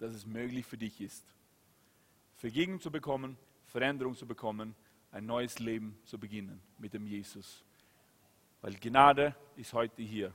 dass 0.00 0.14
es 0.14 0.26
möglich 0.26 0.66
für 0.66 0.78
dich 0.78 1.00
ist. 1.00 1.24
Vergebung 2.40 2.80
zu 2.80 2.90
bekommen, 2.90 3.36
Veränderung 3.66 4.16
zu 4.16 4.26
bekommen, 4.26 4.74
ein 5.12 5.26
neues 5.26 5.58
Leben 5.58 5.98
zu 6.06 6.18
beginnen 6.18 6.58
mit 6.78 6.94
dem 6.94 7.06
Jesus. 7.06 7.62
Weil 8.62 8.72
Gnade 8.76 9.36
ist 9.56 9.74
heute 9.74 10.00
hier. 10.00 10.32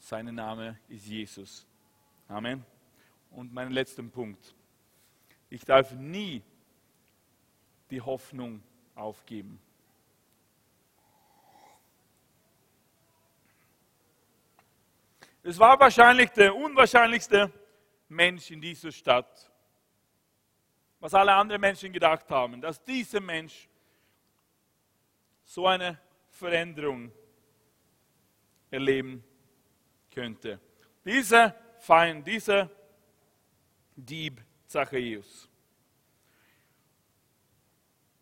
Sein 0.00 0.34
Name 0.34 0.80
ist 0.88 1.06
Jesus. 1.06 1.64
Amen. 2.26 2.64
Und 3.30 3.52
mein 3.52 3.70
letzter 3.70 4.02
Punkt. 4.02 4.56
Ich 5.48 5.64
darf 5.64 5.92
nie 5.92 6.42
die 7.90 8.00
Hoffnung 8.00 8.60
aufgeben. 8.96 9.60
Es 15.44 15.56
war 15.60 15.78
wahrscheinlich 15.78 16.30
der 16.30 16.56
unwahrscheinlichste 16.56 17.52
Mensch 18.08 18.50
in 18.50 18.60
dieser 18.60 18.90
Stadt. 18.90 19.49
Was 21.00 21.14
alle 21.14 21.32
anderen 21.32 21.60
Menschen 21.60 21.92
gedacht 21.92 22.30
haben, 22.30 22.60
dass 22.60 22.82
dieser 22.82 23.20
Mensch 23.20 23.68
so 25.44 25.66
eine 25.66 25.98
Veränderung 26.28 27.10
erleben 28.70 29.24
könnte. 30.10 30.60
Dieser 31.04 31.54
Feind, 31.78 32.26
dieser 32.26 32.70
Dieb 33.96 34.40
Zachäus. 34.66 35.48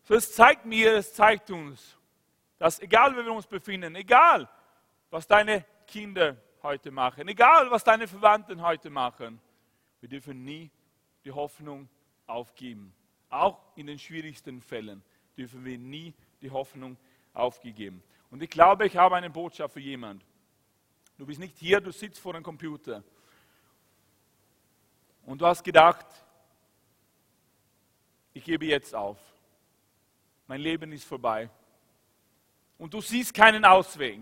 So, 0.03 0.15
es 0.15 0.33
zeigt 0.33 0.65
mir, 0.65 0.95
es 0.95 1.13
zeigt 1.13 1.51
uns, 1.51 1.97
dass 2.57 2.79
egal 2.79 3.15
wo 3.15 3.23
wir 3.23 3.31
uns 3.31 3.45
befinden, 3.45 3.95
egal 3.95 4.49
was 5.11 5.27
deine 5.27 5.65
Kinder 5.85 6.35
heute 6.63 6.89
machen, 6.89 7.27
egal 7.27 7.69
was 7.69 7.83
deine 7.83 8.07
Verwandten 8.07 8.61
heute 8.61 8.89
machen, 8.89 9.39
wir 9.99 10.09
dürfen 10.09 10.43
nie 10.43 10.71
die 11.23 11.31
Hoffnung 11.31 11.87
aufgeben. 12.29 12.93
Auch 13.29 13.59
in 13.75 13.87
den 13.87 13.99
schwierigsten 13.99 14.61
Fällen 14.61 15.03
dürfen 15.37 15.63
wir 15.63 15.77
nie 15.77 16.13
die 16.41 16.51
Hoffnung 16.51 16.97
aufgeben. 17.33 18.03
Und 18.31 18.43
ich 18.43 18.49
glaube, 18.49 18.85
ich 18.85 18.97
habe 18.97 19.15
eine 19.15 19.29
Botschaft 19.29 19.73
für 19.73 19.79
jemanden. 19.79 20.23
Du 21.17 21.25
bist 21.25 21.39
nicht 21.39 21.57
hier, 21.57 21.81
du 21.81 21.91
sitzt 21.91 22.19
vor 22.19 22.33
dem 22.33 22.43
Computer. 22.43 23.03
Und 25.25 25.41
du 25.41 25.45
hast 25.45 25.63
gedacht, 25.63 26.05
ich 28.33 28.43
gebe 28.43 28.65
jetzt 28.65 28.95
auf. 28.95 29.17
Mein 30.47 30.61
Leben 30.61 30.91
ist 30.91 31.03
vorbei. 31.03 31.49
Und 32.77 32.93
du 32.93 33.01
siehst 33.01 33.33
keinen 33.33 33.65
Ausweg. 33.65 34.21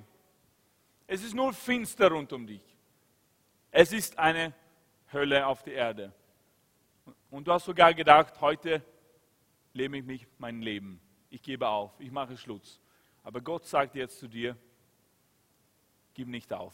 Es 1.05 1.23
ist 1.23 1.33
nur 1.33 1.53
finster 1.53 2.09
rund 2.09 2.33
um 2.33 2.45
dich. 2.45 2.61
Es 3.71 3.93
ist 3.93 4.17
eine 4.17 4.53
Hölle 5.13 5.45
auf 5.45 5.63
der 5.63 5.73
Erde. 5.73 6.13
Und 7.29 7.47
du 7.47 7.51
hast 7.51 7.65
sogar 7.65 7.93
gedacht, 7.93 8.39
heute 8.41 8.83
lebe 9.73 9.97
ich 9.97 10.03
mich 10.03 10.27
mein 10.37 10.61
Leben. 10.61 10.99
Ich 11.29 11.41
gebe 11.41 11.67
auf, 11.67 11.91
ich 11.99 12.11
mache 12.11 12.37
Schluss. 12.37 12.79
Aber 13.23 13.41
Gott 13.41 13.65
sagt 13.65 13.95
jetzt 13.95 14.19
zu 14.19 14.27
dir, 14.27 14.55
gib 16.13 16.27
nicht 16.27 16.53
auf. 16.53 16.73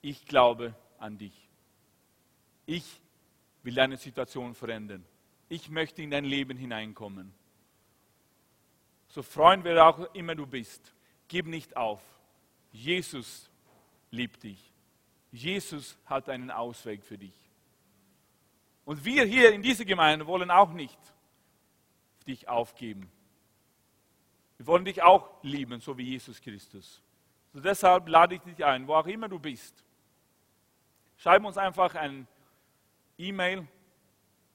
Ich 0.00 0.24
glaube 0.24 0.74
an 0.98 1.18
dich. 1.18 1.48
Ich 2.66 3.00
will 3.62 3.74
deine 3.74 3.96
Situation 3.96 4.54
verändern. 4.54 5.04
Ich 5.48 5.68
möchte 5.68 6.02
in 6.02 6.10
dein 6.10 6.24
Leben 6.24 6.56
hineinkommen. 6.56 7.34
So 9.08 9.22
freuen 9.22 9.64
wir 9.64 9.84
auch 9.84 10.14
immer 10.14 10.34
du 10.34 10.46
bist. 10.46 10.92
Gib 11.28 11.46
nicht 11.46 11.76
auf. 11.76 12.02
Jesus 12.72 13.50
liebt 14.10 14.42
dich. 14.42 14.72
Jesus 15.30 15.96
hat 16.06 16.28
einen 16.28 16.50
Ausweg 16.50 17.04
für 17.04 17.18
dich. 17.18 17.43
Und 18.84 19.04
wir 19.04 19.24
hier 19.24 19.52
in 19.52 19.62
dieser 19.62 19.84
Gemeinde 19.84 20.26
wollen 20.26 20.50
auch 20.50 20.72
nicht 20.72 20.98
dich 22.26 22.48
aufgeben. 22.48 23.10
Wir 24.56 24.66
wollen 24.66 24.84
dich 24.84 25.02
auch 25.02 25.42
lieben, 25.42 25.80
so 25.80 25.96
wie 25.98 26.04
Jesus 26.04 26.40
Christus. 26.40 27.02
So 27.52 27.60
deshalb 27.60 28.08
lade 28.08 28.36
ich 28.36 28.40
dich 28.42 28.64
ein, 28.64 28.86
wo 28.86 28.94
auch 28.94 29.06
immer 29.06 29.28
du 29.28 29.38
bist. 29.38 29.84
Schreib 31.16 31.44
uns 31.44 31.56
einfach 31.56 31.94
ein 31.94 32.26
E-Mail, 33.16 33.66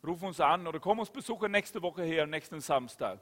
ruf 0.04 0.22
uns 0.22 0.40
an 0.40 0.68
oder 0.68 0.80
komm 0.80 1.00
uns 1.00 1.10
besuchen 1.10 1.52
nächste 1.52 1.82
Woche 1.82 2.04
her, 2.04 2.28
nächsten 2.28 2.60
Samstag. 2.60 3.20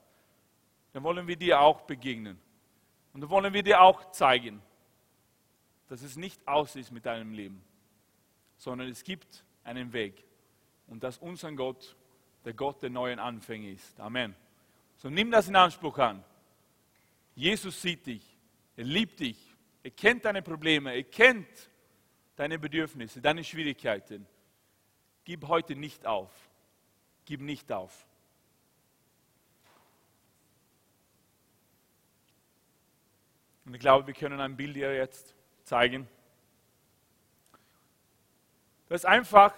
Dann 0.94 1.04
wollen 1.04 1.28
wir 1.28 1.36
dir 1.36 1.60
auch 1.62 1.82
begegnen. 1.82 2.40
Und 3.14 3.22
dann 3.22 3.30
wollen 3.30 3.54
wir 3.54 3.64
dir 3.64 3.82
auch 3.82 4.12
zeigen, 4.12 4.62
dass 5.88 6.02
es 6.02 6.16
nicht 6.18 6.48
aus 6.48 6.76
ist 6.76 6.92
mit 6.92 7.06
deinem 7.06 7.32
Leben, 7.32 7.64
sondern 8.58 8.88
es 8.90 9.04
gibt 9.04 9.44
einen 9.64 9.94
Weg. 9.94 10.24
Und 10.88 11.04
dass 11.04 11.18
unser 11.18 11.52
Gott 11.52 11.96
der 12.46 12.54
Gott 12.54 12.82
der 12.82 12.90
neuen 12.90 13.20
Anfänge 13.20 13.72
ist. 13.72 14.00
Amen. 14.00 14.36
So 14.96 15.10
nimm 15.10 15.32
das 15.32 15.48
in 15.48 15.56
Anspruch 15.56 15.98
an. 15.98 16.24
Jesus 17.36 17.82
sieht 17.82 18.08
dich, 18.08 18.24
er 18.76 18.86
liebt 18.86 19.20
dich, 19.20 19.38
er 19.84 19.92
kennt 19.92 20.26
deine 20.26 20.42
Probleme, 20.42 20.94
er 20.94 21.04
kennt 21.04 21.70
deine 22.36 22.58
Bedürfnisse, 22.58 23.22
deine 23.22 23.44
Schwierigkeiten. 23.44 24.26
Gib 25.24 25.48
heute 25.48 25.76
nicht 25.76 26.06
auf. 26.06 26.32
Gib 27.26 27.42
nicht 27.42 27.72
auf. 27.72 28.08
Und 33.66 33.74
ich 33.74 33.82
glaube, 33.82 34.08
wir 34.08 34.14
können 34.14 34.40
ein 34.40 34.56
Bild 34.56 34.76
hier 34.76 34.96
jetzt 34.96 35.36
zeigen. 35.66 36.08
Das 38.88 39.02
ist 39.02 39.06
einfach, 39.06 39.54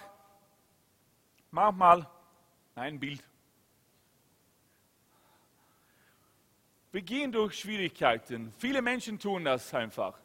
mach 1.50 1.72
mal 1.72 2.08
ein 2.74 2.98
Bild. 2.98 3.22
Wir 6.92 7.02
gehen 7.02 7.30
durch 7.30 7.58
Schwierigkeiten. 7.58 8.52
Viele 8.58 8.82
Menschen 8.82 9.18
tun 9.18 9.44
das 9.44 9.72
einfach. 9.72 10.18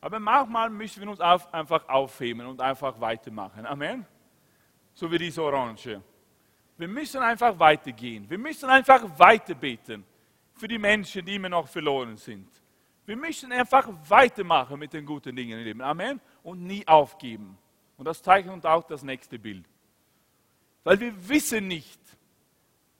Aber 0.00 0.18
manchmal 0.18 0.68
müssen 0.70 1.02
wir 1.02 1.10
uns 1.10 1.20
auf, 1.20 1.52
einfach 1.54 1.88
aufheben 1.88 2.46
und 2.46 2.60
einfach 2.60 3.00
weitermachen. 3.00 3.64
Amen. 3.64 4.04
So 4.92 5.10
wie 5.10 5.18
diese 5.18 5.42
Orange. 5.42 6.02
Wir 6.76 6.88
müssen 6.88 7.22
einfach 7.22 7.58
weitergehen. 7.58 8.28
Wir 8.28 8.38
müssen 8.38 8.68
einfach 8.68 9.02
weiter 9.18 9.54
beten 9.54 10.04
für 10.52 10.68
die 10.68 10.78
Menschen, 10.78 11.24
die 11.24 11.36
immer 11.36 11.48
noch 11.48 11.68
verloren 11.68 12.16
sind. 12.16 12.48
Wir 13.06 13.16
müssen 13.16 13.52
einfach 13.52 13.88
weitermachen 14.08 14.78
mit 14.78 14.92
den 14.92 15.06
guten 15.06 15.36
Dingen 15.36 15.58
im 15.58 15.64
Leben. 15.64 15.80
Amen. 15.80 16.20
Und 16.42 16.62
nie 16.62 16.86
aufgeben. 16.86 17.56
Und 17.96 18.06
das 18.06 18.22
zeigt 18.22 18.48
uns 18.48 18.64
auch 18.64 18.84
das 18.84 19.02
nächste 19.04 19.38
Bild. 19.38 19.64
Weil 20.84 21.00
wir 21.00 21.28
wissen 21.28 21.66
nicht, 21.66 22.00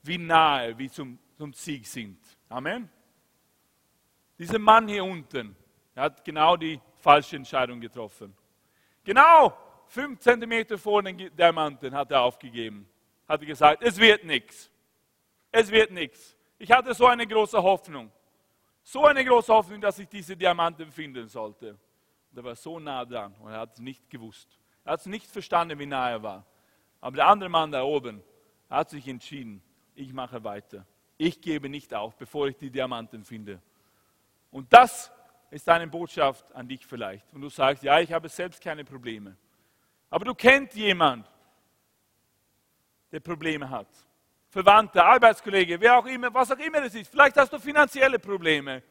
wie 0.03 0.17
nahe 0.17 0.77
wir 0.77 0.91
zum, 0.91 1.17
zum 1.37 1.53
Sieg 1.53 1.87
sind. 1.87 2.17
Amen. 2.49 2.89
Dieser 4.37 4.59
Mann 4.59 4.87
hier 4.87 5.03
unten, 5.03 5.55
hat 5.95 6.25
genau 6.25 6.57
die 6.57 6.79
falsche 6.97 7.37
Entscheidung 7.37 7.79
getroffen. 7.79 8.35
Genau 9.03 9.55
fünf 9.87 10.19
Zentimeter 10.19 10.77
vor 10.77 11.01
den 11.03 11.17
Diamanten 11.35 11.93
hat 11.93 12.11
er 12.11 12.21
aufgegeben. 12.21 12.87
Hat 13.27 13.41
er 13.41 13.47
gesagt, 13.47 13.83
es 13.83 13.97
wird 13.97 14.23
nichts. 14.23 14.69
Es 15.51 15.71
wird 15.71 15.91
nichts. 15.91 16.35
Ich 16.57 16.71
hatte 16.71 16.93
so 16.93 17.05
eine 17.07 17.25
große 17.25 17.61
Hoffnung. 17.61 18.11
So 18.83 19.05
eine 19.05 19.23
große 19.23 19.53
Hoffnung, 19.53 19.81
dass 19.81 19.97
ich 19.99 20.07
diese 20.07 20.35
Diamanten 20.35 20.91
finden 20.91 21.27
sollte. 21.27 21.77
Und 22.31 22.37
er 22.37 22.43
war 22.43 22.55
so 22.55 22.79
nah 22.79 23.05
dran 23.05 23.33
und 23.39 23.51
er 23.51 23.59
hat 23.59 23.73
es 23.73 23.79
nicht 23.79 24.09
gewusst. 24.09 24.59
Er 24.83 24.93
hat 24.93 24.99
es 24.99 25.05
nicht 25.05 25.27
verstanden, 25.27 25.79
wie 25.79 25.85
nah 25.85 26.09
er 26.09 26.21
war. 26.21 26.45
Aber 27.05 27.17
der 27.17 27.27
andere 27.27 27.49
Mann 27.49 27.71
da 27.71 27.83
oben 27.83 28.23
hat 28.67 28.89
sich 28.89 29.07
entschieden, 29.07 29.61
ich 29.93 30.11
mache 30.11 30.43
weiter. 30.43 30.87
Ich 31.19 31.39
gebe 31.39 31.69
nicht 31.69 31.93
auf, 31.93 32.17
bevor 32.17 32.47
ich 32.47 32.57
die 32.57 32.71
Diamanten 32.71 33.23
finde. 33.23 33.61
Und 34.49 34.73
das 34.73 35.11
ist 35.51 35.69
eine 35.69 35.85
Botschaft 35.85 36.51
an 36.55 36.67
dich 36.67 36.83
vielleicht. 36.83 37.31
Und 37.31 37.41
du 37.41 37.49
sagst, 37.49 37.83
ja, 37.83 37.99
ich 37.99 38.11
habe 38.11 38.27
selbst 38.27 38.59
keine 38.59 38.83
Probleme. 38.83 39.37
Aber 40.09 40.25
du 40.25 40.33
kennst 40.33 40.75
jemanden, 40.75 41.27
der 43.11 43.19
Probleme 43.19 43.69
hat. 43.69 43.89
Verwandte, 44.49 45.05
Arbeitskollege, 45.05 45.79
wer 45.79 45.99
auch 45.99 46.07
immer, 46.07 46.33
was 46.33 46.51
auch 46.53 46.57
immer 46.57 46.81
es 46.85 46.95
ist. 46.95 47.11
Vielleicht 47.11 47.37
hast 47.37 47.53
du 47.53 47.59
finanzielle 47.59 48.17
Probleme. 48.17 48.81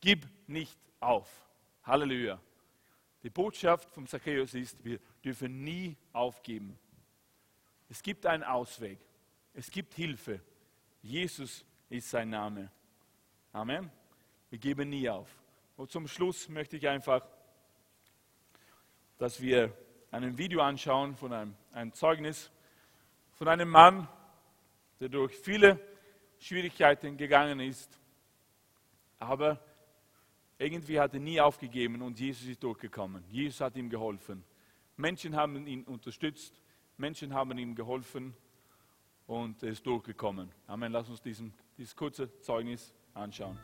Gib 0.00 0.24
nicht 0.46 0.78
auf. 1.00 1.28
Halleluja. 1.82 2.38
Die 3.24 3.30
Botschaft 3.30 3.90
vom 3.90 4.06
Zachäus 4.06 4.54
ist, 4.54 4.84
wir 4.84 5.00
dürfen 5.24 5.64
nie 5.64 5.96
aufgeben. 6.12 6.78
Es 7.90 8.02
gibt 8.02 8.24
einen 8.24 8.44
Ausweg. 8.44 8.98
Es 9.52 9.68
gibt 9.68 9.94
Hilfe. 9.94 10.40
Jesus 11.02 11.64
ist 11.88 12.08
sein 12.08 12.30
Name. 12.30 12.70
Amen. 13.52 13.90
Wir 14.48 14.58
geben 14.60 14.90
nie 14.90 15.08
auf. 15.10 15.28
Und 15.76 15.90
zum 15.90 16.06
Schluss 16.06 16.48
möchte 16.48 16.76
ich 16.76 16.86
einfach, 16.86 17.26
dass 19.18 19.40
wir 19.40 19.76
ein 20.12 20.38
Video 20.38 20.60
anschauen 20.60 21.16
von 21.16 21.32
einem, 21.32 21.56
einem 21.72 21.92
Zeugnis 21.92 22.52
von 23.32 23.48
einem 23.48 23.68
Mann, 23.68 24.08
der 25.00 25.08
durch 25.08 25.34
viele 25.34 25.80
Schwierigkeiten 26.38 27.16
gegangen 27.16 27.58
ist, 27.58 27.98
aber 29.18 29.58
irgendwie 30.58 31.00
hat 31.00 31.14
er 31.14 31.20
nie 31.20 31.40
aufgegeben 31.40 32.02
und 32.02 32.20
Jesus 32.20 32.46
ist 32.46 32.62
durchgekommen. 32.62 33.24
Jesus 33.28 33.60
hat 33.60 33.76
ihm 33.76 33.90
geholfen. 33.90 34.44
Menschen 34.96 35.34
haben 35.34 35.66
ihn 35.66 35.84
unterstützt, 35.84 36.60
Menschen 37.00 37.32
haben 37.34 37.56
ihm 37.58 37.74
geholfen 37.74 38.34
und 39.26 39.62
er 39.62 39.70
ist 39.70 39.84
durchgekommen. 39.86 40.50
Amen. 40.66 40.92
Lass 40.92 41.08
uns 41.08 41.22
diesen, 41.22 41.52
dieses 41.78 41.96
kurze 41.96 42.30
Zeugnis 42.40 42.94
anschauen. 43.14 43.58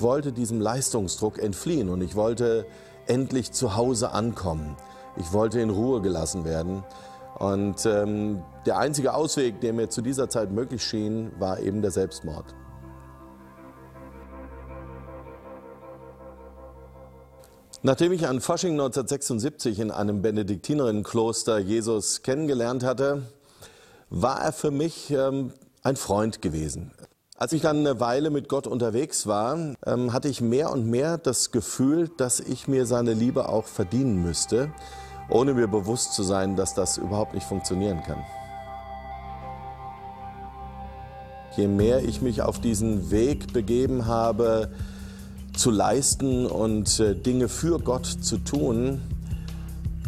Ich 0.00 0.04
wollte 0.04 0.32
diesem 0.32 0.62
Leistungsdruck 0.62 1.38
entfliehen 1.38 1.90
und 1.90 2.00
ich 2.00 2.16
wollte 2.16 2.64
endlich 3.06 3.52
zu 3.52 3.76
Hause 3.76 4.12
ankommen. 4.12 4.74
Ich 5.18 5.34
wollte 5.34 5.60
in 5.60 5.68
Ruhe 5.68 6.00
gelassen 6.00 6.46
werden. 6.46 6.84
Und 7.38 7.84
ähm, 7.84 8.42
der 8.64 8.78
einzige 8.78 9.12
Ausweg, 9.12 9.60
der 9.60 9.74
mir 9.74 9.90
zu 9.90 10.00
dieser 10.00 10.30
Zeit 10.30 10.52
möglich 10.52 10.82
schien, 10.82 11.32
war 11.38 11.60
eben 11.60 11.82
der 11.82 11.90
Selbstmord. 11.90 12.46
Nachdem 17.82 18.12
ich 18.12 18.26
an 18.26 18.40
Fasching 18.40 18.72
1976 18.72 19.80
in 19.80 19.90
einem 19.90 20.22
Benediktinerinnenkloster 20.22 21.58
Jesus 21.58 22.22
kennengelernt 22.22 22.84
hatte, 22.84 23.24
war 24.08 24.40
er 24.40 24.54
für 24.54 24.70
mich 24.70 25.10
ähm, 25.10 25.52
ein 25.82 25.96
Freund 25.96 26.40
gewesen. 26.40 26.90
Als 27.40 27.54
ich 27.54 27.62
dann 27.62 27.78
eine 27.78 28.00
Weile 28.00 28.28
mit 28.28 28.50
Gott 28.50 28.66
unterwegs 28.66 29.26
war, 29.26 29.56
ähm, 29.86 30.12
hatte 30.12 30.28
ich 30.28 30.42
mehr 30.42 30.70
und 30.70 30.84
mehr 30.84 31.16
das 31.16 31.52
Gefühl, 31.52 32.10
dass 32.18 32.38
ich 32.38 32.68
mir 32.68 32.84
seine 32.84 33.14
Liebe 33.14 33.48
auch 33.48 33.64
verdienen 33.64 34.22
müsste, 34.22 34.70
ohne 35.30 35.54
mir 35.54 35.66
bewusst 35.66 36.12
zu 36.12 36.22
sein, 36.22 36.54
dass 36.54 36.74
das 36.74 36.98
überhaupt 36.98 37.32
nicht 37.32 37.46
funktionieren 37.46 38.02
kann. 38.02 38.22
Je 41.56 41.66
mehr 41.66 42.04
ich 42.04 42.20
mich 42.20 42.42
auf 42.42 42.60
diesen 42.60 43.10
Weg 43.10 43.54
begeben 43.54 44.04
habe, 44.04 44.70
zu 45.56 45.70
leisten 45.70 46.44
und 46.44 47.00
äh, 47.00 47.14
Dinge 47.14 47.48
für 47.48 47.78
Gott 47.78 48.04
zu 48.04 48.36
tun, 48.36 49.00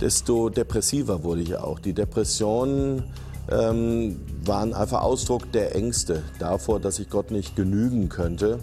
desto 0.03 0.51
depressiver 0.51 1.25
wurde 1.25 1.41
ich 1.41 1.57
auch. 1.57 1.79
Die 1.79 1.95
Depressionen 1.95 3.05
ähm, 3.51 4.21
waren 4.45 4.73
einfach 4.73 5.03
Ausdruck 5.03 5.51
der 5.53 5.75
Ängste 5.75 6.23
davor, 6.39 6.81
dass 6.81 6.99
ich 6.99 7.11
Gott 7.11 7.31
nicht 7.31 7.57
genügen 7.57 8.09
könnte. 8.09 8.61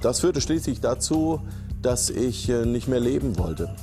Das 0.00 0.20
führte 0.20 0.40
schließlich 0.40 0.80
dazu, 0.80 1.40
dass 1.82 2.10
ich 2.10 2.48
äh, 2.48 2.64
nicht 2.66 2.88
mehr 2.88 3.00
leben 3.00 3.38
wollte. 3.38 3.74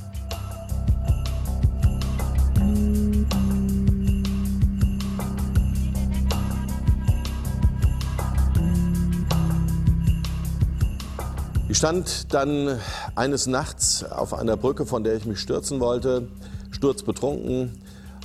Ich 11.68 11.76
stand 11.76 12.34
dann 12.34 12.80
eines 13.14 13.46
Nachts 13.46 14.02
auf 14.02 14.34
einer 14.34 14.56
Brücke, 14.56 14.86
von 14.86 15.04
der 15.04 15.14
ich 15.14 15.26
mich 15.26 15.38
stürzen 15.38 15.80
wollte, 15.80 16.28
sturzbetrunken 16.70 17.78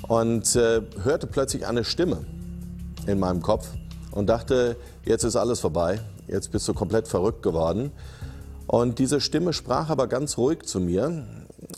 und 0.08 0.56
äh, 0.56 0.82
hörte 1.04 1.28
plötzlich 1.28 1.66
eine 1.68 1.84
Stimme 1.84 2.26
in 3.08 3.20
meinem 3.20 3.42
Kopf 3.42 3.68
und 4.12 4.28
dachte, 4.28 4.76
jetzt 5.06 5.24
ist 5.24 5.36
alles 5.36 5.60
vorbei, 5.60 6.00
jetzt 6.28 6.52
bist 6.52 6.68
du 6.68 6.74
komplett 6.74 7.08
verrückt 7.08 7.44
geworden. 7.44 7.92
Und 8.68 9.00
diese 9.00 9.20
Stimme 9.20 9.54
sprach 9.54 9.90
aber 9.90 10.08
ganz 10.08 10.38
ruhig 10.38 10.64
zu 10.64 10.80
mir 10.80 11.26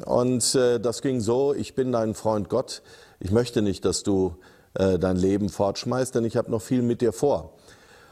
und 0.05 0.55
äh, 0.55 0.79
das 0.79 1.01
ging 1.01 1.19
so, 1.19 1.53
ich 1.53 1.75
bin 1.75 1.91
dein 1.91 2.13
Freund 2.13 2.49
Gott, 2.49 2.81
ich 3.19 3.31
möchte 3.31 3.61
nicht, 3.61 3.85
dass 3.85 4.03
du 4.03 4.35
äh, 4.75 4.99
dein 4.99 5.17
Leben 5.17 5.49
fortschmeißt, 5.49 6.13
denn 6.15 6.25
ich 6.25 6.37
habe 6.37 6.51
noch 6.51 6.61
viel 6.61 6.81
mit 6.81 7.01
dir 7.01 7.13
vor. 7.13 7.53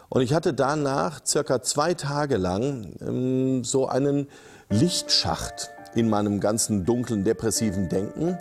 Und 0.09 0.22
ich 0.22 0.34
hatte 0.34 0.53
danach 0.53 1.22
circa 1.26 1.61
zwei 1.61 1.93
Tage 1.93 2.38
lang 2.38 2.95
ähm, 3.01 3.64
so 3.64 3.88
einen 3.88 4.28
Lichtschacht 4.70 5.72
in 5.95 6.09
meinem 6.09 6.39
ganzen 6.39 6.86
dunklen, 6.86 7.24
depressiven 7.24 7.89
Denken. 7.89 8.38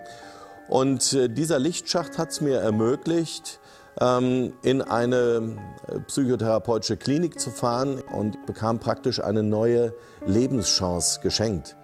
Und 0.72 1.12
äh, 1.12 1.28
dieser 1.28 1.58
Lichtschacht 1.58 2.16
hat 2.16 2.30
es 2.30 2.40
mir 2.40 2.58
ermöglicht, 2.58 3.60
ähm, 4.00 4.54
in 4.62 4.80
eine 4.80 5.58
äh, 5.86 6.00
psychotherapeutische 6.00 6.96
Klinik 6.96 7.38
zu 7.38 7.50
fahren 7.50 8.00
und 8.00 8.46
bekam 8.46 8.78
praktisch 8.78 9.22
eine 9.22 9.42
neue 9.42 9.92
Lebenschance 10.24 11.20
geschenkt. 11.20 11.76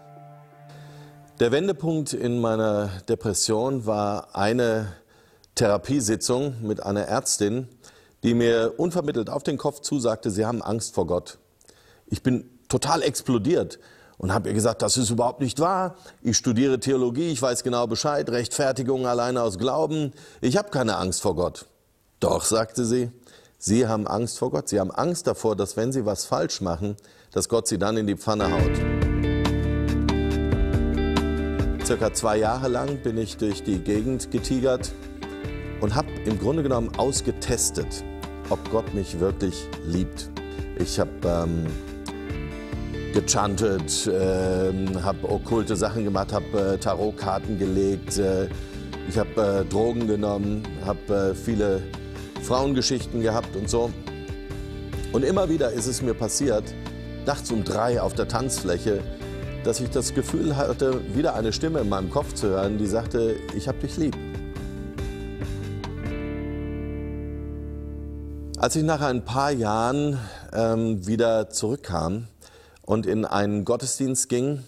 Der 1.39 1.53
Wendepunkt 1.53 2.15
in 2.15 2.41
meiner 2.41 2.89
Depression 3.11 3.85
war 3.85 4.35
eine 4.35 4.87
Therapiesitzung 5.55 6.55
mit 6.63 6.83
einer 6.83 7.03
Ärztin, 7.03 7.69
die 8.23 8.33
mir 8.33 8.73
unvermittelt 8.79 9.29
auf 9.29 9.43
den 9.43 9.59
Kopf 9.59 9.81
zusagte, 9.81 10.31
sie 10.31 10.47
haben 10.47 10.63
Angst 10.63 10.95
vor 10.95 11.07
Gott. 11.07 11.37
Ich 12.07 12.23
bin 12.23 12.49
total 12.71 13.03
explodiert 13.03 13.79
und 14.19 14.35
habe 14.35 14.49
ihr 14.49 14.55
gesagt, 14.55 14.83
das 14.83 14.97
ist 14.97 15.11
überhaupt 15.11 15.41
nicht 15.41 15.61
wahr. 15.61 15.95
Ich 16.23 16.37
studiere 16.37 16.81
Theologie, 16.81 17.31
ich 17.31 17.41
weiß 17.41 17.63
genau 17.63 17.87
Bescheid, 17.87 18.29
Rechtfertigung 18.29 19.07
alleine 19.07 19.43
aus 19.43 19.59
Glauben. 19.59 20.13
Ich 20.41 20.57
habe 20.57 20.71
keine 20.71 20.97
Angst 20.97 21.23
vor 21.23 21.35
Gott. 21.37 21.67
Doch, 22.21 22.45
sagte 22.45 22.85
sie, 22.85 23.11
Sie 23.61 23.89
haben 23.89 24.07
Angst 24.07 24.39
vor 24.39 24.53
Gott. 24.53 24.69
Sie 24.69 24.79
haben 24.79 24.93
Angst 24.93 25.27
davor, 25.27 25.57
dass 25.57 25.77
wenn 25.77 25.93
Sie 25.93 26.07
was 26.07 26.25
falsch 26.25 26.61
machen, 26.61 26.97
dass 27.33 27.49
Gott 27.49 27.67
Sie 27.67 27.79
dann 27.79 27.97
in 27.97 28.07
die 28.07 28.17
Pfanne 28.17 28.53
haut. 28.53 28.71
Circa 31.85 32.13
zwei 32.13 32.37
Jahre 32.37 32.69
lang 32.69 33.03
bin 33.03 33.19
ich 33.19 33.37
durch 33.37 33.65
die 33.65 33.79
Gegend 33.79 34.31
getigert 34.31 34.93
und 35.81 35.95
habe 35.95 36.09
im 36.25 36.39
Grunde 36.39 36.63
genommen 36.63 36.91
ausgetestet, 36.99 38.05
ob 38.51 38.71
Gott 38.71 38.95
mich 38.95 39.19
wirklich 39.19 39.67
liebt. 39.85 40.31
Ich 40.79 41.01
habe 41.01 41.11
ähm, 41.25 41.67
gechantet, 43.21 44.07
äh, 44.07 44.73
habe 45.03 45.29
okkulte 45.29 45.75
Sachen 45.75 46.05
gemacht, 46.05 46.33
habe 46.33 46.75
äh, 46.75 46.79
Tarotkarten 46.79 47.59
gelegt, 47.59 48.17
äh, 48.17 48.49
ich 49.09 49.19
habe 49.19 49.65
äh, 49.65 49.65
Drogen 49.65 50.07
genommen, 50.07 50.63
habe 50.87 51.33
äh, 51.33 51.35
viele 51.35 51.83
Frauengeschichten 52.43 53.21
gehabt 53.21 53.57
und 53.57 53.69
so. 53.69 53.91
Und 55.13 55.25
immer 55.25 55.49
wieder 55.49 55.73
ist 55.73 55.87
es 55.87 56.01
mir 56.01 56.15
passiert, 56.15 56.63
nachts 57.27 57.51
um 57.51 57.65
drei 57.65 58.01
auf 58.01 58.15
der 58.15 58.29
Tanzfläche, 58.29 59.01
dass 59.65 59.81
ich 59.81 59.91
das 59.91 60.15
Gefühl 60.15 60.57
hatte, 60.57 61.01
wieder 61.17 61.35
eine 61.35 61.53
Stimme 61.53 61.81
in 61.81 61.89
meinem 61.89 62.11
Kopf 62.11 62.35
zu 62.35 62.47
hören, 62.51 62.79
die 62.79 62.87
sagte, 62.87 63.35
ich 63.57 63.67
habe 63.67 63.79
dich 63.79 63.97
lieb. 63.97 64.17
Als 68.59 68.77
ich 68.77 68.85
nach 68.85 69.01
ein 69.01 69.25
paar 69.25 69.51
Jahren 69.51 70.21
ähm, 70.53 71.05
wieder 71.05 71.51
zurückkam 71.51 72.29
und 72.89 73.05
in 73.05 73.27
einen 73.27 73.67
Gottesdienst 73.67 74.31
ging, 74.31 74.65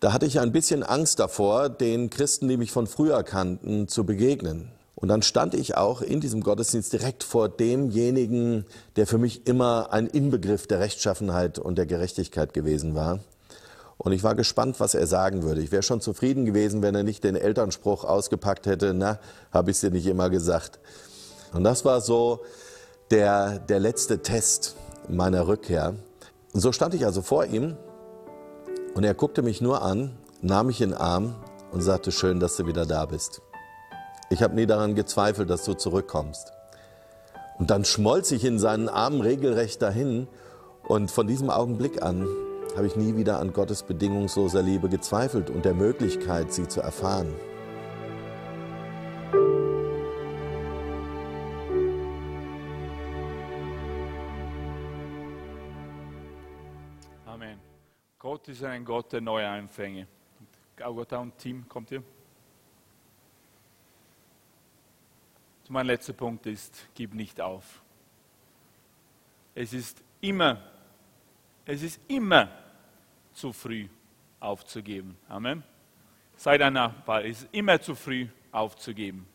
da 0.00 0.12
hatte 0.12 0.26
ich 0.26 0.40
ein 0.40 0.50
bisschen 0.50 0.82
Angst 0.82 1.20
davor, 1.20 1.68
den 1.68 2.10
Christen, 2.10 2.48
die 2.48 2.56
mich 2.56 2.72
von 2.72 2.88
früher 2.88 3.22
kannten, 3.22 3.86
zu 3.86 4.04
begegnen. 4.04 4.72
Und 4.96 5.08
dann 5.08 5.22
stand 5.22 5.54
ich 5.54 5.76
auch 5.76 6.02
in 6.02 6.20
diesem 6.20 6.42
Gottesdienst 6.42 6.92
direkt 6.92 7.22
vor 7.22 7.48
demjenigen, 7.48 8.66
der 8.96 9.06
für 9.06 9.18
mich 9.18 9.46
immer 9.46 9.92
ein 9.92 10.08
Inbegriff 10.08 10.66
der 10.66 10.80
Rechtschaffenheit 10.80 11.60
und 11.60 11.78
der 11.78 11.86
Gerechtigkeit 11.86 12.52
gewesen 12.52 12.96
war. 12.96 13.20
Und 13.96 14.10
ich 14.10 14.24
war 14.24 14.34
gespannt, 14.34 14.80
was 14.80 14.94
er 14.94 15.06
sagen 15.06 15.44
würde. 15.44 15.62
Ich 15.62 15.70
wäre 15.70 15.84
schon 15.84 16.00
zufrieden 16.00 16.46
gewesen, 16.46 16.82
wenn 16.82 16.96
er 16.96 17.04
nicht 17.04 17.22
den 17.22 17.36
Elternspruch 17.36 18.02
ausgepackt 18.02 18.66
hätte, 18.66 18.92
na, 18.92 19.20
habe 19.52 19.70
ich 19.70 19.78
dir 19.78 19.92
nicht 19.92 20.06
immer 20.06 20.30
gesagt. 20.30 20.80
Und 21.52 21.62
das 21.62 21.84
war 21.84 22.00
so, 22.00 22.40
der, 23.12 23.60
der 23.60 23.78
letzte 23.78 24.20
Test 24.20 24.74
meiner 25.08 25.46
Rückkehr. 25.46 25.94
So 26.52 26.72
stand 26.72 26.94
ich 26.94 27.04
also 27.04 27.22
vor 27.22 27.44
ihm 27.44 27.76
und 28.94 29.04
er 29.04 29.14
guckte 29.14 29.42
mich 29.42 29.60
nur 29.60 29.82
an, 29.82 30.18
nahm 30.42 30.66
mich 30.66 30.80
in 30.80 30.90
den 30.90 30.98
Arm 30.98 31.36
und 31.70 31.80
sagte, 31.80 32.10
schön, 32.10 32.40
dass 32.40 32.56
du 32.56 32.66
wieder 32.66 32.86
da 32.86 33.06
bist. 33.06 33.40
Ich 34.30 34.42
habe 34.42 34.56
nie 34.56 34.66
daran 34.66 34.96
gezweifelt, 34.96 35.48
dass 35.48 35.64
du 35.64 35.74
zurückkommst. 35.74 36.52
Und 37.58 37.70
dann 37.70 37.84
schmolz 37.84 38.32
ich 38.32 38.44
in 38.44 38.58
seinen 38.58 38.88
Armen 38.88 39.20
regelrecht 39.20 39.80
dahin 39.80 40.26
und 40.88 41.12
von 41.12 41.28
diesem 41.28 41.50
Augenblick 41.50 42.02
an 42.02 42.26
habe 42.76 42.86
ich 42.86 42.96
nie 42.96 43.16
wieder 43.16 43.38
an 43.38 43.52
Gottes 43.52 43.84
bedingungsloser 43.84 44.62
Liebe 44.62 44.88
gezweifelt 44.88 45.50
und 45.50 45.64
der 45.64 45.74
Möglichkeit, 45.74 46.52
sie 46.52 46.66
zu 46.66 46.80
erfahren. 46.80 47.32
Gott 58.40 58.48
ist 58.48 58.64
ein 58.64 58.86
Gott 58.86 59.12
der 59.12 59.20
Neuanfänge. 59.20 60.06
Augata 60.82 61.18
und 61.18 61.36
Team, 61.36 61.68
kommt 61.68 61.90
ihr? 61.90 62.02
Mein 65.68 65.84
letzter 65.84 66.14
Punkt 66.14 66.46
ist, 66.46 66.88
gib 66.94 67.12
nicht 67.12 67.38
auf. 67.38 67.82
Es 69.54 69.74
ist 69.74 70.02
immer, 70.22 70.58
es 71.66 71.82
ist 71.82 72.00
immer 72.08 72.48
zu 73.34 73.52
früh 73.52 73.86
aufzugeben. 74.40 75.18
Amen. 75.28 75.62
Sei 76.34 76.56
dein 76.56 76.72
Nachbar, 76.72 77.22
es 77.26 77.42
ist 77.42 77.48
immer 77.52 77.78
zu 77.78 77.94
früh 77.94 78.26
aufzugeben. 78.52 79.28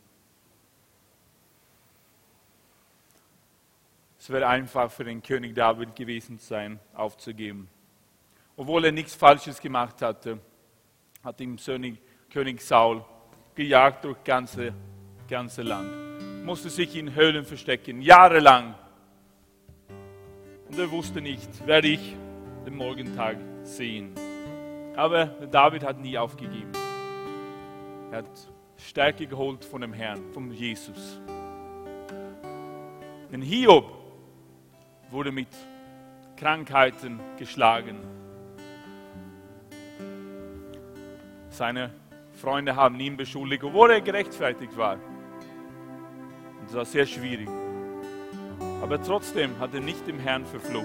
Es 4.18 4.28
wäre 4.30 4.48
einfach 4.48 4.90
für 4.90 5.04
den 5.04 5.22
König 5.22 5.54
David 5.54 5.94
gewesen 5.94 6.38
sein, 6.38 6.80
aufzugeben 6.92 7.70
obwohl 8.56 8.86
er 8.86 8.92
nichts 8.92 9.14
Falsches 9.14 9.60
gemacht 9.60 10.00
hatte, 10.02 10.38
hat 11.22 11.40
ihm 11.40 11.56
König 12.30 12.62
Saul 12.62 13.04
gejagt 13.54 14.04
durch 14.04 14.22
ganze, 14.24 14.72
ganze 15.28 15.62
Land. 15.62 16.44
Musste 16.44 16.70
sich 16.70 16.94
in 16.96 17.14
Höhlen 17.14 17.44
verstecken, 17.44 18.00
jahrelang. 18.00 18.74
Und 20.68 20.78
er 20.78 20.90
wusste 20.90 21.20
nicht, 21.20 21.66
werde 21.66 21.88
ich 21.88 22.16
den 22.64 22.76
Morgentag 22.76 23.36
sehen. 23.62 24.12
Aber 24.96 25.26
David 25.26 25.84
hat 25.84 25.98
nie 25.98 26.16
aufgegeben. 26.16 26.72
Er 28.10 28.18
hat 28.18 28.26
Stärke 28.76 29.26
geholt 29.26 29.64
von 29.64 29.80
dem 29.80 29.92
Herrn, 29.92 30.32
von 30.32 30.50
Jesus. 30.50 31.20
Denn 33.30 33.42
Hiob 33.42 33.92
wurde 35.10 35.32
mit 35.32 35.48
Krankheiten 36.36 37.20
geschlagen. 37.38 37.98
Seine 41.56 41.88
Freunde 42.34 42.76
haben 42.76 43.00
ihn 43.00 43.16
beschuldigt, 43.16 43.64
obwohl 43.64 43.90
er 43.90 44.02
gerechtfertigt 44.02 44.76
war. 44.76 44.96
Und 46.60 46.66
das 46.66 46.74
war 46.74 46.84
sehr 46.84 47.06
schwierig. 47.06 47.48
Aber 48.82 49.02
trotzdem 49.02 49.58
hat 49.58 49.72
er 49.72 49.80
nicht 49.80 50.06
dem 50.06 50.18
Herrn 50.18 50.44
verflucht, 50.44 50.84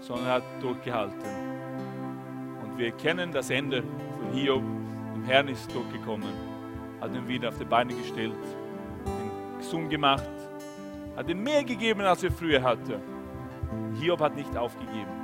sondern 0.00 0.28
hat 0.28 0.42
durchgehalten. 0.62 1.20
Und 2.62 2.78
wir 2.78 2.90
kennen 2.92 3.32
das 3.32 3.50
Ende 3.50 3.82
von 3.82 4.32
Hiob. 4.32 4.62
Dem 5.14 5.24
Herrn 5.24 5.48
ist 5.48 5.70
durchgekommen, 5.74 6.32
hat 6.98 7.14
ihn 7.14 7.28
wieder 7.28 7.50
auf 7.50 7.58
die 7.58 7.66
Beine 7.66 7.92
gestellt, 7.92 8.32
ihn 9.04 9.58
gesund 9.58 9.90
gemacht, 9.90 10.24
hat 11.16 11.28
ihm 11.28 11.42
mehr 11.42 11.64
gegeben, 11.64 12.00
als 12.00 12.22
er 12.22 12.32
früher 12.32 12.62
hatte. 12.62 12.98
Hiob 14.00 14.20
hat 14.20 14.36
nicht 14.36 14.56
aufgegeben. 14.56 15.19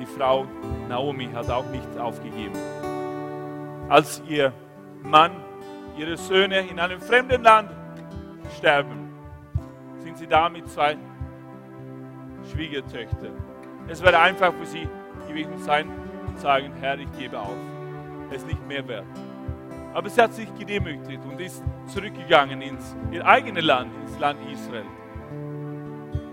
Die 0.00 0.06
Frau 0.06 0.46
Naomi 0.88 1.28
hat 1.32 1.50
auch 1.50 1.66
nicht 1.66 1.98
aufgegeben. 1.98 2.54
Als 3.88 4.22
ihr 4.28 4.52
Mann, 5.02 5.32
ihre 5.96 6.16
Söhne 6.16 6.60
in 6.60 6.80
einem 6.80 7.00
fremden 7.00 7.42
Land 7.42 7.70
sterben, 8.56 9.12
sind 9.98 10.18
sie 10.18 10.26
da 10.26 10.48
mit 10.48 10.68
zwei 10.68 10.96
Schwiegertöchtern. 12.52 13.32
Es 13.88 14.02
wäre 14.02 14.18
einfach 14.18 14.52
für 14.54 14.66
sie 14.66 14.88
gewesen 15.28 15.58
sein, 15.58 15.88
zu 16.34 16.42
sagen, 16.42 16.72
Herr, 16.80 16.98
ich 16.98 17.10
gebe 17.18 17.38
auf. 17.38 17.56
Es 18.30 18.38
ist 18.38 18.46
nicht 18.46 18.66
mehr 18.66 18.86
wert. 18.88 19.04
Aber 19.92 20.08
sie 20.08 20.20
hat 20.20 20.34
sich 20.34 20.52
gedemütigt 20.58 21.24
und 21.24 21.40
ist 21.40 21.62
zurückgegangen 21.86 22.60
ins 22.62 22.96
ihr 23.12 23.24
eigenes 23.24 23.64
Land, 23.64 23.90
ins 24.02 24.18
Land 24.18 24.40
Israel. 24.50 24.84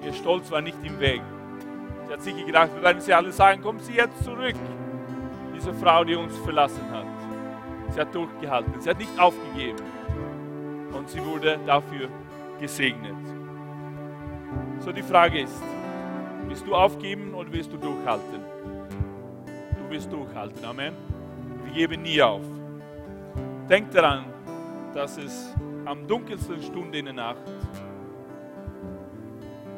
Ihr 0.04 0.14
Stolz 0.14 0.50
war 0.50 0.62
nicht 0.62 0.78
im 0.84 1.00
Weg. 1.00 1.22
Sie 2.12 2.16
hat 2.16 2.24
sich 2.24 2.46
gedacht, 2.46 2.72
wenn 2.82 3.00
sie 3.00 3.14
alle 3.14 3.32
sagen, 3.32 3.62
kommen 3.62 3.80
Sie 3.80 3.94
jetzt 3.94 4.22
zurück. 4.26 4.56
Diese 5.56 5.74
Frau, 5.74 6.04
die 6.04 6.16
uns 6.16 6.38
verlassen 6.40 6.84
hat. 6.92 7.06
Sie 7.90 8.02
hat 8.02 8.14
durchgehalten, 8.14 8.82
sie 8.82 8.90
hat 8.90 8.98
nicht 8.98 9.18
aufgegeben. 9.18 9.80
Und 10.92 11.10
sie 11.10 11.24
wurde 11.24 11.58
dafür 11.66 12.10
gesegnet. 12.60 13.16
So 14.80 14.92
die 14.92 15.04
Frage 15.04 15.40
ist, 15.40 15.64
willst 16.50 16.68
du 16.68 16.76
aufgeben 16.76 17.34
oder 17.34 17.50
willst 17.54 17.72
du 17.72 17.78
durchhalten? 17.78 18.42
Du 19.46 19.90
willst 19.90 20.12
durchhalten, 20.12 20.66
Amen. 20.66 20.94
Wir 21.64 21.74
geben 21.74 22.02
nie 22.02 22.22
auf. 22.22 22.44
Denk 23.70 23.90
daran, 23.92 24.26
dass 24.94 25.18
es 25.18 25.56
am 25.86 26.06
dunkelsten 26.10 26.62
Stunde 26.62 26.98
in 26.98 27.06
der 27.06 27.14
Nacht 27.14 27.50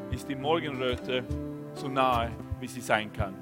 ist 0.10 0.28
die 0.28 0.36
Morgenröte 0.36 1.24
so 1.78 1.88
nahe, 1.88 2.32
wie 2.60 2.68
sie 2.68 2.82
sein 2.82 3.12
kann. 3.14 3.36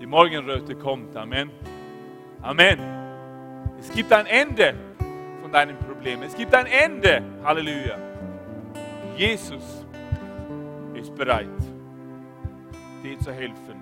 Die 0.00 0.06
Morgenröte 0.06 0.74
kommt. 0.74 1.16
Amen. 1.16 1.50
Amen. 2.42 2.78
Es 3.78 3.90
gibt 3.90 4.12
ein 4.12 4.26
Ende 4.26 4.74
von 5.42 5.52
deinem 5.52 5.76
Problem. 5.78 6.22
Es 6.22 6.34
gibt 6.34 6.54
ein 6.54 6.66
Ende. 6.66 7.22
Halleluja. 7.44 7.96
Jesus 9.16 9.86
ist 10.94 11.14
bereit, 11.14 11.48
dir 13.02 13.18
zu 13.18 13.32
helfen. 13.32 13.80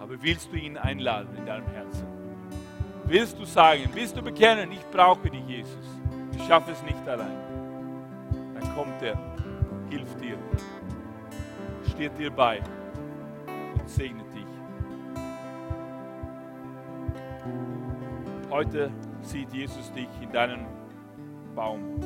Aber 0.00 0.22
willst 0.22 0.52
du 0.52 0.56
ihn 0.56 0.76
einladen 0.76 1.34
in 1.38 1.46
deinem 1.46 1.66
Herzen? 1.68 2.06
Willst 3.06 3.38
du 3.38 3.44
sagen, 3.44 3.88
willst 3.92 4.16
du 4.16 4.22
bekennen, 4.22 4.72
ich 4.72 4.84
brauche 4.90 5.28
dich, 5.28 5.46
Jesus. 5.46 5.86
Ich 6.36 6.44
schaffe 6.46 6.72
es 6.72 6.82
nicht 6.82 7.08
allein. 7.08 7.38
Dann 8.54 8.74
kommt 8.74 9.02
er, 9.02 9.18
hilft 9.90 10.20
dir, 10.20 10.36
steht 11.94 12.18
dir 12.18 12.30
bei 12.30 12.60
und 13.78 13.88
segnet 13.88 14.26
dich. 14.34 14.44
Heute 18.50 18.90
sieht 19.22 19.52
Jesus 19.52 19.92
dich 19.92 20.08
in 20.20 20.32
deinem 20.32 20.66
Baum. 21.54 22.00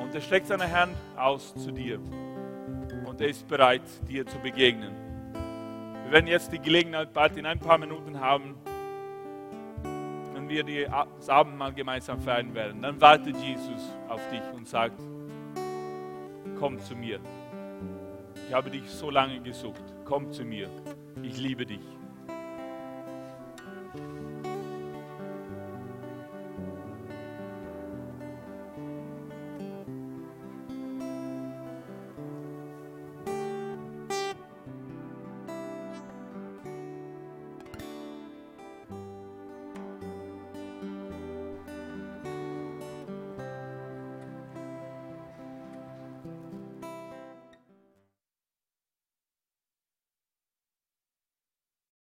Und 0.00 0.14
er 0.14 0.20
streckt 0.20 0.46
seine 0.46 0.70
Hand 0.70 0.94
aus 1.16 1.54
zu 1.56 1.72
dir. 1.72 1.98
Und 3.06 3.20
er 3.20 3.28
ist 3.28 3.46
bereit, 3.48 3.82
dir 4.08 4.24
zu 4.24 4.38
begegnen. 4.38 4.94
Wir 6.04 6.12
werden 6.12 6.28
jetzt 6.28 6.52
die 6.52 6.60
Gelegenheit 6.60 7.12
bald 7.12 7.36
in 7.36 7.44
ein 7.44 7.58
paar 7.58 7.78
Minuten 7.78 8.20
haben, 8.20 8.54
wenn 10.32 10.48
wir 10.48 10.62
die, 10.62 10.86
das 11.16 11.28
Abendmahl 11.28 11.72
gemeinsam 11.72 12.20
feiern 12.20 12.54
werden. 12.54 12.80
Dann 12.82 13.00
wartet 13.00 13.36
Jesus 13.36 13.96
auf 14.08 14.20
dich 14.30 14.42
und 14.54 14.68
sagt, 14.68 15.00
komm 16.58 16.78
zu 16.78 16.94
mir. 16.94 17.20
Ich 18.48 18.54
habe 18.54 18.70
dich 18.70 18.88
so 18.88 19.10
lange 19.10 19.42
gesucht. 19.42 19.82
Komm 20.06 20.32
zu 20.32 20.42
mir. 20.42 20.70
Ich 21.22 21.36
liebe 21.36 21.66
dich. 21.66 21.97